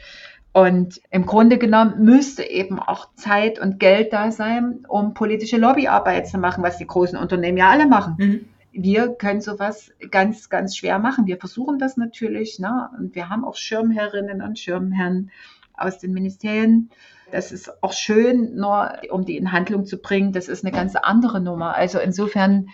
Und 0.53 1.01
im 1.11 1.25
Grunde 1.25 1.57
genommen 1.57 2.03
müsste 2.03 2.43
eben 2.43 2.79
auch 2.79 3.13
Zeit 3.15 3.59
und 3.59 3.79
Geld 3.79 4.13
da 4.13 4.31
sein, 4.31 4.85
um 4.87 5.13
politische 5.13 5.57
Lobbyarbeit 5.57 6.27
zu 6.27 6.37
machen, 6.37 6.63
was 6.63 6.77
die 6.77 6.87
großen 6.87 7.17
Unternehmen 7.17 7.57
ja 7.57 7.69
alle 7.69 7.87
machen. 7.87 8.15
Mhm 8.17 8.45
wir 8.71 9.09
können 9.15 9.41
sowas 9.41 9.91
ganz, 10.11 10.49
ganz 10.49 10.77
schwer 10.77 10.99
machen. 10.99 11.25
Wir 11.25 11.37
versuchen 11.37 11.79
das 11.79 11.97
natürlich. 11.97 12.59
Ne? 12.59 12.89
Und 12.97 13.15
wir 13.15 13.29
haben 13.29 13.43
auch 13.45 13.55
Schirmherrinnen 13.55 14.41
und 14.41 14.59
Schirmherren 14.59 15.31
aus 15.73 15.99
den 15.99 16.13
Ministerien. 16.13 16.89
Das 17.31 17.51
ist 17.51 17.83
auch 17.83 17.93
schön, 17.93 18.55
nur 18.55 18.93
um 19.09 19.25
die 19.25 19.37
in 19.37 19.51
Handlung 19.51 19.85
zu 19.85 19.97
bringen. 19.97 20.31
Das 20.31 20.47
ist 20.47 20.63
eine 20.63 20.71
ganz 20.71 20.95
andere 20.95 21.41
Nummer. 21.41 21.75
Also 21.75 21.99
insofern 21.99 22.69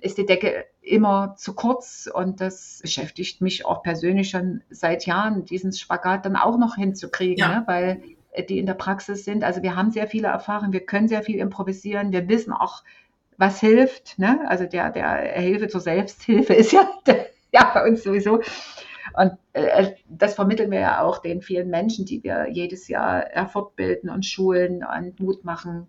ist 0.00 0.18
die 0.18 0.26
Decke 0.26 0.64
immer 0.80 1.34
zu 1.36 1.54
kurz 1.54 2.08
und 2.12 2.40
das 2.40 2.78
beschäftigt 2.82 3.40
mich 3.40 3.66
auch 3.66 3.82
persönlich 3.82 4.30
schon 4.30 4.62
seit 4.70 5.06
Jahren, 5.06 5.44
diesen 5.44 5.72
Spagat 5.72 6.24
dann 6.24 6.36
auch 6.36 6.58
noch 6.58 6.76
hinzukriegen, 6.76 7.38
ja. 7.38 7.60
ne? 7.60 7.64
weil 7.66 8.02
die 8.48 8.58
in 8.58 8.66
der 8.66 8.74
Praxis 8.74 9.24
sind. 9.24 9.42
Also 9.42 9.62
wir 9.62 9.74
haben 9.74 9.90
sehr 9.90 10.06
viele 10.06 10.28
Erfahrungen, 10.28 10.72
wir 10.72 10.84
können 10.84 11.08
sehr 11.08 11.22
viel 11.22 11.38
improvisieren, 11.38 12.12
wir 12.12 12.28
wissen 12.28 12.52
auch, 12.52 12.84
was 13.38 13.60
hilft. 13.60 14.18
Ne? 14.18 14.44
Also 14.48 14.64
der, 14.66 14.90
der 14.90 15.16
Hilfe 15.40 15.68
zur 15.68 15.80
Selbsthilfe 15.80 16.54
ist 16.54 16.72
ja, 16.72 16.88
der, 17.06 17.26
ja 17.52 17.70
bei 17.74 17.88
uns 17.88 18.02
sowieso. 18.02 18.40
Und 19.14 19.32
äh, 19.52 19.92
das 20.08 20.34
vermitteln 20.34 20.70
wir 20.70 20.80
ja 20.80 21.02
auch 21.02 21.18
den 21.18 21.40
vielen 21.42 21.70
Menschen, 21.70 22.04
die 22.04 22.22
wir 22.22 22.48
jedes 22.50 22.88
Jahr 22.88 23.24
fortbilden 23.48 24.10
und 24.10 24.26
schulen 24.26 24.84
und 24.84 25.20
Mut 25.20 25.44
machen, 25.44 25.88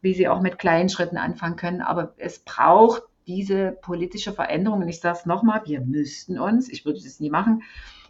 wie 0.00 0.14
sie 0.14 0.28
auch 0.28 0.40
mit 0.40 0.58
kleinen 0.58 0.88
Schritten 0.88 1.16
anfangen 1.16 1.56
können. 1.56 1.80
Aber 1.80 2.14
es 2.18 2.40
braucht 2.40 3.02
diese 3.26 3.72
politische 3.72 4.32
Veränderung. 4.32 4.82
Und 4.82 4.88
ich 4.88 5.00
sage 5.00 5.18
es 5.18 5.26
nochmal, 5.26 5.62
wir 5.66 5.80
müssten 5.80 6.38
uns, 6.38 6.68
ich 6.68 6.84
würde 6.84 7.00
das 7.02 7.20
nie 7.20 7.30
machen, 7.30 7.62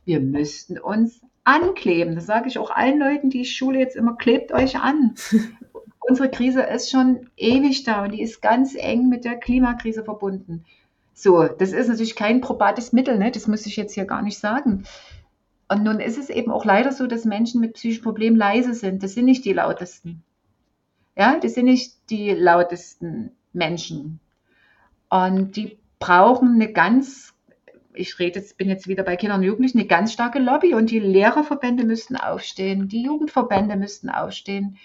wir 0.04 0.20
müssten 0.20 0.78
uns 0.78 1.20
ankleben. 1.44 2.14
Das 2.14 2.26
sage 2.26 2.48
ich 2.48 2.58
auch 2.58 2.70
allen 2.70 2.98
Leuten, 2.98 3.30
die 3.30 3.42
ich 3.42 3.56
schule 3.56 3.78
jetzt 3.78 3.96
immer, 3.96 4.16
klebt 4.16 4.52
euch 4.52 4.78
an. 4.78 5.14
Unsere 6.08 6.30
Krise 6.30 6.62
ist 6.62 6.90
schon 6.90 7.28
ewig 7.36 7.84
da 7.84 8.04
und 8.04 8.12
die 8.12 8.22
ist 8.22 8.40
ganz 8.40 8.74
eng 8.74 9.08
mit 9.10 9.24
der 9.26 9.36
Klimakrise 9.36 10.02
verbunden. 10.02 10.64
So, 11.12 11.44
das 11.44 11.72
ist 11.72 11.88
natürlich 11.88 12.16
kein 12.16 12.40
probates 12.40 12.92
Mittel, 12.92 13.18
ne? 13.18 13.30
das 13.30 13.46
muss 13.46 13.66
ich 13.66 13.76
jetzt 13.76 13.92
hier 13.92 14.06
gar 14.06 14.22
nicht 14.22 14.38
sagen. 14.38 14.84
Und 15.68 15.82
nun 15.82 16.00
ist 16.00 16.16
es 16.16 16.30
eben 16.30 16.50
auch 16.50 16.64
leider 16.64 16.92
so, 16.92 17.06
dass 17.06 17.26
Menschen 17.26 17.60
mit 17.60 17.74
psychischen 17.74 18.04
Problemen 18.04 18.36
leise 18.36 18.72
sind. 18.72 19.02
Das 19.02 19.12
sind 19.12 19.26
nicht 19.26 19.44
die 19.44 19.52
lautesten. 19.52 20.22
Ja, 21.14 21.38
das 21.38 21.54
sind 21.54 21.66
nicht 21.66 21.94
die 22.08 22.30
lautesten 22.30 23.32
Menschen. 23.52 24.20
Und 25.10 25.56
die 25.56 25.76
brauchen 25.98 26.54
eine 26.54 26.72
ganz 26.72 27.34
ich 27.98 28.18
rede 28.18 28.38
jetzt, 28.38 28.56
bin 28.56 28.68
jetzt 28.68 28.86
wieder 28.86 29.02
bei 29.02 29.16
Kindern 29.16 29.40
und 29.40 29.46
Jugendlichen, 29.46 29.78
eine 29.78 29.88
ganz 29.88 30.12
starke 30.12 30.38
Lobby 30.38 30.74
und 30.74 30.90
die 30.90 31.00
Lehrerverbände 31.00 31.84
müssten 31.84 32.16
aufstehen, 32.16 32.88
die 32.88 33.02
Jugendverbände 33.02 33.76
müssten 33.76 34.08
aufstehen, 34.08 34.78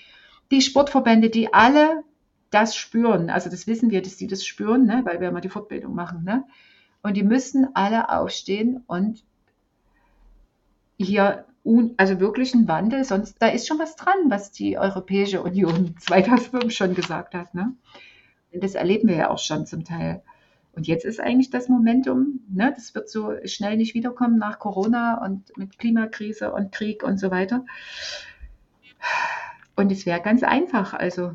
die 0.54 0.62
Sportverbände, 0.62 1.30
die 1.30 1.54
alle 1.54 2.04
das 2.52 2.76
spüren. 2.76 3.30
Also 3.30 3.50
das 3.50 3.68
wissen 3.68 3.90
wir, 3.90 4.02
dass 4.02 4.18
sie 4.18 4.28
das 4.28 4.46
spüren, 4.46 4.86
ne, 4.86 5.02
weil 5.04 5.20
wir 5.20 5.30
immer 5.30 5.42
die 5.42 5.50
Fortbildung 5.50 5.96
machen. 5.96 6.24
Ne? 6.24 6.44
Und 7.02 7.18
die 7.18 7.24
müssen 7.24 7.76
alle 7.76 8.10
aufstehen 8.10 8.84
und 8.88 9.24
hier 10.98 11.46
also 11.98 12.20
wirklich 12.20 12.54
ein 12.54 12.68
Wandel, 12.68 13.06
sonst 13.06 13.38
da 13.42 13.48
ist 13.48 13.68
schon 13.68 13.80
was 13.80 13.96
dran, 13.96 14.16
was 14.28 14.52
die 14.52 14.78
Europäische 14.78 15.42
Union 15.42 15.96
2005 16.00 16.72
schon 16.72 16.94
gesagt 16.94 17.34
hat. 17.34 17.56
Ne? 17.56 17.74
Das 18.52 18.76
erleben 18.76 19.08
wir 19.08 19.16
ja 19.16 19.30
auch 19.30 19.40
schon 19.40 19.66
zum 19.66 19.84
Teil. 19.84 20.22
Und 20.76 20.88
jetzt 20.88 21.06
ist 21.06 21.20
eigentlich 21.20 21.52
das 21.52 21.70
Momentum, 21.70 22.42
ne, 22.50 22.74
das 22.76 22.96
wird 22.96 23.08
so 23.08 23.34
schnell 23.46 23.78
nicht 23.78 23.94
wiederkommen 23.94 24.40
nach 24.40 24.58
Corona 24.58 25.24
und 25.24 25.56
mit 25.56 25.78
Klimakrise 25.78 26.52
und 26.52 26.72
Krieg 26.72 27.04
und 27.04 27.20
so 27.20 27.30
weiter. 27.30 27.64
Und 29.76 29.92
es 29.92 30.06
wäre 30.06 30.22
ganz 30.22 30.44
einfach, 30.44 30.94
also. 30.94 31.32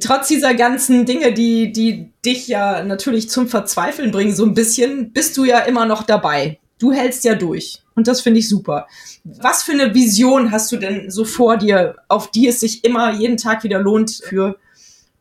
Trotz 0.00 0.28
dieser 0.28 0.54
ganzen 0.54 1.04
Dinge, 1.04 1.32
die, 1.32 1.72
die 1.72 2.12
dich 2.24 2.46
ja 2.46 2.84
natürlich 2.84 3.28
zum 3.28 3.48
Verzweifeln 3.48 4.12
bringen, 4.12 4.34
so 4.34 4.44
ein 4.44 4.54
bisschen, 4.54 5.12
bist 5.12 5.36
du 5.36 5.44
ja 5.44 5.58
immer 5.60 5.86
noch 5.86 6.04
dabei. 6.04 6.58
Du 6.78 6.92
hältst 6.92 7.24
ja 7.24 7.34
durch. 7.34 7.82
Und 7.96 8.06
das 8.06 8.20
finde 8.20 8.40
ich 8.40 8.48
super. 8.48 8.86
Was 9.24 9.64
für 9.64 9.72
eine 9.72 9.94
Vision 9.94 10.52
hast 10.52 10.70
du 10.72 10.76
denn 10.76 11.10
so 11.10 11.24
vor 11.24 11.56
dir, 11.56 11.96
auf 12.08 12.30
die 12.30 12.46
es 12.46 12.60
sich 12.60 12.84
immer 12.84 13.12
jeden 13.12 13.36
Tag 13.36 13.64
wieder 13.64 13.80
lohnt, 13.80 14.22
für 14.24 14.56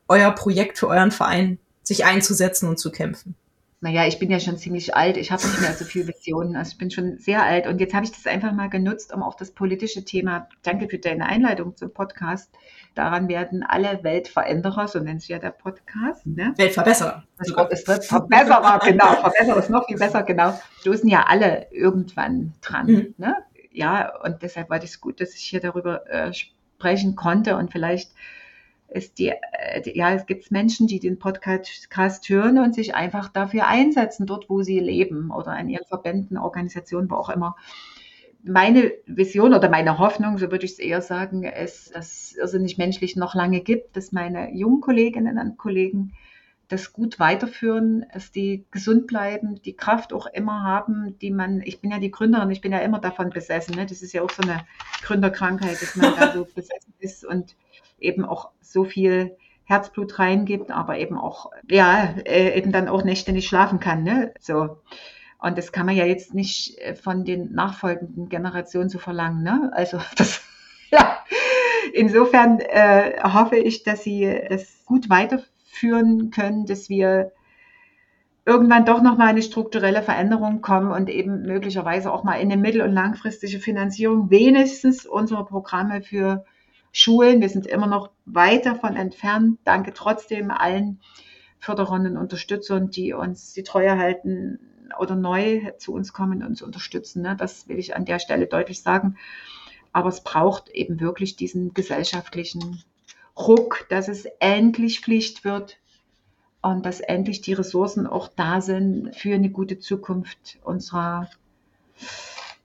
euer 0.08 0.32
Projekt, 0.32 0.78
für 0.78 0.88
euren 0.88 1.12
Verein 1.12 1.58
sich 1.84 2.06
einzusetzen 2.06 2.70
und 2.70 2.80
zu 2.80 2.92
kämpfen? 2.92 3.36
Naja, 3.82 4.06
ich 4.06 4.20
bin 4.20 4.30
ja 4.30 4.42
schon 4.42 4.58
ziemlich 4.58 4.96
alt, 4.96 5.16
ich 5.16 5.32
habe 5.32 5.42
nicht 5.42 5.62
mehr 5.62 5.74
so 5.74 5.86
viele 5.86 6.10
Visionen, 6.10 6.58
also 6.58 6.72
ich 6.74 6.78
bin 6.78 6.92
schon 6.92 7.18
sehr 7.18 7.44
alt 7.44 7.66
und 7.66 7.80
jetzt 7.80 7.94
habe 7.94 8.06
ich 8.06 8.12
das 8.12 8.28
einfach 8.28 8.52
mal 8.52 8.70
genutzt, 8.70 9.14
um 9.14 9.24
auch 9.24 9.36
das 9.36 9.52
politische 9.52 10.04
Thema, 10.04 10.50
danke 10.64 10.90
für 10.90 11.00
deine 11.00 11.28
Einleitung 11.28 11.78
zum 11.78 11.94
Podcast, 11.94 12.52
daran 12.94 13.30
werden 13.30 13.64
alle 13.64 14.04
Weltveränderer, 14.04 14.90
so 14.90 15.00
nennt 15.00 15.22
sich 15.22 15.30
ja 15.30 15.40
der 15.40 15.52
Podcast, 15.52 16.28
ne? 16.28 16.54
Weltverbesserer. 16.58 17.24
Das 17.38 17.56
Wort 17.56 17.72
ist 17.72 17.86
Verbesserer, 17.86 18.80
genau, 18.84 19.14
Verbesserer 19.16 19.58
ist 19.58 19.70
noch 19.70 19.86
viel 19.86 19.98
besser, 19.98 20.24
genau, 20.24 20.60
stoßen 20.82 21.08
ja 21.08 21.26
alle 21.28 21.68
irgendwann 21.72 22.54
dran, 22.62 22.88
mhm. 22.88 23.14
ne? 23.18 23.36
Ja, 23.72 24.14
und 24.24 24.42
deshalb 24.42 24.70
war 24.70 24.80
das 24.80 25.00
gut, 25.00 25.22
dass 25.22 25.36
ich 25.36 25.44
hier 25.44 25.62
darüber 25.62 26.06
äh, 26.10 26.34
sprechen 26.34 27.16
konnte 27.16 27.56
und 27.56 27.72
vielleicht 27.72 28.12
die, 29.18 29.30
äh, 29.30 29.98
ja, 29.98 30.14
es 30.14 30.26
gibt 30.26 30.52
Menschen, 30.52 30.88
die 30.88 31.00
den 31.00 31.20
Podcast 31.20 32.30
hören 32.30 32.58
und 32.58 32.74
sich 32.74 32.96
einfach 32.96 33.30
dafür 33.30 33.68
einsetzen, 33.68 34.26
dort, 34.26 34.50
wo 34.50 34.64
sie 34.64 34.80
leben 34.80 35.32
oder 35.32 35.58
in 35.60 35.70
ihren 35.70 35.86
Verbänden, 35.86 36.38
Organisationen, 36.38 37.10
wo 37.10 37.16
auch 37.16 37.30
immer. 37.30 37.56
Meine 38.42 38.94
Vision 39.06 39.54
oder 39.54 39.70
meine 39.70 40.00
Hoffnung, 40.00 40.38
so 40.38 40.50
würde 40.50 40.66
ich 40.66 40.74
es 40.74 40.80
eher 40.80 41.02
sagen, 41.02 41.44
ist, 41.44 41.94
dass 41.96 42.08
es 42.08 42.38
irrsinnig 42.38 42.78
menschlich 42.78 43.16
noch 43.16 43.36
lange 43.36 43.60
gibt, 43.60 43.98
dass 43.98 44.12
meine 44.12 44.56
jungen 44.56 44.82
Kolleginnen 44.82 45.38
und 45.38 45.58
Kollegen 45.58 46.14
das 46.70 46.94
gut 46.94 47.20
weiterführen, 47.20 48.06
dass 48.14 48.32
die 48.32 48.64
gesund 48.72 49.08
bleiben, 49.08 49.62
die 49.64 49.76
Kraft 49.76 50.14
auch 50.14 50.28
immer 50.28 50.64
haben, 50.64 51.18
die 51.20 51.32
man, 51.32 51.62
ich 51.62 51.82
bin 51.82 51.92
ja 51.92 52.00
die 52.00 52.12
Gründerin, 52.12 52.52
ich 52.52 52.62
bin 52.62 52.72
ja 52.72 52.80
immer 52.80 53.00
davon 53.00 53.32
besessen, 53.32 53.76
ne? 53.76 53.88
das 53.88 54.04
ist 54.04 54.14
ja 54.14 54.22
auch 54.22 54.30
so 54.30 54.44
eine 54.44 54.66
Gründerkrankheit, 55.02 55.82
dass 55.82 55.96
man 55.96 56.14
da 56.16 56.32
so 56.34 56.46
besessen 56.46 56.94
ist 57.00 57.26
und 57.26 57.56
eben 58.02 58.26
auch 58.26 58.50
so 58.62 58.84
viel 58.84 59.36
Herzblut 59.66 60.18
reingibt, 60.18 60.72
aber 60.72 60.98
eben 60.98 61.18
auch, 61.18 61.52
ja, 61.70 62.16
äh, 62.26 62.58
eben 62.58 62.72
dann 62.72 62.88
auch 62.88 63.04
Nächte 63.04 63.32
nicht 63.32 63.48
schlafen 63.48 63.80
kann. 63.80 64.04
Ne? 64.04 64.34
So. 64.40 64.78
Und 65.38 65.58
das 65.58 65.72
kann 65.72 65.86
man 65.86 65.96
ja 65.96 66.06
jetzt 66.06 66.34
nicht 66.34 66.80
äh, 66.80 66.96
von 66.96 67.24
den 67.24 67.54
nachfolgenden 67.54 68.30
Generationen 68.30 68.90
so 68.90 68.98
verlangen. 68.98 69.44
Ne? 69.44 69.72
Also 69.74 70.00
das, 70.18 70.42
ja. 70.92 71.20
Insofern 71.94 72.60
äh, 72.60 73.22
hoffe 73.24 73.58
ich, 73.58 73.84
dass 73.84 74.04
Sie 74.04 74.42
das 74.50 74.86
gut 74.86 75.10
weiterführen 75.10 76.32
können, 76.32 76.66
dass 76.66 76.90
wir 76.90 77.32
irgendwann 78.46 78.86
doch 78.86 79.02
nochmal 79.04 79.28
eine 79.28 79.44
strukturelle 79.44 80.02
Veränderung 80.02 80.62
kommen 80.62 80.92
und 80.92 81.10
eben 81.10 81.44
möglicherweise 81.44 82.12
auch 82.12 82.24
mal 82.24 82.36
in 82.36 82.52
eine 82.52 82.60
mittel- 82.60 82.82
und 82.82 82.94
langfristige 82.94 83.60
Finanzierung 83.60 84.32
wenigstens 84.32 85.06
unserer 85.06 85.46
Programme 85.46 86.02
für 86.02 86.46
Schulen. 86.92 87.42
Wir 87.42 87.50
sind 87.50 87.68
immer 87.68 87.88
noch 87.88 88.10
weit 88.26 88.66
davon 88.66 88.96
entfernt. 88.96 89.60
Danke 89.64 89.94
trotzdem 89.94 90.52
allen 90.52 91.00
Förderern 91.60 92.08
und 92.08 92.18
Unterstützern, 92.18 92.90
die 92.90 93.14
uns 93.14 93.54
die 93.54 93.64
Treue 93.64 93.98
halten 93.98 94.60
oder 94.98 95.16
neu 95.16 95.72
zu 95.78 95.94
uns 95.94 96.14
kommen 96.14 96.42
und 96.42 96.50
uns 96.50 96.62
unterstützen. 96.62 97.22
Ne? 97.22 97.36
Das 97.38 97.68
will 97.68 97.78
ich 97.78 97.96
an 97.96 98.06
der 98.06 98.20
Stelle 98.20 98.48
deutlich 98.48 98.82
sagen. 98.82 99.18
Aber 99.92 100.10
es 100.10 100.22
braucht 100.22 100.70
eben 100.70 101.00
wirklich 101.00 101.36
diesen 101.36 101.74
gesellschaftlichen 101.74 102.84
Ruck, 103.38 103.86
dass 103.90 104.08
es 104.08 104.26
endlich 104.40 105.02
Pflicht 105.02 105.46
wird 105.46 105.78
und 106.62 106.86
dass 106.86 107.00
endlich 107.00 107.42
die 107.42 107.54
Ressourcen 107.54 108.06
auch 108.06 108.28
da 108.28 108.62
sind 108.62 109.16
für 109.16 109.34
eine 109.34 109.50
gute 109.50 109.80
Zukunft 109.80 110.60
unserer 110.64 111.30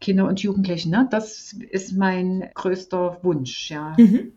Kinder 0.04 0.28
und 0.28 0.40
Jugendlichen. 0.42 0.90
Ne? 0.90 1.08
Das 1.10 1.56
ist 1.70 1.96
mein 1.96 2.50
größter 2.54 3.20
Wunsch, 3.22 3.70
ja. 3.70 3.94
Mhm. 3.96 4.34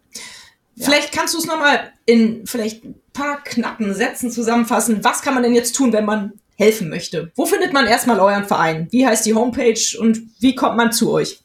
Ja. 0.76 0.86
Vielleicht 0.86 1.12
kannst 1.12 1.34
du 1.34 1.40
es 1.40 1.46
nochmal 1.46 1.92
in 2.06 2.46
vielleicht 2.46 2.86
ein 2.86 2.96
paar 3.12 3.44
knappen 3.44 3.94
Sätzen 3.94 4.32
zusammenfassen. 4.32 5.04
Was 5.04 5.22
kann 5.22 5.34
man 5.34 5.44
denn 5.44 5.56
jetzt 5.56 5.76
tun, 5.76 5.92
wenn 5.92 6.06
man 6.06 6.32
helfen 6.56 6.88
möchte? 6.88 7.34
Wo 7.36 7.46
findet 7.46 7.74
man 7.74 7.86
erstmal 7.86 8.22
euren 8.22 8.46
Verein? 8.46 8.88
Wie 8.92 9.06
heißt 9.06 9.26
die 9.26 9.34
Homepage 9.34 10.00
und 10.00 10.22
wie 10.40 10.56
kommt 10.56 10.78
man 10.78 10.94
zu 10.94 11.12
euch? 11.12 11.42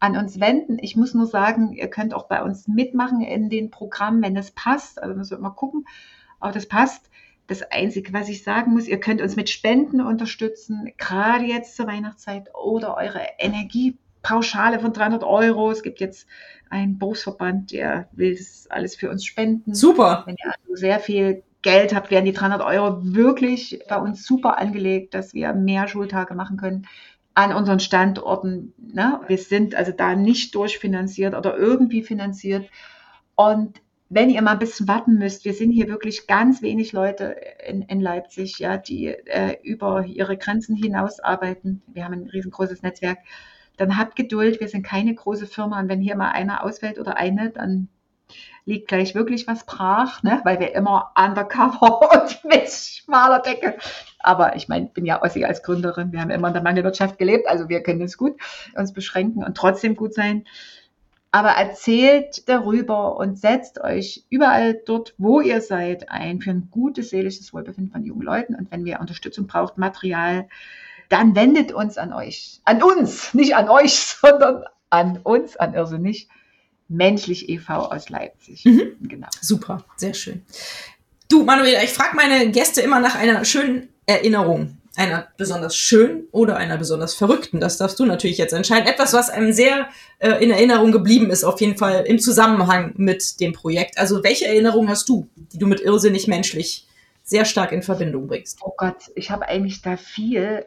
an 0.00 0.16
uns 0.16 0.38
wenden. 0.38 0.78
Ich 0.80 0.96
muss 0.96 1.14
nur 1.14 1.26
sagen, 1.26 1.72
ihr 1.72 1.88
könnt 1.88 2.14
auch 2.14 2.28
bei 2.28 2.42
uns 2.42 2.68
mitmachen 2.68 3.20
in 3.20 3.48
den 3.48 3.70
Programmen, 3.70 4.22
wenn 4.22 4.36
es 4.36 4.50
passt. 4.50 5.02
Also 5.02 5.16
müssen 5.16 5.38
wir 5.38 5.42
mal 5.42 5.50
gucken, 5.50 5.86
ob 6.40 6.52
das 6.52 6.66
passt. 6.66 7.10
Das 7.46 7.62
Einzige, 7.62 8.12
was 8.12 8.28
ich 8.28 8.42
sagen 8.42 8.72
muss, 8.72 8.86
ihr 8.86 9.00
könnt 9.00 9.20
uns 9.20 9.36
mit 9.36 9.50
Spenden 9.50 10.00
unterstützen, 10.00 10.92
gerade 10.96 11.44
jetzt 11.44 11.76
zur 11.76 11.86
Weihnachtszeit 11.86 12.54
oder 12.54 12.96
eure 12.96 13.20
Energiepauschale 14.24 14.80
von 14.80 14.92
300 14.92 15.22
Euro. 15.22 15.70
Es 15.70 15.82
gibt 15.82 16.00
jetzt 16.00 16.26
ein 16.70 16.98
Berufsverband, 16.98 17.72
der 17.72 18.08
will 18.12 18.34
das 18.34 18.66
alles 18.70 18.96
für 18.96 19.10
uns 19.10 19.24
spenden. 19.24 19.74
Super. 19.74 20.24
Wenn 20.26 20.36
ihr 20.44 20.52
also 20.52 20.74
sehr 20.74 20.98
viel 20.98 21.42
Geld 21.62 21.94
habt, 21.94 22.10
werden 22.10 22.24
die 22.24 22.32
300 22.32 22.62
Euro 22.62 22.98
wirklich 23.02 23.80
bei 23.88 23.96
uns 23.96 24.26
super 24.26 24.58
angelegt, 24.58 25.14
dass 25.14 25.34
wir 25.34 25.52
mehr 25.52 25.88
Schultage 25.88 26.34
machen 26.34 26.56
können 26.56 26.86
an 27.34 27.52
unseren 27.52 27.80
Standorten. 27.80 28.72
Ne? 28.78 29.20
Wir 29.26 29.38
sind 29.38 29.74
also 29.74 29.92
da 29.92 30.14
nicht 30.14 30.54
durchfinanziert 30.54 31.34
oder 31.34 31.56
irgendwie 31.56 32.02
finanziert. 32.02 32.68
Und 33.34 33.80
wenn 34.08 34.30
ihr 34.30 34.42
mal 34.42 34.52
ein 34.52 34.58
bisschen 34.58 34.86
warten 34.86 35.18
müsst, 35.18 35.44
wir 35.44 35.54
sind 35.54 35.72
hier 35.72 35.88
wirklich 35.88 36.26
ganz 36.26 36.62
wenig 36.62 36.92
Leute 36.92 37.34
in, 37.66 37.82
in 37.82 38.00
Leipzig, 38.00 38.58
ja, 38.58 38.76
die 38.76 39.06
äh, 39.06 39.56
über 39.62 40.04
ihre 40.04 40.36
Grenzen 40.36 40.76
hinaus 40.76 41.18
arbeiten. 41.18 41.82
Wir 41.86 42.04
haben 42.04 42.12
ein 42.12 42.28
riesengroßes 42.28 42.82
Netzwerk 42.82 43.18
dann 43.76 43.98
habt 43.98 44.16
Geduld, 44.16 44.60
wir 44.60 44.68
sind 44.68 44.84
keine 44.84 45.14
große 45.14 45.46
Firma 45.46 45.80
und 45.80 45.88
wenn 45.88 46.00
hier 46.00 46.16
mal 46.16 46.30
einer 46.30 46.64
ausfällt 46.64 46.98
oder 46.98 47.16
eine, 47.16 47.50
dann 47.50 47.88
liegt 48.64 48.88
gleich 48.88 49.14
wirklich 49.14 49.46
was 49.46 49.66
brach, 49.66 50.22
ne? 50.22 50.40
weil 50.44 50.58
wir 50.58 50.74
immer 50.74 51.12
undercover 51.16 52.12
und 52.22 52.44
mit 52.44 52.70
schmaler 52.70 53.40
Decke. 53.40 53.76
Aber 54.18 54.56
ich 54.56 54.68
meine, 54.68 54.86
ich 54.86 54.92
bin 54.92 55.04
ja 55.04 55.22
Ossi 55.22 55.44
als 55.44 55.62
Gründerin. 55.62 56.12
Wir 56.12 56.20
haben 56.20 56.30
immer 56.30 56.48
in 56.48 56.54
der 56.54 56.62
Mangelwirtschaft 56.62 57.18
gelebt, 57.18 57.46
also 57.46 57.68
wir 57.68 57.82
können 57.82 58.00
es 58.02 58.16
gut 58.16 58.36
uns 58.74 58.92
beschränken 58.92 59.44
und 59.44 59.56
trotzdem 59.56 59.96
gut 59.96 60.14
sein. 60.14 60.44
Aber 61.30 61.50
erzählt 61.50 62.48
darüber 62.48 63.16
und 63.16 63.38
setzt 63.38 63.80
euch 63.80 64.24
überall 64.30 64.74
dort, 64.86 65.14
wo 65.18 65.40
ihr 65.40 65.60
seid, 65.60 66.08
ein 66.08 66.40
für 66.40 66.50
ein 66.50 66.68
gutes 66.70 67.10
seelisches 67.10 67.52
Wohlbefinden 67.52 67.90
von 67.90 68.04
jungen 68.04 68.22
Leuten. 68.22 68.54
Und 68.54 68.70
wenn 68.70 68.84
wir 68.84 69.00
Unterstützung 69.00 69.48
braucht, 69.48 69.76
Material, 69.76 70.46
dann 71.08 71.34
wendet 71.34 71.72
uns 71.72 71.98
an 71.98 72.12
euch. 72.12 72.60
An 72.64 72.82
uns, 72.82 73.34
nicht 73.34 73.56
an 73.56 73.68
euch, 73.68 73.94
sondern 74.20 74.64
an 74.90 75.18
uns, 75.22 75.56
an 75.56 75.74
Irrsinnig. 75.74 76.28
Menschlich 76.88 77.48
e.V. 77.48 77.74
aus 77.90 78.10
Leipzig. 78.10 78.64
Mhm. 78.64 78.96
Genau. 79.00 79.28
Super, 79.40 79.84
sehr 79.96 80.12
schön. 80.12 80.44
Du, 81.28 81.42
Manuela, 81.42 81.82
ich 81.82 81.90
frage 81.90 82.14
meine 82.14 82.50
Gäste 82.50 82.82
immer 82.82 83.00
nach 83.00 83.14
einer 83.14 83.44
schönen 83.44 83.88
Erinnerung. 84.06 84.78
Einer 84.96 85.26
besonders 85.36 85.74
schönen 85.76 86.28
oder 86.30 86.56
einer 86.56 86.76
besonders 86.76 87.14
verrückten. 87.14 87.58
Das 87.58 87.78
darfst 87.78 87.98
du 87.98 88.04
natürlich 88.04 88.38
jetzt 88.38 88.52
entscheiden. 88.52 88.86
Etwas, 88.86 89.12
was 89.12 89.30
einem 89.30 89.52
sehr 89.52 89.88
äh, 90.20 90.44
in 90.44 90.52
Erinnerung 90.52 90.92
geblieben 90.92 91.30
ist, 91.30 91.42
auf 91.42 91.60
jeden 91.60 91.76
Fall 91.76 92.04
im 92.06 92.20
Zusammenhang 92.20 92.92
mit 92.96 93.40
dem 93.40 93.52
Projekt. 93.52 93.98
Also, 93.98 94.22
welche 94.22 94.46
Erinnerung 94.46 94.88
hast 94.88 95.08
du, 95.08 95.28
die 95.34 95.58
du 95.58 95.66
mit 95.66 95.80
irrsinnig 95.80 96.28
menschlich 96.28 96.86
sehr 97.24 97.44
stark 97.44 97.72
in 97.72 97.82
Verbindung 97.82 98.28
bringst? 98.28 98.58
Oh 98.62 98.74
Gott, 98.76 99.10
ich 99.16 99.32
habe 99.32 99.48
eigentlich 99.48 99.82
da 99.82 99.96
viel. 99.96 100.66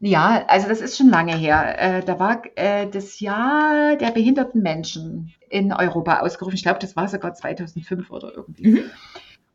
Ja, 0.00 0.46
also 0.48 0.66
das 0.66 0.80
ist 0.80 0.96
schon 0.96 1.10
lange 1.10 1.36
her. 1.36 1.78
Äh, 1.78 2.02
da 2.02 2.18
war 2.18 2.42
äh, 2.56 2.88
das 2.88 3.20
Jahr 3.20 3.96
der 3.96 4.10
behinderten 4.10 4.62
Menschen 4.62 5.34
in 5.50 5.74
Europa 5.74 6.20
ausgerufen. 6.20 6.56
Ich 6.56 6.62
glaube, 6.62 6.78
das 6.78 6.96
war 6.96 7.06
sogar 7.06 7.34
2005 7.34 8.10
oder 8.10 8.34
irgendwie. 8.34 8.68
Mhm. 8.68 8.90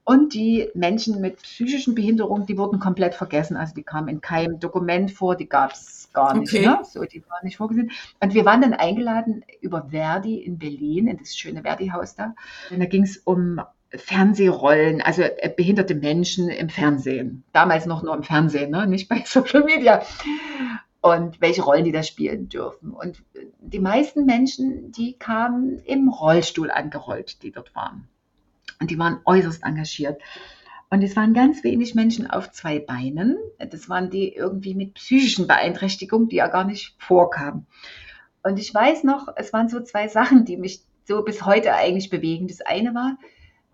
Und 0.03 0.35
die 0.35 0.69
Menschen 0.75 1.19
mit 1.19 1.41
psychischen 1.41 1.95
Behinderungen, 1.95 2.45
die 2.45 2.59
wurden 2.59 2.79
komplett 2.79 3.15
vergessen. 3.15 3.57
Also 3.57 3.73
die 3.73 3.81
kamen 3.81 4.07
in 4.07 4.21
keinem 4.21 4.59
Dokument 4.59 5.11
vor, 5.11 5.35
die 5.35 5.49
gab 5.49 5.71
es 5.71 6.11
gar 6.13 6.37
nicht. 6.37 6.53
Okay. 6.53 6.67
Ne? 6.67 6.79
So, 6.83 7.03
die 7.05 7.23
waren 7.27 7.43
nicht 7.43 7.57
vorgesehen. 7.57 7.89
Und 8.19 8.35
wir 8.35 8.45
waren 8.45 8.61
dann 8.61 8.73
eingeladen 8.73 9.43
über 9.61 9.87
Verdi 9.89 10.37
in 10.37 10.59
Berlin, 10.59 11.07
in 11.07 11.17
das 11.17 11.35
schöne 11.35 11.63
Verdi-Haus 11.63 12.13
da. 12.13 12.35
Und 12.69 12.79
da 12.79 12.85
ging 12.85 13.01
es 13.01 13.17
um 13.17 13.59
Fernsehrollen, 13.97 15.01
also 15.01 15.21
äh, 15.21 15.53
behinderte 15.55 15.95
Menschen 15.95 16.49
im 16.49 16.69
Fernsehen. 16.69 17.43
Damals 17.53 17.85
noch 17.85 18.03
nur 18.03 18.15
im 18.15 18.23
Fernsehen, 18.23 18.71
ne? 18.71 18.87
nicht 18.87 19.09
bei 19.09 19.21
Social 19.25 19.63
Media. 19.63 20.03
Und 21.01 21.39
welche 21.39 21.61
Rollen 21.61 21.85
die 21.85 21.91
da 21.91 22.01
spielen 22.01 22.49
dürfen. 22.49 22.91
Und 22.91 23.21
die 23.59 23.79
meisten 23.79 24.25
Menschen, 24.25 24.91
die 24.91 25.13
kamen 25.13 25.79
im 25.85 26.09
Rollstuhl 26.09 26.71
angerollt, 26.71 27.43
die 27.43 27.51
dort 27.51 27.75
waren. 27.75 28.07
Und 28.79 28.89
die 28.89 28.97
waren 28.97 29.19
äußerst 29.23 29.63
engagiert. 29.63 30.19
Und 30.89 31.03
es 31.03 31.15
waren 31.15 31.33
ganz 31.33 31.63
wenig 31.63 31.93
Menschen 31.93 32.29
auf 32.29 32.51
zwei 32.51 32.79
Beinen. 32.79 33.37
Das 33.59 33.89
waren 33.89 34.09
die 34.09 34.33
irgendwie 34.33 34.73
mit 34.73 34.95
psychischen 34.95 35.47
Beeinträchtigungen, 35.47 36.29
die 36.29 36.37
ja 36.37 36.47
gar 36.47 36.63
nicht 36.63 36.95
vorkamen. 36.97 37.67
Und 38.43 38.59
ich 38.59 38.73
weiß 38.73 39.03
noch, 39.03 39.27
es 39.35 39.53
waren 39.53 39.69
so 39.69 39.81
zwei 39.81 40.07
Sachen, 40.07 40.45
die 40.45 40.57
mich 40.57 40.81
so 41.05 41.23
bis 41.23 41.45
heute 41.45 41.73
eigentlich 41.73 42.09
bewegen. 42.09 42.47
Das 42.47 42.61
eine 42.61 42.93
war, 42.93 43.17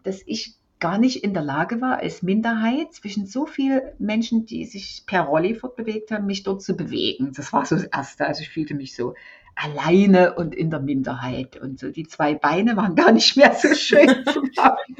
dass 0.04 0.22
ich 0.26 0.56
gar 0.80 0.98
nicht 0.98 1.24
in 1.24 1.34
der 1.34 1.44
Lage 1.44 1.80
war, 1.80 2.00
als 2.00 2.24
Minderheit 2.24 2.92
zwischen 2.94 3.28
so 3.28 3.46
vielen 3.46 3.82
Menschen, 4.00 4.46
die 4.46 4.66
sich 4.66 5.04
per 5.06 5.22
Rolli 5.22 5.54
fortbewegt 5.54 6.12
haben, 6.12 6.26
mich 6.26 6.44
dort 6.44 6.64
zu 6.64 6.76
bewegen. 6.76 7.32
Das 7.36 7.54
war 7.54 7.66
so 7.66 7.76
das 7.76 7.86
Erste. 7.86 8.26
Also 8.26 8.42
ich 8.42 8.50
fühlte 8.50 8.74
mich 8.74 8.96
so 8.96 9.14
alleine 9.56 10.34
und 10.34 10.56
in 10.56 10.72
der 10.72 10.80
Minderheit. 10.80 11.56
Und 11.56 11.80
so 11.80 11.92
die 11.92 12.08
zwei 12.08 12.34
Beine 12.34 12.76
waren 12.76 12.96
gar 12.96 13.12
nicht 13.12 13.38
mehr 13.38 13.54
so 13.54 13.74
schön 13.76 14.08
zu 14.26 14.42
haben. 14.58 14.96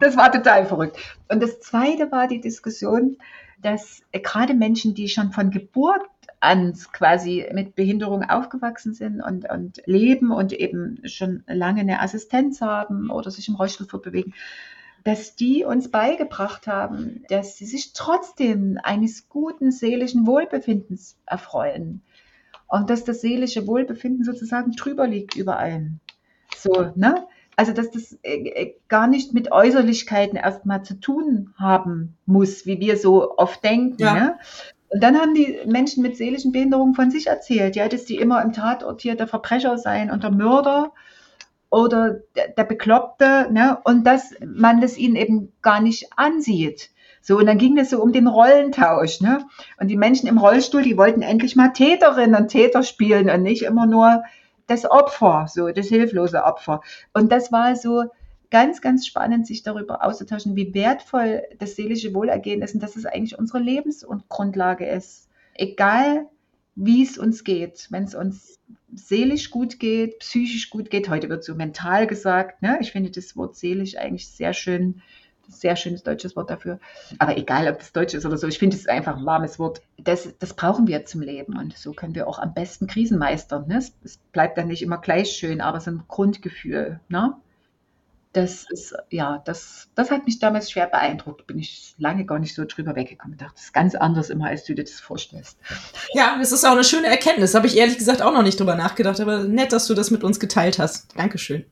Das 0.00 0.16
war 0.16 0.32
total 0.32 0.66
verrückt. 0.66 0.98
Und 1.28 1.42
das 1.42 1.60
Zweite 1.60 2.10
war 2.10 2.26
die 2.26 2.40
Diskussion, 2.40 3.16
dass 3.62 4.02
gerade 4.12 4.54
Menschen, 4.54 4.94
die 4.94 5.08
schon 5.08 5.32
von 5.32 5.50
Geburt 5.50 6.02
an 6.40 6.74
quasi 6.92 7.46
mit 7.52 7.74
Behinderung 7.74 8.22
aufgewachsen 8.22 8.94
sind 8.94 9.20
und, 9.20 9.50
und 9.50 9.82
leben 9.86 10.30
und 10.30 10.52
eben 10.52 11.00
schon 11.04 11.42
lange 11.46 11.80
eine 11.80 12.00
Assistenz 12.00 12.60
haben 12.60 13.10
oder 13.10 13.30
sich 13.30 13.48
im 13.48 13.56
Rollstuhl 13.56 13.88
fortbewegen, 13.88 14.34
dass 15.04 15.34
die 15.34 15.64
uns 15.64 15.90
beigebracht 15.90 16.66
haben, 16.66 17.24
dass 17.28 17.56
sie 17.56 17.66
sich 17.66 17.92
trotzdem 17.92 18.78
eines 18.82 19.28
guten 19.28 19.70
seelischen 19.70 20.26
Wohlbefindens 20.26 21.16
erfreuen 21.26 22.02
und 22.66 22.90
dass 22.90 23.04
das 23.04 23.20
seelische 23.20 23.66
Wohlbefinden 23.66 24.24
sozusagen 24.24 24.72
drüber 24.72 25.06
liegt 25.06 25.34
über 25.34 25.58
allem. 25.58 26.00
So, 26.56 26.92
ne? 26.94 27.26
Also, 27.56 27.72
dass 27.72 27.90
das 27.90 28.12
äh, 28.22 28.36
äh, 28.36 28.74
gar 28.86 29.08
nicht 29.08 29.34
mit 29.34 29.50
Äußerlichkeiten 29.50 30.36
erstmal 30.36 30.84
zu 30.84 31.00
tun 31.00 31.54
haben 31.58 32.16
muss, 32.24 32.66
wie 32.66 32.78
wir 32.78 32.96
so 32.96 33.36
oft 33.36 33.64
denken. 33.64 34.00
Ja. 34.00 34.14
Ne? 34.14 34.38
Und 34.90 35.02
dann 35.02 35.18
haben 35.18 35.34
die 35.34 35.58
Menschen 35.66 36.02
mit 36.02 36.16
seelischen 36.16 36.52
Behinderungen 36.52 36.94
von 36.94 37.10
sich 37.10 37.26
erzählt, 37.26 37.76
ja, 37.76 37.88
dass 37.88 38.04
die 38.04 38.16
immer 38.16 38.42
im 38.42 38.52
Tatort 38.52 39.02
hier 39.02 39.16
der 39.16 39.26
Verbrecher 39.26 39.76
seien 39.78 40.10
und 40.10 40.22
der 40.22 40.30
Mörder 40.30 40.92
oder 41.70 42.20
der, 42.34 42.48
der 42.48 42.64
Bekloppte, 42.64 43.48
ne? 43.50 43.78
und 43.84 44.04
dass 44.04 44.34
man 44.44 44.80
das 44.80 44.96
ihnen 44.96 45.16
eben 45.16 45.52
gar 45.60 45.80
nicht 45.80 46.08
ansieht. 46.16 46.90
So, 47.20 47.36
und 47.36 47.46
dann 47.46 47.58
ging 47.58 47.76
es 47.76 47.90
so 47.90 48.00
um 48.00 48.12
den 48.12 48.26
Rollentausch, 48.26 49.20
ne? 49.20 49.44
Und 49.78 49.88
die 49.88 49.98
Menschen 49.98 50.28
im 50.28 50.38
Rollstuhl, 50.38 50.82
die 50.82 50.96
wollten 50.96 51.20
endlich 51.20 51.56
mal 51.56 51.74
Täterinnen 51.74 52.40
und 52.40 52.48
Täter 52.48 52.82
spielen 52.82 53.28
und 53.28 53.42
nicht 53.42 53.62
immer 53.62 53.84
nur 53.86 54.22
das 54.66 54.90
Opfer, 54.90 55.46
so 55.46 55.68
das 55.68 55.88
hilflose 55.88 56.44
Opfer. 56.44 56.80
Und 57.12 57.30
das 57.30 57.52
war 57.52 57.76
so 57.76 58.04
ganz, 58.50 58.80
ganz 58.80 59.06
spannend, 59.06 59.46
sich 59.46 59.62
darüber 59.62 60.04
auszutauschen, 60.04 60.56
wie 60.56 60.74
wertvoll 60.74 61.42
das 61.58 61.76
seelische 61.76 62.14
Wohlergehen 62.14 62.62
ist 62.62 62.74
und 62.74 62.82
dass 62.82 62.96
es 62.96 63.06
eigentlich 63.06 63.38
unsere 63.38 63.58
Lebensgrundlage 63.58 64.86
ist. 64.86 65.28
Egal, 65.54 66.26
wie 66.74 67.02
es 67.02 67.18
uns 67.18 67.44
geht, 67.44 67.88
wenn 67.90 68.04
es 68.04 68.14
uns 68.14 68.58
seelisch 68.94 69.50
gut 69.50 69.78
geht, 69.78 70.20
psychisch 70.20 70.70
gut 70.70 70.90
geht, 70.90 71.08
heute 71.08 71.28
wird 71.28 71.44
so 71.44 71.54
mental 71.54 72.06
gesagt, 72.06 72.62
ne? 72.62 72.78
ich 72.80 72.92
finde 72.92 73.10
das 73.10 73.36
Wort 73.36 73.56
seelisch 73.56 73.96
eigentlich 73.96 74.28
sehr 74.28 74.54
schön, 74.54 75.02
sehr 75.48 75.76
schönes 75.76 76.02
deutsches 76.02 76.36
Wort 76.36 76.50
dafür. 76.50 76.78
Aber 77.18 77.36
egal, 77.36 77.68
ob 77.68 77.78
das 77.78 77.92
Deutsch 77.92 78.14
ist 78.14 78.24
oder 78.24 78.36
so, 78.36 78.46
ich 78.46 78.58
finde 78.58 78.76
es 78.76 78.86
einfach 78.86 79.16
ein 79.16 79.26
warmes 79.26 79.58
Wort. 79.58 79.82
Das, 79.96 80.32
das 80.38 80.54
brauchen 80.54 80.86
wir 80.86 81.04
zum 81.04 81.20
Leben 81.20 81.58
und 81.58 81.76
so 81.76 81.92
können 81.92 82.14
wir 82.14 82.28
auch 82.28 82.38
am 82.38 82.54
besten 82.54 82.86
Krisen 82.86 83.18
meistern. 83.18 83.66
Ne? 83.66 83.78
Es, 83.78 83.94
es 84.04 84.18
bleibt 84.32 84.56
dann 84.56 84.68
nicht 84.68 84.82
immer 84.82 84.98
gleich 84.98 85.32
schön, 85.32 85.60
aber 85.60 85.78
es 85.78 85.86
ist 85.86 85.94
ein 85.94 86.04
Grundgefühl. 86.06 87.00
Ne? 87.08 87.34
Das 88.38 88.64
ist, 88.70 88.94
ja, 89.10 89.42
das, 89.44 89.88
das 89.96 90.10
hat 90.10 90.24
mich 90.24 90.38
damals 90.38 90.70
schwer 90.70 90.86
beeindruckt. 90.86 91.46
Bin 91.46 91.58
ich 91.58 91.94
lange 91.98 92.24
gar 92.24 92.38
nicht 92.38 92.54
so 92.54 92.64
drüber 92.64 92.94
weggekommen. 92.94 93.34
Ich 93.34 93.40
dachte, 93.40 93.54
das 93.54 93.64
ist 93.64 93.74
ganz 93.74 93.94
anders 93.94 94.30
immer, 94.30 94.46
als 94.46 94.64
du 94.64 94.74
dir 94.74 94.84
das 94.84 95.00
vorstellst. 95.00 95.58
Ja, 96.14 96.36
das 96.38 96.52
ist 96.52 96.64
auch 96.64 96.72
eine 96.72 96.84
schöne 96.84 97.08
Erkenntnis. 97.08 97.54
Habe 97.54 97.66
ich 97.66 97.76
ehrlich 97.76 97.98
gesagt 97.98 98.22
auch 98.22 98.32
noch 98.32 98.42
nicht 98.42 98.60
drüber 98.60 98.76
nachgedacht, 98.76 99.20
aber 99.20 99.44
nett, 99.44 99.72
dass 99.72 99.86
du 99.86 99.94
das 99.94 100.10
mit 100.10 100.22
uns 100.22 100.38
geteilt 100.38 100.78
hast. 100.78 101.18
Dankeschön. 101.18 101.64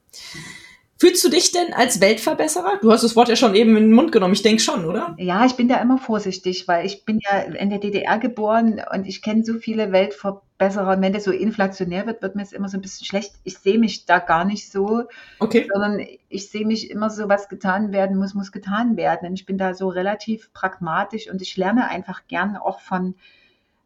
Fühlst 0.99 1.23
du 1.23 1.29
dich 1.29 1.53
denn 1.53 1.75
als 1.75 2.01
Weltverbesserer? 2.01 2.79
Du 2.81 2.91
hast 2.91 3.05
das 3.05 3.17
Wort 3.17 3.29
ja 3.29 3.37
schon 3.37 3.55
eben 3.55 3.77
in 3.77 3.85
den 3.85 3.93
Mund 3.93 4.13
genommen. 4.13 4.33
Ich 4.33 4.43
denke 4.43 4.63
schon, 4.63 4.87
oder? 4.87 5.15
Ja, 5.19 5.45
ich 5.45 5.55
bin 5.55 5.69
da 5.69 5.77
immer 5.77 5.99
vorsichtig, 5.99 6.67
weil 6.69 6.87
ich 6.87 7.05
bin 7.05 7.21
ja 7.21 7.41
in 7.41 7.69
der 7.69 7.79
DDR 7.79 8.19
geboren 8.19 8.81
und 8.95 9.07
ich 9.07 9.21
kenne 9.21 9.45
so 9.45 9.59
viele 9.59 9.93
Weltverbesserer. 9.93 10.97
Und 10.97 11.03
wenn 11.03 11.13
das 11.13 11.25
so 11.25 11.33
inflationär 11.33 12.07
wird, 12.07 12.23
wird 12.23 12.35
mir 12.35 12.43
es 12.43 12.53
immer 12.53 12.71
so 12.71 12.79
ein 12.79 12.81
bisschen 12.81 13.05
schlecht. 13.05 13.35
Ich 13.45 13.59
sehe 13.59 13.79
mich 13.79 14.07
da 14.07 14.21
gar 14.21 14.47
nicht 14.47 14.73
so, 14.73 15.03
okay. 15.39 15.69
sondern 15.71 16.01
ich 16.31 16.49
sehe 16.49 16.67
mich 16.67 16.91
immer 16.91 17.11
so, 17.11 17.29
was 17.29 17.51
getan 17.51 17.93
werden 17.93 18.17
muss, 18.17 18.33
muss 18.33 18.51
getan 18.51 18.97
werden. 18.97 19.29
Und 19.29 19.35
ich 19.35 19.45
bin 19.45 19.59
da 19.59 19.75
so 19.75 19.89
relativ 19.89 20.51
pragmatisch 20.55 21.31
und 21.31 21.43
ich 21.43 21.59
lerne 21.59 21.91
einfach 21.91 22.27
gerne 22.27 22.65
auch 22.65 22.81
von 22.81 23.15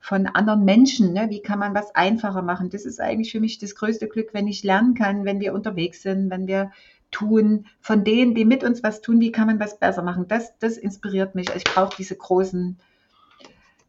von 0.02 0.26
anderen 0.26 0.64
Menschen. 0.64 1.12
Ne? 1.12 1.26
Wie 1.28 1.42
kann 1.42 1.58
man 1.58 1.74
was 1.74 1.94
einfacher 1.94 2.40
machen? 2.40 2.70
Das 2.70 2.86
ist 2.86 3.02
eigentlich 3.02 3.32
für 3.32 3.40
mich 3.40 3.58
das 3.58 3.74
größte 3.74 4.08
Glück, 4.08 4.30
wenn 4.32 4.48
ich 4.48 4.64
lernen 4.64 4.94
kann, 4.94 5.26
wenn 5.26 5.40
wir 5.40 5.52
unterwegs 5.52 6.00
sind, 6.00 6.30
wenn 6.30 6.46
wir 6.46 6.70
tun, 7.10 7.66
von 7.80 8.04
denen, 8.04 8.34
die 8.34 8.44
mit 8.44 8.64
uns 8.64 8.82
was 8.82 9.00
tun, 9.00 9.20
wie 9.20 9.32
kann 9.32 9.46
man 9.46 9.60
was 9.60 9.78
besser 9.78 10.02
machen. 10.02 10.28
Das, 10.28 10.56
das 10.58 10.76
inspiriert 10.76 11.34
mich. 11.34 11.48
Ich 11.54 11.64
brauche 11.64 11.96
diese 11.96 12.16
großen, 12.16 12.78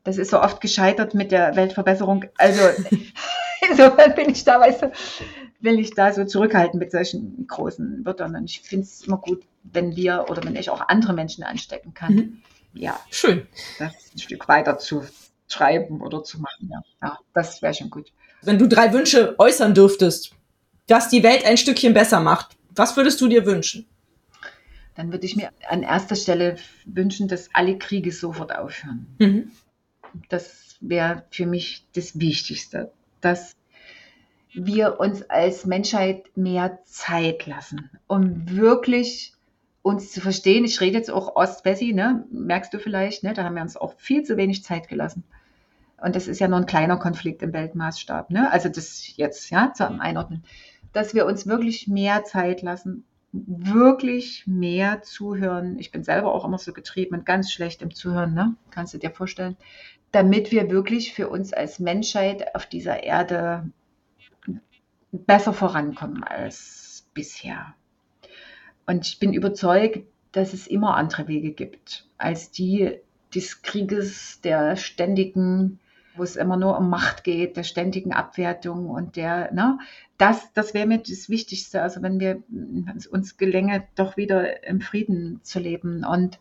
das 0.03 0.17
ist 0.17 0.32
so 0.32 0.41
oft 0.41 0.61
gescheitert 0.61 1.13
mit 1.13 1.32
der 1.32 1.55
Weltverbesserung. 1.55 2.26
Also 2.38 2.61
insofern 3.69 4.15
bin 4.15 4.30
ich 4.30 4.43
da, 4.43 4.59
weißt 4.59 4.84
du, 4.84 4.91
will 5.59 5.80
ich 5.80 5.93
da 5.93 6.11
so 6.11 6.26
zurückhalten 6.26 6.80
mit 6.80 6.91
solchen 6.91 7.45
großen 7.47 8.05
Wörtern. 8.05 8.36
Und 8.36 8.45
ich 8.45 8.61
finde 8.61 8.86
es 8.86 9.01
immer 9.01 9.17
gut, 9.17 9.43
wenn 9.63 9.95
wir 9.95 10.26
oder 10.30 10.43
wenn 10.43 10.55
ich 10.55 10.69
auch 10.69 10.82
andere 10.88 11.13
Menschen 11.13 11.43
anstecken 11.43 11.93
kann. 11.93 12.13
Mhm. 12.13 12.41
Ja. 12.74 12.99
Schön. 13.09 13.47
Das 13.80 13.93
ein 14.13 14.19
Stück 14.19 14.47
weiter 14.47 14.78
zu 14.78 15.03
schreiben 15.47 16.01
oder 16.01 16.24
zu 16.24 16.39
machen. 16.39 16.69
Ja, 16.72 16.82
ja 17.01 17.19
das 17.34 17.61
wäre 17.61 17.74
schon 17.74 17.89
gut. 17.89 18.11
Wenn 18.41 18.57
du 18.57 18.67
drei 18.67 18.91
Wünsche 18.93 19.36
äußern 19.38 19.74
dürftest, 19.74 20.32
dass 20.88 21.09
die 21.09 21.24
Welt 21.24 21.45
ein 21.45 21.57
Stückchen 21.57 21.93
besser 21.93 22.22
macht, 22.22 22.57
was 22.76 22.97
würdest 22.97 23.22
du 23.22 23.28
dir 23.28 23.45
wünschen? 23.45 23.86
Dann 24.95 25.11
würde 25.11 25.26
ich 25.26 25.36
mir 25.36 25.51
an 25.69 25.84
erster 25.84 26.15
Stelle 26.15 26.57
wünschen, 26.86 27.28
dass 27.28 27.49
alle 27.53 27.78
Kriege 27.78 28.11
sofort 28.11 28.55
aufhören. 28.55 29.07
Mhm. 29.19 29.51
Das 30.30 30.76
wäre 30.82 31.24
für 31.32 31.45
mich 31.45 31.86
das 31.93 32.19
Wichtigste. 32.19 32.91
Dass 33.22 33.55
wir 34.53 34.99
uns 34.99 35.24
als 35.30 35.65
Menschheit 35.65 36.36
mehr 36.36 36.80
Zeit 36.84 37.45
lassen, 37.45 37.89
um 38.07 38.49
wirklich 38.49 39.34
uns 39.82 40.11
zu 40.11 40.22
verstehen. 40.22 40.65
Ich 40.65 40.82
rede 40.82 40.97
jetzt 40.97 41.09
auch 41.09 41.36
Ost-Wessi, 41.36 41.93
ne? 41.93 42.26
merkst 42.32 42.74
du 42.74 42.80
vielleicht, 42.80 43.24
ne? 43.24 43.34
da 43.34 43.43
haben 43.43 43.55
wir 43.55 43.61
uns 43.61 43.78
auch 43.78 43.93
viel 43.97 44.24
zu 44.24 44.38
wenig 44.38 44.63
Zeit 44.63 44.88
gelassen. 44.88 45.24
Und 45.97 46.15
das 46.15 46.28
ist 46.28 46.39
ja 46.39 46.47
nur 46.47 46.59
ein 46.59 46.65
kleiner 46.65 46.97
Konflikt 46.97 47.41
im 47.43 47.53
Weltmaßstab. 47.53 48.32
Ne? 48.32 48.51
Also 48.51 48.69
das 48.69 49.15
jetzt 49.17 49.49
ja 49.51 49.72
zum 49.74 49.99
Einordnen, 49.99 50.43
dass 50.94 51.14
wir 51.14 51.26
uns 51.26 51.48
wirklich 51.48 51.88
mehr 51.88 52.24
Zeit 52.24 52.62
lassen, 52.62 53.06
wirklich 53.32 54.46
mehr 54.46 55.02
zuhören. 55.02 55.80
Ich 55.80 55.92
bin 55.92 56.04
selber 56.04 56.34
auch 56.34 56.46
immer 56.46 56.58
so 56.58 56.74
getrieben 56.74 57.16
und 57.16 57.26
ganz 57.26 57.52
schlecht 57.52 57.82
im 57.82 57.94
Zuhören, 57.94 58.34
ne? 58.34 58.56
kannst 58.72 58.94
du 58.94 58.98
dir 58.98 59.12
vorstellen, 59.12 59.56
damit 60.12 60.52
wir 60.52 60.70
wirklich 60.70 61.14
für 61.14 61.30
uns 61.30 61.54
als 61.54 61.80
Menschheit 61.80 62.56
auf 62.56 62.66
dieser 62.66 63.04
Erde 63.04 63.70
besser 65.12 65.54
vorankommen 65.54 66.24
als 66.24 67.08
bisher. 67.14 67.74
Und 68.86 69.08
ich 69.08 69.20
bin 69.20 69.34
überzeugt, 69.34 70.00
dass 70.32 70.54
es 70.54 70.68
immer 70.68 70.96
andere 70.96 71.28
Wege 71.28 71.52
gibt 71.52 72.08
als 72.18 72.52
die 72.52 73.00
des 73.34 73.62
Krieges, 73.62 74.42
der 74.42 74.76
ständigen, 74.76 75.80
wo 76.22 76.24
es 76.24 76.36
immer 76.36 76.55
nur 76.55 76.78
um 76.78 76.88
Macht 76.88 77.24
geht, 77.24 77.57
der 77.57 77.63
ständigen 77.63 78.13
Abwertung 78.13 78.91
und 78.91 79.15
der, 79.15 79.51
ne, 79.53 79.80
das, 80.19 80.53
das 80.53 80.76
wäre 80.76 80.86
mir 80.86 80.99
das 80.99 81.30
Wichtigste. 81.30 81.82
Also 81.82 82.03
wenn 82.03 82.19
wir 82.19 82.43
es 82.95 83.07
uns 83.07 83.38
gelänge, 83.38 83.88
doch 83.95 84.17
wieder 84.17 84.63
im 84.63 84.82
Frieden 84.82 85.39
zu 85.41 85.57
leben 85.57 86.05
und 86.05 86.38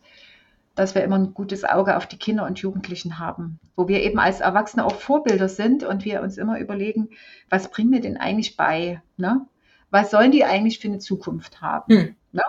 dass 0.74 0.94
wir 0.94 1.02
immer 1.02 1.16
ein 1.16 1.32
gutes 1.32 1.64
Auge 1.64 1.96
auf 1.96 2.04
die 2.04 2.18
Kinder 2.18 2.44
und 2.44 2.58
Jugendlichen 2.58 3.18
haben, 3.18 3.58
wo 3.74 3.88
wir 3.88 4.02
eben 4.02 4.18
als 4.18 4.40
Erwachsene 4.40 4.84
auch 4.84 4.96
Vorbilder 4.96 5.48
sind 5.48 5.82
und 5.82 6.04
wir 6.04 6.20
uns 6.20 6.36
immer 6.36 6.60
überlegen, 6.60 7.08
was 7.48 7.70
bringen 7.70 7.92
wir 7.92 8.02
denn 8.02 8.18
eigentlich 8.18 8.58
bei? 8.58 9.00
Ne? 9.16 9.46
Was 9.88 10.10
sollen 10.10 10.30
die 10.30 10.44
eigentlich 10.44 10.78
für 10.78 10.88
eine 10.88 10.98
Zukunft 10.98 11.62
haben? 11.62 11.94
Hm. 11.94 12.16
Ne? 12.32 12.42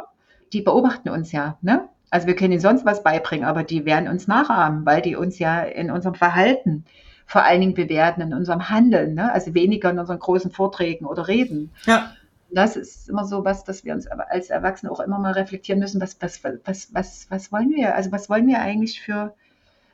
Die 0.51 0.61
beobachten 0.61 1.07
uns 1.07 1.31
ja. 1.31 1.57
Ne? 1.61 1.87
Also 2.09 2.27
wir 2.27 2.35
können 2.35 2.51
ihnen 2.51 2.59
sonst 2.59 2.85
was 2.85 3.03
beibringen, 3.03 3.45
aber 3.45 3.63
die 3.63 3.85
werden 3.85 4.09
uns 4.09 4.27
nachahmen, 4.27 4.85
weil 4.85 5.01
die 5.01 5.15
uns 5.15 5.39
ja 5.39 5.61
in 5.61 5.91
unserem 5.91 6.15
Verhalten 6.15 6.83
vor 7.31 7.43
allen 7.43 7.61
Dingen 7.61 7.73
bewerten, 7.73 8.21
in 8.21 8.33
unserem 8.33 8.69
Handeln, 8.69 9.13
ne? 9.13 9.31
also 9.31 9.53
weniger 9.53 9.89
in 9.89 9.99
unseren 9.99 10.19
großen 10.19 10.51
Vorträgen 10.51 11.05
oder 11.05 11.27
Reden. 11.27 11.71
Ja 11.85 12.11
das 12.51 12.75
ist 12.75 13.09
immer 13.09 13.25
so 13.25 13.45
was, 13.45 13.63
dass 13.63 13.85
wir 13.85 13.93
uns 13.93 14.07
als 14.07 14.49
Erwachsene 14.49 14.91
auch 14.91 14.99
immer 14.99 15.19
mal 15.19 15.33
reflektieren 15.33 15.79
müssen, 15.79 16.01
was, 16.01 16.17
was, 16.21 16.43
was, 16.43 16.93
was, 16.93 17.27
was 17.29 17.51
wollen 17.51 17.69
wir? 17.69 17.95
Also 17.95 18.11
was 18.11 18.29
wollen 18.29 18.47
wir 18.47 18.59
eigentlich 18.59 19.01
für 19.01 19.33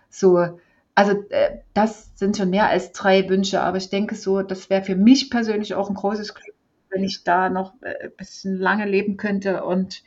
so, 0.09 0.59
also 0.95 1.23
äh, 1.29 1.59
das 1.73 2.11
sind 2.15 2.37
schon 2.37 2.49
mehr 2.49 2.67
als 2.67 2.91
drei 2.91 3.29
Wünsche, 3.29 3.61
aber 3.61 3.77
ich 3.77 3.89
denke 3.89 4.15
so, 4.15 4.41
das 4.41 4.69
wäre 4.69 4.83
für 4.83 4.95
mich 4.95 5.29
persönlich 5.29 5.75
auch 5.75 5.89
ein 5.89 5.95
großes 5.95 6.33
Glück, 6.33 6.55
wenn 6.89 7.03
ich 7.03 7.23
da 7.23 7.49
noch 7.49 7.73
äh, 7.81 8.05
ein 8.05 8.15
bisschen 8.17 8.57
lange 8.57 8.85
leben 8.85 9.17
könnte 9.17 9.63
und 9.63 10.03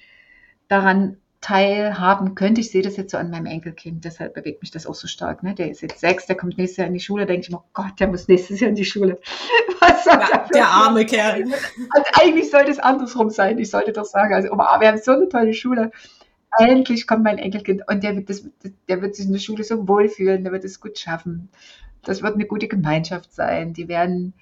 daran 0.69 1.19
teilhaben 1.41 2.35
könnte. 2.35 2.61
Ich 2.61 2.71
sehe 2.71 2.83
das 2.83 2.97
jetzt 2.97 3.13
so 3.13 3.19
an 3.19 3.31
meinem 3.31 3.47
Enkelkind, 3.47 4.05
deshalb 4.05 4.35
bewegt 4.35 4.61
mich 4.61 4.71
das 4.71 4.87
auch 4.87 4.95
so 4.95 5.07
stark. 5.07 5.43
Ne? 5.43 5.55
Der 5.55 5.71
ist 5.71 5.81
jetzt 5.81 6.01
sechs, 6.01 6.27
der 6.27 6.37
kommt 6.37 6.59
nächstes 6.59 6.79
Jahr 6.79 6.87
in 6.87 6.95
die 6.95 7.01
Schule, 7.01 7.25
denke 7.25 7.43
ich 7.43 7.51
mir, 7.51 7.59
oh 7.59 7.71
Gott, 7.73 7.99
der 7.99 8.09
muss 8.09 8.29
nächstes 8.29 8.61
Jahr 8.61 8.69
in 8.69 8.75
die 8.75 8.85
Schule. 8.85 9.19
Was 9.81 10.05
soll 10.05 10.21
ja, 10.21 10.47
der 10.53 10.69
arme 10.69 11.07
Kerl. 11.07 11.45
Also 11.45 12.07
eigentlich 12.21 12.51
sollte 12.51 12.71
es 12.71 12.79
andersrum 12.79 13.31
sein, 13.31 13.59
ich 13.59 13.71
sollte 13.71 13.93
doch 13.93 14.05
sagen, 14.05 14.35
also 14.35 14.51
oh, 14.53 14.59
wir 14.59 14.89
haben 14.89 14.99
so 14.99 15.13
eine 15.13 15.29
tolle 15.29 15.55
Schule. 15.55 15.91
Endlich 16.59 17.07
kommt 17.07 17.25
mein 17.25 17.39
Enkelkind 17.39 17.83
und 17.89 18.03
der 18.03 18.17
wird, 18.17 18.29
das, 18.29 18.45
der 18.89 19.01
wird 19.01 19.15
sich 19.15 19.27
in 19.27 19.33
der 19.33 19.41
Schule 19.41 19.65
so 19.65 19.89
wohlfühlen, 19.89 20.43
der 20.43 20.53
wird 20.53 20.65
es 20.65 20.81
gut 20.81 20.99
schaffen. 20.99 21.49
Das 22.03 22.23
wird 22.23 22.35
eine 22.35 22.47
gute 22.47 22.69
Gemeinschaft 22.69 23.33
sein. 23.33 23.73
Die 23.73 23.89
werden 23.89 24.35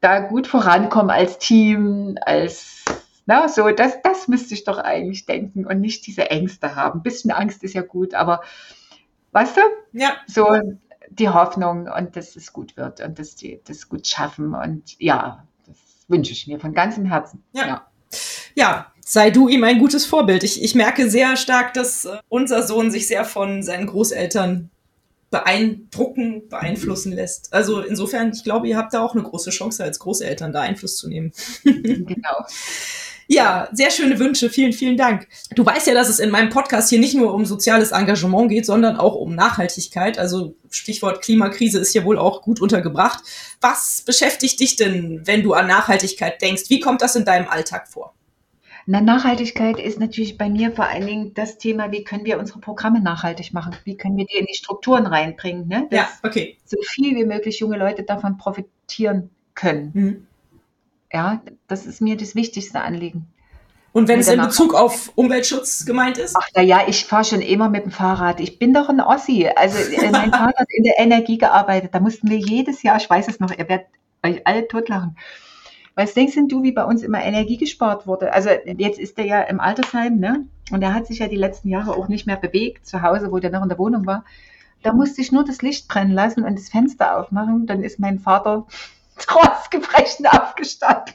da 0.00 0.20
gut 0.20 0.46
vorankommen 0.46 1.10
als 1.10 1.38
Team, 1.38 2.16
als 2.20 2.84
na, 3.26 3.48
so, 3.48 3.68
das, 3.70 4.00
das 4.02 4.28
müsste 4.28 4.54
ich 4.54 4.64
doch 4.64 4.78
eigentlich 4.78 5.26
denken 5.26 5.66
und 5.66 5.80
nicht 5.80 6.06
diese 6.06 6.30
Ängste 6.30 6.74
haben. 6.74 7.00
Ein 7.00 7.02
bisschen 7.02 7.30
Angst 7.30 7.62
ist 7.62 7.74
ja 7.74 7.82
gut, 7.82 8.14
aber 8.14 8.42
weißt 9.32 9.56
du? 9.56 9.60
Ja. 9.92 10.16
So 10.26 10.46
die 11.10 11.28
Hoffnung 11.28 11.88
und 11.88 12.16
dass 12.16 12.36
es 12.36 12.52
gut 12.52 12.76
wird 12.76 13.00
und 13.00 13.18
dass 13.18 13.36
die 13.36 13.60
das 13.64 13.88
gut 13.88 14.06
schaffen. 14.06 14.54
Und 14.54 14.98
ja, 14.98 15.46
das 15.66 15.76
wünsche 16.08 16.32
ich 16.32 16.46
mir 16.46 16.58
von 16.58 16.72
ganzem 16.72 17.04
Herzen. 17.04 17.44
ja. 17.52 17.66
ja 17.66 17.86
ja, 18.56 18.90
sei 19.04 19.30
du 19.30 19.48
ihm 19.48 19.62
ein 19.64 19.78
gutes 19.78 20.06
Vorbild. 20.06 20.42
Ich, 20.42 20.62
ich 20.62 20.74
merke 20.74 21.08
sehr 21.10 21.36
stark, 21.36 21.74
dass 21.74 22.06
äh, 22.06 22.16
unser 22.28 22.62
Sohn 22.62 22.90
sich 22.90 23.06
sehr 23.06 23.24
von 23.24 23.62
seinen 23.62 23.86
Großeltern 23.86 24.70
beeindrucken, 25.30 26.48
beeinflussen 26.48 27.12
lässt. 27.12 27.52
Also 27.52 27.80
insofern, 27.80 28.32
ich 28.32 28.44
glaube, 28.44 28.66
ihr 28.66 28.76
habt 28.76 28.94
da 28.94 29.02
auch 29.02 29.14
eine 29.14 29.24
große 29.24 29.50
Chance 29.50 29.84
als 29.84 29.98
Großeltern, 29.98 30.52
da 30.52 30.62
Einfluss 30.62 30.96
zu 30.96 31.08
nehmen. 31.08 31.32
genau. 31.64 32.46
Ja, 33.28 33.68
sehr 33.72 33.90
schöne 33.90 34.18
Wünsche. 34.18 34.50
Vielen, 34.50 34.72
vielen 34.72 34.96
Dank. 34.96 35.26
Du 35.54 35.66
weißt 35.66 35.86
ja, 35.86 35.94
dass 35.94 36.08
es 36.08 36.18
in 36.18 36.30
meinem 36.30 36.50
Podcast 36.50 36.90
hier 36.90 37.00
nicht 37.00 37.14
nur 37.14 37.34
um 37.34 37.44
soziales 37.44 37.90
Engagement 37.90 38.48
geht, 38.48 38.66
sondern 38.66 38.96
auch 38.96 39.14
um 39.14 39.34
Nachhaltigkeit. 39.34 40.18
Also 40.18 40.54
Stichwort 40.70 41.22
Klimakrise 41.22 41.78
ist 41.78 41.92
hier 41.92 42.04
wohl 42.04 42.18
auch 42.18 42.42
gut 42.42 42.60
untergebracht. 42.60 43.24
Was 43.60 44.02
beschäftigt 44.06 44.60
dich 44.60 44.76
denn, 44.76 45.22
wenn 45.24 45.42
du 45.42 45.54
an 45.54 45.66
Nachhaltigkeit 45.66 46.40
denkst? 46.40 46.64
Wie 46.68 46.80
kommt 46.80 47.02
das 47.02 47.16
in 47.16 47.24
deinem 47.24 47.48
Alltag 47.48 47.88
vor? 47.88 48.14
Na, 48.88 49.00
Nachhaltigkeit 49.00 49.80
ist 49.80 49.98
natürlich 49.98 50.38
bei 50.38 50.48
mir 50.48 50.70
vor 50.70 50.86
allen 50.86 51.06
Dingen 51.06 51.34
das 51.34 51.58
Thema, 51.58 51.90
wie 51.90 52.04
können 52.04 52.24
wir 52.24 52.38
unsere 52.38 52.60
Programme 52.60 53.02
nachhaltig 53.02 53.52
machen? 53.52 53.74
Wie 53.82 53.96
können 53.96 54.16
wir 54.16 54.26
die 54.26 54.38
in 54.38 54.46
die 54.46 54.54
Strukturen 54.54 55.06
reinbringen? 55.06 55.66
Ne? 55.66 55.88
ja, 55.90 56.08
okay. 56.22 56.56
So 56.64 56.76
viel 56.82 57.16
wie 57.16 57.24
möglich 57.24 57.58
junge 57.58 57.78
Leute 57.78 58.04
davon 58.04 58.38
profitieren 58.38 59.30
können. 59.56 59.90
Mhm. 59.92 60.25
Ja, 61.12 61.40
das 61.68 61.86
ist 61.86 62.00
mir 62.00 62.16
das 62.16 62.34
wichtigste 62.34 62.80
Anliegen. 62.80 63.28
Und 63.96 64.08
wenn 64.08 64.20
es 64.20 64.28
in 64.28 64.38
Bezug 64.38 64.74
auf 64.74 65.10
Umweltschutz 65.14 65.86
gemeint 65.86 66.18
ist? 66.18 66.36
Ach, 66.36 66.46
na 66.54 66.60
ja, 66.60 66.82
ich 66.86 67.06
fahre 67.06 67.24
schon 67.24 67.40
immer 67.40 67.70
mit 67.70 67.84
dem 67.84 67.90
Fahrrad. 67.90 68.40
Ich 68.40 68.58
bin 68.58 68.74
doch 68.74 68.90
ein 68.90 69.00
Ossi. 69.00 69.48
Also 69.56 69.78
äh, 69.78 70.10
mein 70.10 70.30
Vater 70.32 70.58
hat 70.58 70.68
in 70.70 70.84
der 70.84 70.98
Energie 70.98 71.38
gearbeitet. 71.38 71.94
Da 71.94 72.00
mussten 72.00 72.28
wir 72.28 72.36
jedes 72.36 72.82
Jahr, 72.82 72.98
ich 72.98 73.08
weiß 73.08 73.26
es 73.28 73.40
noch, 73.40 73.50
ihr 73.56 73.66
werdet 73.70 73.86
euch 74.22 74.46
alle 74.46 74.68
totlachen. 74.68 75.16
Was 75.94 76.12
denkst 76.12 76.34
denn 76.34 76.48
du, 76.48 76.62
wie 76.62 76.72
bei 76.72 76.84
uns 76.84 77.02
immer 77.02 77.24
Energie 77.24 77.56
gespart 77.56 78.06
wurde? 78.06 78.34
Also 78.34 78.50
jetzt 78.50 78.98
ist 78.98 79.18
er 79.18 79.24
ja 79.24 79.40
im 79.40 79.60
Altersheim, 79.60 80.18
ne? 80.18 80.44
Und 80.70 80.82
er 80.82 80.92
hat 80.92 81.06
sich 81.06 81.20
ja 81.20 81.28
die 81.28 81.36
letzten 81.36 81.70
Jahre 81.70 81.96
auch 81.96 82.08
nicht 82.08 82.26
mehr 82.26 82.36
bewegt, 82.36 82.86
zu 82.86 83.00
Hause, 83.00 83.32
wo 83.32 83.38
der 83.38 83.50
noch 83.50 83.62
in 83.62 83.70
der 83.70 83.78
Wohnung 83.78 84.04
war. 84.04 84.26
Da 84.82 84.92
musste 84.92 85.22
ich 85.22 85.32
nur 85.32 85.42
das 85.42 85.62
Licht 85.62 85.88
brennen 85.88 86.12
lassen 86.12 86.44
und 86.44 86.58
das 86.58 86.68
Fenster 86.68 87.16
aufmachen. 87.16 87.66
Dann 87.66 87.82
ist 87.82 87.98
mein 87.98 88.18
Vater 88.18 88.66
trotz 89.18 89.70
Gebrechen 89.70 90.26
aufgestanden. 90.30 91.14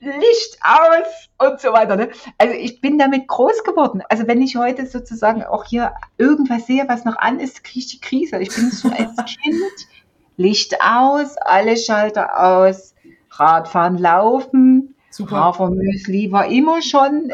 Licht 0.00 0.58
aus 0.62 1.28
und 1.38 1.60
so 1.60 1.72
weiter. 1.72 1.96
Ne? 1.96 2.10
Also 2.38 2.54
ich 2.54 2.80
bin 2.80 2.98
damit 2.98 3.28
groß 3.28 3.62
geworden. 3.64 4.02
Also 4.08 4.26
wenn 4.26 4.40
ich 4.40 4.56
heute 4.56 4.86
sozusagen 4.86 5.42
auch 5.44 5.64
hier 5.64 5.92
irgendwas 6.16 6.66
sehe, 6.66 6.88
was 6.88 7.04
noch 7.04 7.16
an 7.16 7.38
ist, 7.38 7.64
kriege 7.64 7.80
ich 7.80 7.88
die 7.88 8.00
Krise. 8.00 8.38
Ich 8.38 8.54
bin 8.54 8.70
so 8.70 8.88
als 8.88 9.16
Kind, 9.42 9.88
Licht 10.36 10.76
aus, 10.80 11.36
alle 11.36 11.76
Schalter 11.76 12.42
aus, 12.42 12.94
Radfahren, 13.30 13.98
Laufen, 13.98 14.94
Super. 15.10 15.36
Hafermüsli 15.36 16.32
war 16.32 16.46
immer 16.50 16.82
schon, 16.82 17.32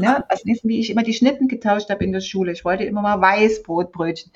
ne, 0.00 0.24
also 0.30 0.42
wie 0.62 0.80
ich 0.80 0.88
immer 0.88 1.02
die 1.02 1.12
Schnitten 1.12 1.48
getauscht 1.48 1.90
habe 1.90 2.02
in 2.02 2.12
der 2.12 2.22
Schule. 2.22 2.52
Ich 2.52 2.64
wollte 2.64 2.84
immer 2.84 3.02
mal 3.02 3.20
Weißbrotbrötchen 3.20 4.32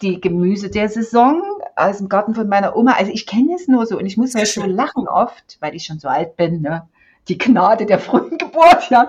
die 0.00 0.20
Gemüse 0.20 0.70
der 0.70 0.88
Saison 0.88 1.42
aus 1.76 1.98
dem 1.98 2.08
Garten 2.08 2.34
von 2.34 2.48
meiner 2.48 2.76
Oma. 2.76 2.92
Also 2.92 3.12
ich 3.12 3.26
kenne 3.26 3.54
es 3.54 3.68
nur 3.68 3.86
so 3.86 3.98
und 3.98 4.06
ich 4.06 4.16
muss 4.16 4.34
halt 4.34 4.46
so 4.46 4.64
lachen 4.64 5.08
oft, 5.08 5.58
weil 5.60 5.74
ich 5.74 5.84
schon 5.84 5.98
so 5.98 6.08
alt 6.08 6.36
bin, 6.36 6.62
ne? 6.62 6.88
Die 7.28 7.38
Gnade 7.38 7.86
der 7.86 7.98
frühen 7.98 8.38
Geburt, 8.38 8.90
ja. 8.90 9.08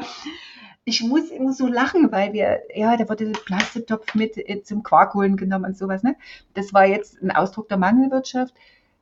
Ich 0.86 1.02
muss 1.02 1.30
immer 1.30 1.54
so 1.54 1.68
lachen, 1.68 2.12
weil 2.12 2.34
wir, 2.34 2.60
ja, 2.76 2.98
da 2.98 3.08
wurde 3.08 3.32
der 3.32 3.40
Plastiktopf 3.40 4.14
mit 4.16 4.38
äh, 4.38 4.62
zum 4.64 4.84
Quarkholen 4.84 5.38
genommen 5.38 5.66
und 5.66 5.78
sowas, 5.78 6.04
ne? 6.04 6.16
Das 6.54 6.74
war 6.74 6.86
jetzt 6.86 7.22
ein 7.22 7.32
Ausdruck 7.32 7.70
der 7.70 7.78
Mangelwirtschaft. 7.78 8.54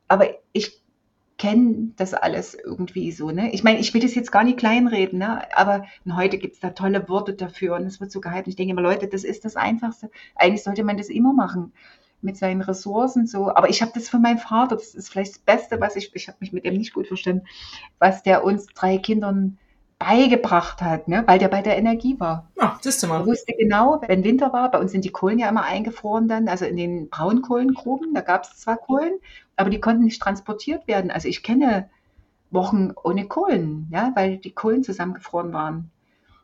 Aber 0.08 0.28
ich 0.54 0.81
kenne 1.42 1.92
das 1.96 2.14
alles 2.14 2.54
irgendwie 2.54 3.12
so. 3.12 3.32
Ne? 3.32 3.52
Ich 3.52 3.64
meine, 3.64 3.80
ich 3.80 3.96
will 3.96 4.02
das 4.02 4.14
jetzt 4.14 4.32
gar 4.32 4.44
nicht 4.44 4.60
kleinreden, 4.60 5.18
ne? 5.18 5.42
aber 5.58 5.86
heute 6.16 6.38
gibt 6.38 6.54
es 6.54 6.60
da 6.60 6.70
tolle 6.70 7.10
Worte 7.10 7.34
dafür 7.34 7.78
und 7.78 7.88
es 7.88 8.00
wird 8.00 8.12
so 8.12 8.22
gehalten. 8.22 8.52
Ich 8.52 8.56
denke 8.56 8.74
immer, 8.74 8.84
Leute, 8.84 9.08
das 9.08 9.24
ist 9.24 9.44
das 9.44 9.56
Einfachste. 9.56 10.12
Eigentlich 10.36 10.62
sollte 10.62 10.84
man 10.84 10.98
das 10.98 11.10
immer 11.10 11.34
machen 11.34 11.74
mit 12.22 12.38
seinen 12.38 12.62
Ressourcen 12.62 13.26
so. 13.26 13.50
Aber 13.56 13.72
ich 13.72 13.82
habe 13.82 13.92
das 13.96 14.08
von 14.08 14.22
meinem 14.22 14.38
Vater, 14.38 14.76
das 14.76 14.94
ist 14.94 15.10
vielleicht 15.10 15.32
das 15.32 15.40
Beste, 15.40 15.82
was 15.82 15.96
ich, 15.96 16.16
ich 16.16 16.28
habe 16.28 16.38
mich 16.42 16.54
mit 16.54 16.64
dem 16.64 16.78
nicht 16.78 16.94
gut 16.94 17.08
verstanden, 17.08 17.48
was 17.98 18.22
der 18.22 18.44
uns 18.44 18.68
drei 18.68 19.00
Kindern 19.00 19.58
beigebracht 20.06 20.82
hat, 20.82 21.08
ne? 21.08 21.24
weil 21.28 21.40
der 21.40 21.48
bei 21.48 21.62
der 21.62 21.78
Energie 21.78 22.20
war. 22.20 22.50
Ja, 22.60 22.78
das 22.84 22.98
ist 22.98 23.08
mal. 23.08 23.22
Er 23.22 23.26
wusste 23.26 23.54
genau, 23.54 24.02
wenn 24.08 24.24
Winter 24.24 24.52
war, 24.52 24.72
bei 24.72 24.80
uns 24.80 24.92
sind 24.92 25.06
die 25.06 25.12
Kohlen 25.12 25.40
ja 25.40 25.48
immer 25.48 25.64
eingefroren 25.64 26.28
dann, 26.28 26.48
also 26.48 26.66
in 26.66 26.76
den 26.76 27.10
Braunkohlengruben, 27.10 28.14
da 28.14 28.22
gab 28.22 28.44
es 28.44 28.58
zwar 28.58 28.78
Kohlen, 28.78 29.14
aber 29.56 29.70
die 29.70 29.80
konnten 29.80 30.04
nicht 30.04 30.22
transportiert 30.22 30.88
werden. 30.88 31.12
Also 31.12 31.28
ich 31.28 31.44
kenne 31.44 31.90
Wochen 32.50 32.94
ohne 33.04 33.28
Kohlen, 33.28 33.88
ja, 33.92 34.12
weil 34.16 34.38
die 34.38 34.52
Kohlen 34.52 34.84
zusammengefroren 34.84 35.54
waren. 35.54 35.92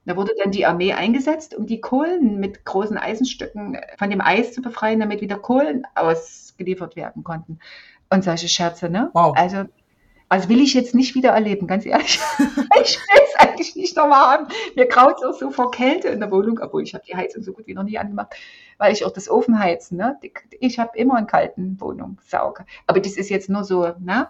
Da 0.06 0.16
wurde 0.16 0.32
dann 0.42 0.52
die 0.52 0.66
Armee 0.66 0.94
eingesetzt, 0.94 1.54
um 1.54 1.66
die 1.66 1.82
Kohlen 1.82 2.40
mit 2.40 2.64
großen 2.64 2.98
Eisenstücken 2.98 3.78
von 3.98 4.10
dem 4.10 4.22
Eis 4.22 4.54
zu 4.54 4.62
befreien, 4.62 5.02
damit 5.02 5.20
wieder 5.20 5.38
Kohlen 5.38 5.86
ausgeliefert 5.96 6.96
werden 6.96 7.26
konnten. 7.26 7.60
Und 8.10 8.24
solche 8.24 8.48
Scherze, 8.48 8.90
ne? 8.90 9.10
Wow. 9.14 9.36
Also 9.36 9.66
Also 10.30 10.48
will 10.50 10.62
ich 10.62 10.74
jetzt 10.74 10.96
nicht 10.96 11.16
wieder 11.16 11.32
erleben, 11.32 11.68
ganz 11.68 11.86
ehrlich. 11.86 12.20
ich 12.40 12.98
will 12.98 13.27
eigentlich 13.40 13.76
nicht 13.76 13.96
nochmal 13.96 14.20
haben. 14.20 14.48
Mir 14.76 14.88
graut 14.88 15.18
es 15.18 15.24
auch 15.24 15.34
so 15.34 15.52
vor 15.52 15.72
Kälte 15.72 16.10
in 16.10 16.20
der 16.20 16.32
Wohnung, 16.32 16.60
obwohl 16.62 16.84
ich 16.84 16.94
habe 16.94 17.04
die 17.08 17.16
Heizung 17.16 17.44
so 17.44 17.54
gut 17.54 17.68
wie 17.68 17.74
noch 17.74 17.84
nie 17.84 17.98
angemacht, 17.98 18.36
weil 18.78 18.94
ich 18.94 19.06
auch 19.06 19.12
das 19.12 19.30
Ofen 19.30 19.60
heizen. 19.60 19.98
Ne? 19.98 20.18
Ich 20.60 20.80
habe 20.80 20.98
immer 20.98 21.16
einen 21.16 21.28
kalten 21.28 21.80
Wohnungssauger. 21.80 22.66
Aber 22.86 23.00
das 23.00 23.18
ist 23.18 23.30
jetzt 23.30 23.50
nur 23.50 23.64
so, 23.64 23.94
ne? 24.00 24.30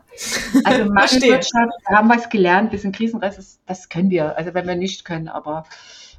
Also 0.64 0.86
Marktwirtschaft, 0.92 1.74
wir 1.88 1.98
haben 1.98 2.10
was 2.10 2.30
gelernt, 2.30 2.72
bisschen 2.72 2.92
Krisenrest, 2.92 3.60
das 3.66 3.90
können 3.90 4.10
wir. 4.10 4.38
Also 4.38 4.54
wenn 4.54 4.68
wir 4.68 4.76
nicht 4.76 5.06
können, 5.06 5.28
aber 5.28 5.66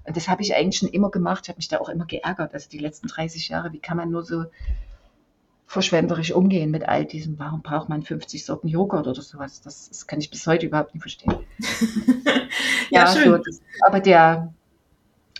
das 0.04 0.28
habe 0.28 0.42
ich 0.42 0.54
eigentlich 0.54 0.78
schon 0.78 0.88
immer 0.88 1.10
gemacht. 1.10 1.44
Ich 1.44 1.48
habe 1.48 1.58
mich 1.58 1.68
da 1.68 1.78
auch 1.78 1.88
immer 1.88 2.06
geärgert. 2.06 2.54
Also 2.54 2.68
die 2.70 2.78
letzten 2.78 3.08
30 3.08 3.48
Jahre, 3.48 3.72
wie 3.72 3.80
kann 3.80 3.96
man 3.96 4.10
nur 4.10 4.22
so 4.22 4.44
verschwenderisch 5.68 6.32
umgehen 6.32 6.70
mit 6.70 6.88
all 6.88 7.04
diesem, 7.04 7.38
warum 7.38 7.60
braucht 7.60 7.90
man 7.90 8.02
50 8.02 8.44
Sorten 8.44 8.68
Joghurt 8.68 9.06
oder 9.06 9.20
sowas? 9.20 9.60
Das, 9.60 9.90
das 9.90 10.06
kann 10.06 10.18
ich 10.18 10.30
bis 10.30 10.46
heute 10.46 10.64
überhaupt 10.64 10.94
nicht 10.94 11.02
verstehen. 11.02 11.34
ja, 12.90 13.04
ja, 13.04 13.06
schön. 13.06 13.30
So, 13.30 13.36
das, 13.36 13.60
aber 13.86 14.00
der, 14.00 14.54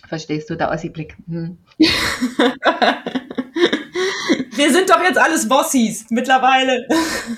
verstehst 0.07 0.51
du, 0.51 0.55
der 0.55 0.69
Ossi-Blick. 0.69 1.17
Hm. 1.27 1.57
Wir 4.59 4.71
sind 4.71 4.89
doch 4.89 5.01
jetzt 5.01 5.17
alles 5.17 5.47
Bossis 5.47 6.05
mittlerweile. 6.09 6.85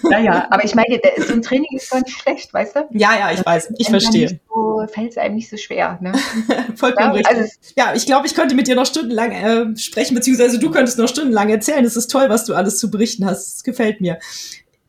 Ja, 0.10 0.20
ja, 0.20 0.48
aber 0.50 0.66
ich 0.66 0.76
meine, 0.76 1.00
so 1.18 1.34
ein 1.34 1.42
Training 1.42 1.70
ist 1.76 1.94
nicht 1.94 2.10
schlecht, 2.10 2.54
weißt 2.54 2.76
du? 2.76 2.88
Ja, 2.92 3.18
ja, 3.18 3.32
ich 3.32 3.46
weiß, 3.46 3.74
ich 3.78 3.90
verstehe. 3.90 4.40
So, 4.50 4.71
fällt 4.88 5.12
es 5.12 5.18
einem 5.18 5.36
nicht 5.36 5.50
so 5.50 5.58
schwer. 5.58 6.00
Ne? 6.02 6.14
Vollkommen 6.76 7.08
ja, 7.08 7.12
richtig. 7.12 7.38
Also, 7.38 7.52
ja, 7.76 7.94
ich 7.96 8.06
glaube, 8.06 8.28
ich 8.28 8.36
könnte 8.36 8.56
mit 8.56 8.68
dir 8.68 8.76
noch 8.76 8.86
stundenlang 8.86 9.32
äh, 9.32 9.78
sprechen, 9.78 10.16
beziehungsweise 10.16 10.60
du 10.60 10.72
könntest 10.72 10.98
noch 10.98 11.08
stundenlang 11.08 11.50
erzählen. 11.50 11.86
Es 11.86 11.96
ist 11.96 12.12
toll, 12.12 12.30
was 12.30 12.46
du 12.46 12.54
alles 12.54 12.78
zu 12.78 12.92
berichten 12.92 13.26
hast. 13.26 13.56
Es 13.56 13.64
gefällt 13.64 14.02
mir. 14.02 14.20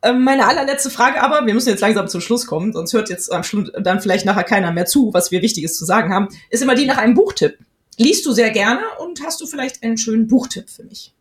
Ähm, 0.03 0.23
meine 0.23 0.45
allerletzte 0.45 0.89
Frage 0.89 1.21
aber, 1.21 1.45
wir 1.45 1.53
müssen 1.53 1.69
jetzt 1.69 1.79
langsam 1.79 2.09
zum 2.09 2.19
Schluss 2.19 2.45
kommen, 2.45 2.73
sonst 2.73 2.93
hört 2.93 3.09
jetzt 3.09 3.31
am 3.31 3.43
Schluss 3.43 3.71
dann 3.81 4.01
vielleicht 4.01 4.25
nachher 4.25 4.43
keiner 4.43 4.71
mehr 4.73 4.85
zu, 4.85 5.13
was 5.13 5.31
wir 5.31 5.41
Wichtiges 5.41 5.77
zu 5.77 5.85
sagen 5.85 6.13
haben, 6.13 6.27
ist 6.49 6.61
immer 6.61 6.75
die 6.75 6.85
nach 6.85 6.97
einem 6.97 7.13
Buchtipp. 7.13 7.57
Liest 7.97 8.25
du 8.25 8.33
sehr 8.33 8.49
gerne 8.49 8.81
und 8.99 9.23
hast 9.23 9.39
du 9.39 9.45
vielleicht 9.45 9.81
einen 9.81 9.97
schönen 9.97 10.27
Buchtipp 10.27 10.69
für 10.69 10.83
mich? 10.83 11.13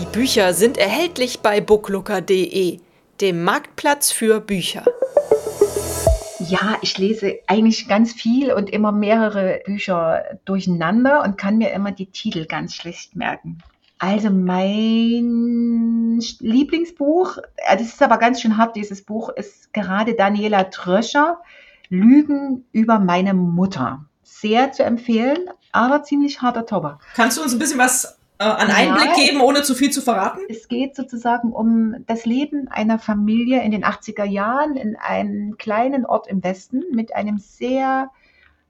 Die 0.00 0.06
Bücher 0.06 0.54
sind 0.54 0.76
erhältlich 0.76 1.38
bei 1.40 1.60
booklooker.de, 1.60 2.80
dem 3.20 3.44
Marktplatz 3.44 4.10
für 4.10 4.40
Bücher. 4.40 4.84
Ja, 6.48 6.78
ich 6.80 6.96
lese 6.96 7.38
eigentlich 7.46 7.86
ganz 7.86 8.12
viel 8.12 8.52
und 8.52 8.70
immer 8.70 8.92
mehrere 8.92 9.60
Bücher 9.64 10.24
durcheinander 10.44 11.22
und 11.22 11.36
kann 11.36 11.58
mir 11.58 11.70
immer 11.72 11.92
die 11.92 12.06
Titel 12.06 12.46
ganz 12.46 12.74
schlecht 12.74 13.14
merken. 13.14 13.58
Also 13.98 14.30
mein 14.30 16.20
Lieblingsbuch, 16.38 17.36
äh, 17.56 17.76
das 17.76 17.88
ist 17.88 18.02
aber 18.02 18.16
ganz 18.16 18.40
schön 18.40 18.56
hart, 18.56 18.74
dieses 18.74 19.02
Buch, 19.02 19.28
ist 19.28 19.74
gerade 19.74 20.14
Daniela 20.14 20.64
Tröscher, 20.64 21.40
Lügen 21.90 22.64
über 22.72 22.98
meine 22.98 23.34
Mutter. 23.34 24.06
Sehr 24.22 24.72
zu 24.72 24.84
empfehlen, 24.84 25.50
aber 25.72 26.02
ziemlich 26.02 26.40
harter 26.40 26.64
Tobak. 26.64 27.00
Kannst 27.14 27.36
du 27.36 27.42
uns 27.42 27.52
ein 27.52 27.58
bisschen 27.58 27.78
was 27.78 28.19
äh, 28.40 28.44
an 28.44 28.70
Einblick 28.70 29.18
ja, 29.18 29.24
geben, 29.26 29.40
ohne 29.42 29.62
zu 29.62 29.74
viel 29.74 29.90
zu 29.90 30.00
verraten? 30.00 30.40
Es 30.48 30.66
geht 30.66 30.96
sozusagen 30.96 31.52
um 31.52 32.04
das 32.06 32.24
Leben 32.24 32.68
einer 32.68 32.98
Familie 32.98 33.62
in 33.62 33.70
den 33.70 33.84
80er 33.84 34.24
Jahren 34.24 34.76
in 34.76 34.96
einem 34.96 35.58
kleinen 35.58 36.06
Ort 36.06 36.26
im 36.26 36.42
Westen 36.42 36.82
mit 36.90 37.14
einem 37.14 37.36
sehr 37.36 38.10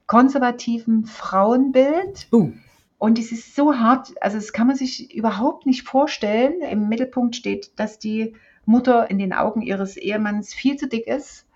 konservativen 0.06 1.06
Frauenbild. 1.06 2.26
Uh. 2.32 2.50
Und 2.98 3.18
es 3.18 3.30
ist 3.30 3.54
so 3.54 3.78
hart, 3.78 4.12
also 4.20 4.36
das 4.36 4.52
kann 4.52 4.66
man 4.66 4.76
sich 4.76 5.14
überhaupt 5.14 5.66
nicht 5.66 5.86
vorstellen. 5.86 6.60
Im 6.62 6.88
Mittelpunkt 6.88 7.36
steht, 7.36 7.78
dass 7.78 8.00
die 8.00 8.34
Mutter 8.66 9.08
in 9.08 9.18
den 9.18 9.32
Augen 9.32 9.62
ihres 9.62 9.96
Ehemanns 9.96 10.52
viel 10.52 10.76
zu 10.76 10.88
dick 10.88 11.06
ist 11.06 11.46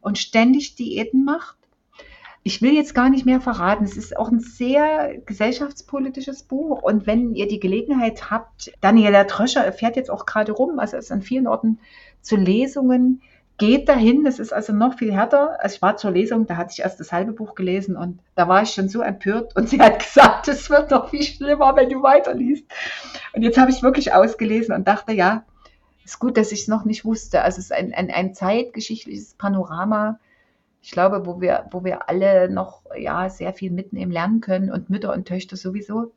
und 0.00 0.18
ständig 0.18 0.74
Diäten 0.74 1.24
macht 1.24 1.56
ich 2.44 2.60
will 2.60 2.74
jetzt 2.74 2.94
gar 2.94 3.08
nicht 3.08 3.24
mehr 3.24 3.40
verraten. 3.40 3.84
Es 3.84 3.96
ist 3.96 4.16
auch 4.16 4.30
ein 4.30 4.40
sehr 4.40 5.16
gesellschaftspolitisches 5.26 6.42
Buch. 6.42 6.82
Und 6.82 7.06
wenn 7.06 7.34
ihr 7.34 7.46
die 7.46 7.60
Gelegenheit 7.60 8.30
habt, 8.30 8.72
Daniela 8.80 9.24
Tröscher 9.24 9.70
fährt 9.72 9.96
jetzt 9.96 10.10
auch 10.10 10.26
gerade 10.26 10.52
rum, 10.52 10.78
also 10.78 10.96
ist 10.96 11.12
an 11.12 11.22
vielen 11.22 11.46
Orten 11.46 11.78
zu 12.20 12.36
Lesungen. 12.36 13.22
Geht 13.58 13.88
dahin, 13.88 14.24
das 14.24 14.40
ist 14.40 14.52
also 14.52 14.72
noch 14.72 14.98
viel 14.98 15.12
härter. 15.12 15.62
Also 15.62 15.76
ich 15.76 15.82
war 15.82 15.96
zur 15.96 16.10
Lesung, 16.10 16.46
da 16.46 16.56
hatte 16.56 16.72
ich 16.72 16.80
erst 16.80 16.98
das 16.98 17.12
halbe 17.12 17.32
Buch 17.32 17.54
gelesen 17.54 17.96
und 17.96 18.18
da 18.34 18.48
war 18.48 18.62
ich 18.62 18.70
schon 18.70 18.88
so 18.88 19.02
empört 19.02 19.54
und 19.54 19.68
sie 19.68 19.80
hat 19.80 19.98
gesagt, 20.04 20.48
es 20.48 20.68
wird 20.68 20.90
noch 20.90 21.10
viel 21.10 21.22
schlimmer, 21.22 21.76
wenn 21.76 21.90
du 21.90 22.02
weiterliest. 22.02 22.64
Und 23.34 23.42
jetzt 23.42 23.58
habe 23.58 23.70
ich 23.70 23.84
wirklich 23.84 24.14
ausgelesen 24.14 24.74
und 24.74 24.88
dachte, 24.88 25.12
ja, 25.12 25.44
ist 26.04 26.18
gut, 26.18 26.36
dass 26.36 26.50
ich 26.50 26.62
es 26.62 26.68
noch 26.68 26.84
nicht 26.84 27.04
wusste. 27.04 27.42
Also 27.42 27.60
es 27.60 27.66
ist 27.66 27.72
ein, 27.72 27.94
ein, 27.94 28.10
ein 28.10 28.34
zeitgeschichtliches 28.34 29.34
Panorama 29.34 30.18
ich 30.82 30.90
glaube, 30.90 31.24
wo 31.26 31.40
wir, 31.40 31.66
wo 31.70 31.84
wir 31.84 32.08
alle 32.08 32.50
noch 32.50 32.82
ja, 32.98 33.30
sehr 33.30 33.52
viel 33.54 33.70
mitnehmen 33.70 34.10
lernen 34.10 34.40
können 34.40 34.70
und 34.70 34.90
Mütter 34.90 35.12
und 35.12 35.26
Töchter 35.26 35.56
sowieso. 35.56 36.12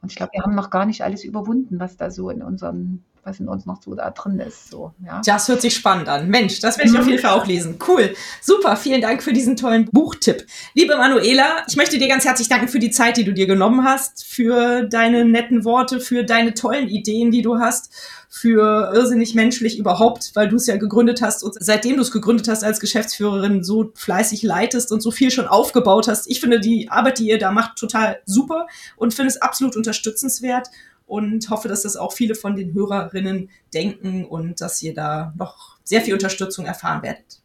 Und 0.00 0.12
ich 0.12 0.16
glaube, 0.16 0.32
wir 0.34 0.42
haben 0.42 0.54
noch 0.54 0.70
gar 0.70 0.86
nicht 0.86 1.02
alles 1.02 1.24
überwunden, 1.24 1.80
was 1.80 1.96
da 1.96 2.10
so 2.10 2.30
in 2.30 2.42
unseren, 2.42 3.04
was 3.24 3.40
in 3.40 3.48
uns 3.48 3.66
noch 3.66 3.82
so 3.82 3.94
da 3.94 4.10
drin 4.10 4.38
ist. 4.40 4.70
So, 4.70 4.92
ja. 5.04 5.20
Das 5.24 5.48
hört 5.48 5.62
sich 5.62 5.74
spannend 5.74 6.08
an. 6.08 6.28
Mensch, 6.28 6.60
das 6.60 6.78
werde 6.78 6.90
ich 6.90 6.98
auf 6.98 7.06
jeden 7.06 7.20
Fall 7.20 7.32
auch 7.32 7.46
lesen. 7.46 7.78
Cool. 7.86 8.14
Super. 8.40 8.76
Vielen 8.76 9.00
Dank 9.00 9.22
für 9.22 9.32
diesen 9.32 9.56
tollen 9.56 9.86
Buchtipp. 9.86 10.46
Liebe 10.74 10.96
Manuela, 10.96 11.64
ich 11.68 11.76
möchte 11.76 11.98
dir 11.98 12.08
ganz 12.08 12.24
herzlich 12.24 12.48
danken 12.48 12.68
für 12.68 12.78
die 12.78 12.90
Zeit, 12.90 13.16
die 13.16 13.24
du 13.24 13.32
dir 13.32 13.46
genommen 13.46 13.84
hast, 13.84 14.24
für 14.24 14.82
deine 14.82 15.24
netten 15.24 15.64
Worte, 15.64 16.00
für 16.00 16.24
deine 16.24 16.54
tollen 16.54 16.88
Ideen, 16.88 17.30
die 17.30 17.42
du 17.42 17.58
hast 17.58 17.90
für 18.36 18.90
irrsinnig 18.92 19.36
menschlich 19.36 19.78
überhaupt, 19.78 20.32
weil 20.34 20.48
du 20.48 20.56
es 20.56 20.66
ja 20.66 20.76
gegründet 20.76 21.22
hast 21.22 21.44
und 21.44 21.54
seitdem 21.60 21.94
du 21.94 22.02
es 22.02 22.10
gegründet 22.10 22.48
hast 22.48 22.64
als 22.64 22.80
Geschäftsführerin 22.80 23.62
so 23.62 23.92
fleißig 23.94 24.42
leitest 24.42 24.90
und 24.90 25.00
so 25.00 25.12
viel 25.12 25.30
schon 25.30 25.46
aufgebaut 25.46 26.08
hast. 26.08 26.28
Ich 26.28 26.40
finde 26.40 26.58
die 26.58 26.90
Arbeit, 26.90 27.20
die 27.20 27.28
ihr 27.28 27.38
da 27.38 27.52
macht, 27.52 27.78
total 27.78 28.20
super 28.26 28.66
und 28.96 29.14
finde 29.14 29.28
es 29.28 29.40
absolut 29.40 29.76
unterstützenswert 29.76 30.68
und 31.06 31.48
hoffe, 31.50 31.68
dass 31.68 31.82
das 31.82 31.96
auch 31.96 32.12
viele 32.12 32.34
von 32.34 32.56
den 32.56 32.72
Hörerinnen 32.74 33.50
denken 33.72 34.24
und 34.24 34.60
dass 34.60 34.82
ihr 34.82 34.94
da 34.94 35.32
noch 35.36 35.78
sehr 35.84 36.00
viel 36.00 36.14
Unterstützung 36.14 36.66
erfahren 36.66 37.02
werdet. 37.02 37.40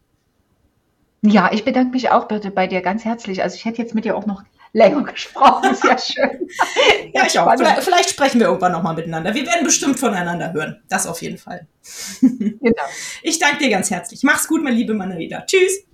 Ja, 1.22 1.52
ich 1.52 1.64
bedanke 1.64 1.92
mich 1.92 2.10
auch 2.10 2.28
bitte 2.28 2.50
bei 2.50 2.66
dir 2.66 2.80
ganz 2.80 3.04
herzlich. 3.04 3.42
Also 3.42 3.54
ich 3.56 3.64
hätte 3.64 3.82
jetzt 3.82 3.94
mit 3.94 4.04
dir 4.06 4.16
auch 4.16 4.26
noch 4.26 4.42
länger 4.72 5.02
gesprochen. 5.12 5.74
Sehr 5.74 5.98
schön. 5.98 6.48
ja, 7.12 7.26
ich 7.26 7.38
auch. 7.38 7.52
Vielleicht, 7.56 7.82
vielleicht, 7.82 8.10
sprechen 8.10 8.40
wir 8.40 8.46
irgendwann 8.46 8.72
nochmal 8.72 8.94
miteinander. 8.94 9.34
Wir 9.34 9.44
werden 9.44 9.64
bestimmt 9.64 9.98
voneinander 9.98 10.52
hören. 10.52 10.82
Das 10.88 11.06
auf 11.06 11.20
jeden 11.20 11.38
Fall. 11.38 11.66
genau. 12.22 12.82
Ich 13.22 13.38
danke 13.38 13.58
dir 13.58 13.70
ganz 13.70 13.90
herzlich. 13.90 14.22
Mach's 14.22 14.48
gut, 14.48 14.62
meine 14.62 14.76
liebe 14.76 14.94
Manuela. 14.94 15.44
Tschüss. 15.44 15.84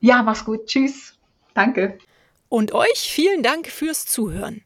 Ja, 0.00 0.22
mach's 0.22 0.44
gut. 0.44 0.66
Tschüss. 0.66 1.14
Danke. 1.54 1.98
Und 2.48 2.72
euch 2.72 3.10
vielen 3.12 3.42
Dank 3.42 3.66
fürs 3.66 4.06
Zuhören. 4.06 4.65